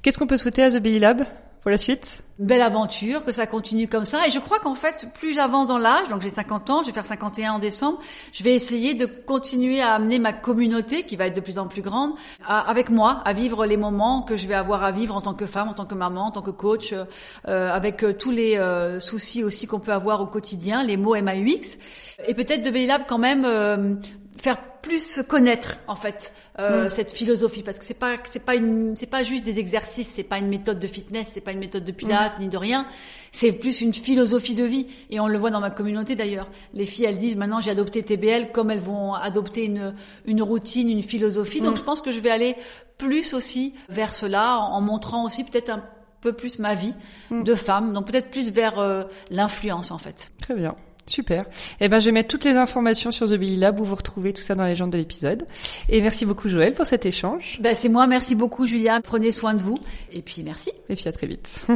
Qu'est-ce 0.01 0.17
qu'on 0.17 0.27
peut 0.27 0.37
souhaiter 0.37 0.63
à 0.63 0.69
The 0.71 0.77
Belly 0.77 0.99
Lab? 0.99 1.23
Pour 1.61 1.71
la 1.71 1.77
suite 1.77 2.23
belle 2.39 2.61
aventure, 2.61 3.25
que 3.25 3.33
ça 3.33 3.45
continue 3.45 3.89
comme 3.89 4.05
ça. 4.05 4.25
Et 4.25 4.31
je 4.31 4.39
crois 4.39 4.59
qu'en 4.59 4.73
fait, 4.73 5.07
plus 5.13 5.33
j'avance 5.33 5.67
dans 5.67 5.77
l'âge, 5.77 6.07
donc 6.07 6.21
j'ai 6.21 6.29
50 6.29 6.69
ans, 6.69 6.81
je 6.81 6.87
vais 6.87 6.93
faire 6.93 7.05
51 7.05 7.53
en 7.53 7.59
décembre, 7.59 7.99
je 8.31 8.43
vais 8.43 8.53
essayer 8.55 8.93
de 8.93 9.05
continuer 9.05 9.81
à 9.81 9.93
amener 9.93 10.19
ma 10.19 10.31
communauté, 10.31 11.03
qui 11.03 11.17
va 11.17 11.27
être 11.27 11.35
de 11.35 11.41
plus 11.41 11.59
en 11.59 11.67
plus 11.67 11.81
grande, 11.81 12.13
avec 12.47 12.89
moi, 12.89 13.21
à 13.25 13.33
vivre 13.33 13.65
les 13.65 13.75
moments 13.75 14.21
que 14.21 14.37
je 14.37 14.47
vais 14.47 14.53
avoir 14.53 14.83
à 14.83 14.91
vivre 14.91 15.15
en 15.15 15.21
tant 15.21 15.33
que 15.33 15.45
femme, 15.45 15.67
en 15.67 15.73
tant 15.73 15.85
que 15.85 15.95
maman, 15.95 16.27
en 16.27 16.31
tant 16.31 16.41
que 16.41 16.51
coach, 16.51 16.93
euh, 16.93 17.71
avec 17.71 18.03
euh, 18.03 18.13
tous 18.13 18.31
les 18.31 18.57
euh, 18.57 19.01
soucis 19.01 19.43
aussi 19.43 19.67
qu'on 19.67 19.79
peut 19.79 19.91
avoir 19.91 20.21
au 20.21 20.25
quotidien, 20.25 20.81
les 20.81 20.95
mots 20.95 21.15
MAUX. 21.21 21.77
Et 22.25 22.33
peut-être 22.33 22.63
de 22.63 22.69
Belly 22.69 22.87
Lab 22.87 23.03
quand 23.07 23.17
même 23.17 23.43
euh, 23.45 23.95
faire 24.37 24.57
plus 24.81 25.21
connaître 25.27 25.77
en 25.87 25.95
fait 25.95 26.33
euh, 26.57 26.89
cette 26.89 27.11
philosophie 27.11 27.63
parce 27.63 27.79
que 27.79 27.85
c'est 27.85 27.93
pas 27.93 28.15
c'est 28.25 28.43
pas 28.43 28.55
une 28.55 28.95
c'est 28.95 29.05
pas 29.07 29.23
juste 29.23 29.45
des 29.45 29.59
exercices 29.59 30.07
c'est 30.07 30.23
pas 30.23 30.37
une 30.37 30.47
méthode 30.47 30.79
de 30.79 30.87
fitness 30.87 31.31
c'est 31.33 31.41
pas 31.41 31.51
une 31.51 31.59
méthode 31.59 31.83
de 31.83 31.91
pilates 31.91 32.39
ni 32.39 32.47
de 32.47 32.57
rien. 32.57 32.85
C'est 33.31 33.51
plus 33.51 33.81
une 33.81 33.93
philosophie 33.93 34.55
de 34.55 34.63
vie. 34.63 34.87
Et 35.11 35.19
on 35.19 35.27
le 35.27 35.37
voit 35.37 35.51
dans 35.51 35.59
ma 35.59 35.69
communauté 35.69 36.15
d'ailleurs. 36.15 36.49
Les 36.73 36.85
filles 36.85 37.05
elles 37.05 37.17
disent 37.17 37.35
maintenant 37.35 37.61
j'ai 37.61 37.71
adopté 37.71 38.03
TBL 38.03 38.51
comme 38.51 38.71
elles 38.71 38.79
vont 38.79 39.13
adopter 39.13 39.65
une 39.65 39.93
une 40.25 40.41
routine 40.41 40.89
une 40.89 41.03
philosophie. 41.03 41.61
Donc 41.61 41.77
je 41.77 41.83
pense 41.83 42.01
que 42.01 42.11
je 42.11 42.19
vais 42.19 42.31
aller 42.31 42.55
plus 42.97 43.33
aussi 43.33 43.73
vers 43.87 44.15
cela 44.15 44.57
en, 44.59 44.73
en 44.73 44.81
montrant 44.81 45.25
aussi 45.25 45.43
peut-être 45.43 45.69
un 45.69 45.83
peu 46.21 46.33
plus 46.33 46.59
ma 46.59 46.75
vie 46.75 46.93
de 47.31 47.55
femme. 47.55 47.93
Donc 47.93 48.07
peut-être 48.07 48.29
plus 48.29 48.51
vers 48.51 48.79
euh, 48.79 49.03
l'influence 49.29 49.91
en 49.91 49.97
fait. 49.97 50.31
Très 50.41 50.55
bien. 50.55 50.75
Super. 51.09 51.45
Eh 51.81 51.89
ben, 51.89 51.99
je 51.99 52.05
vais 52.05 52.11
mettre 52.11 52.29
toutes 52.29 52.45
les 52.45 52.51
informations 52.55 53.11
sur 53.11 53.27
The 53.27 53.33
Belly 53.33 53.57
Lab 53.57 53.79
où 53.79 53.83
vous 53.83 53.95
retrouvez 53.95 54.33
tout 54.33 54.41
ça 54.41 54.55
dans 54.55 54.65
les 54.65 54.75
gens 54.75 54.87
de 54.87 54.97
l'épisode. 54.97 55.45
Et 55.89 56.01
merci 56.01 56.25
beaucoup 56.25 56.49
Joël 56.49 56.73
pour 56.73 56.85
cet 56.85 57.05
échange. 57.05 57.57
ben, 57.61 57.75
c'est 57.75 57.89
moi 57.89 58.07
merci 58.07 58.35
beaucoup 58.35 58.67
Julia 58.67 59.01
prenez 59.01 59.31
soin 59.31 59.53
de 59.53 59.61
vous 59.61 59.77
et 60.11 60.21
puis 60.21 60.43
merci 60.43 60.71
Et 60.89 60.95
puis 60.95 61.07
à 61.07 61.11
très 61.11 61.27
vite. 61.27 61.65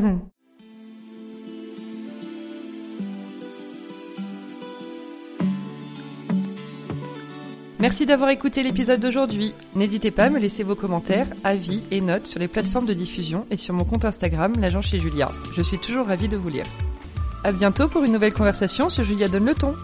Merci 7.84 8.06
d'avoir 8.06 8.30
écouté 8.30 8.63
l'épisode 8.63 9.02
d'aujourd'hui. 9.02 9.54
N'hésitez 9.76 10.10
pas 10.10 10.24
à 10.24 10.30
me 10.30 10.39
laisser 10.39 10.63
vos 10.63 10.74
commentaires, 10.74 11.28
avis 11.43 11.84
et 11.91 12.00
notes 12.00 12.28
sur 12.28 12.39
les 12.39 12.48
plateformes 12.48 12.86
de 12.86 12.93
diffusion 12.93 13.46
et 13.52 13.58
sur 13.58 13.74
mon 13.74 13.84
compte 13.84 14.06
Instagram, 14.06 14.54
l'agent 14.58 14.82
chez 14.82 15.00
Julia. 15.00 15.30
Je 15.54 15.62
suis 15.62 15.80
toujours 15.80 16.06
ravie 16.06 16.30
de 16.30 16.38
vous 16.38 16.48
lire. 16.48 16.63
À 17.45 17.51
bientôt 17.51 17.89
pour 17.89 18.03
une 18.03 18.13
nouvelle 18.13 18.34
conversation 18.34 18.89
sur 18.89 19.03
Julia 19.03 19.27
Donne 19.27 19.45
le 19.45 19.53
ton. 19.53 19.75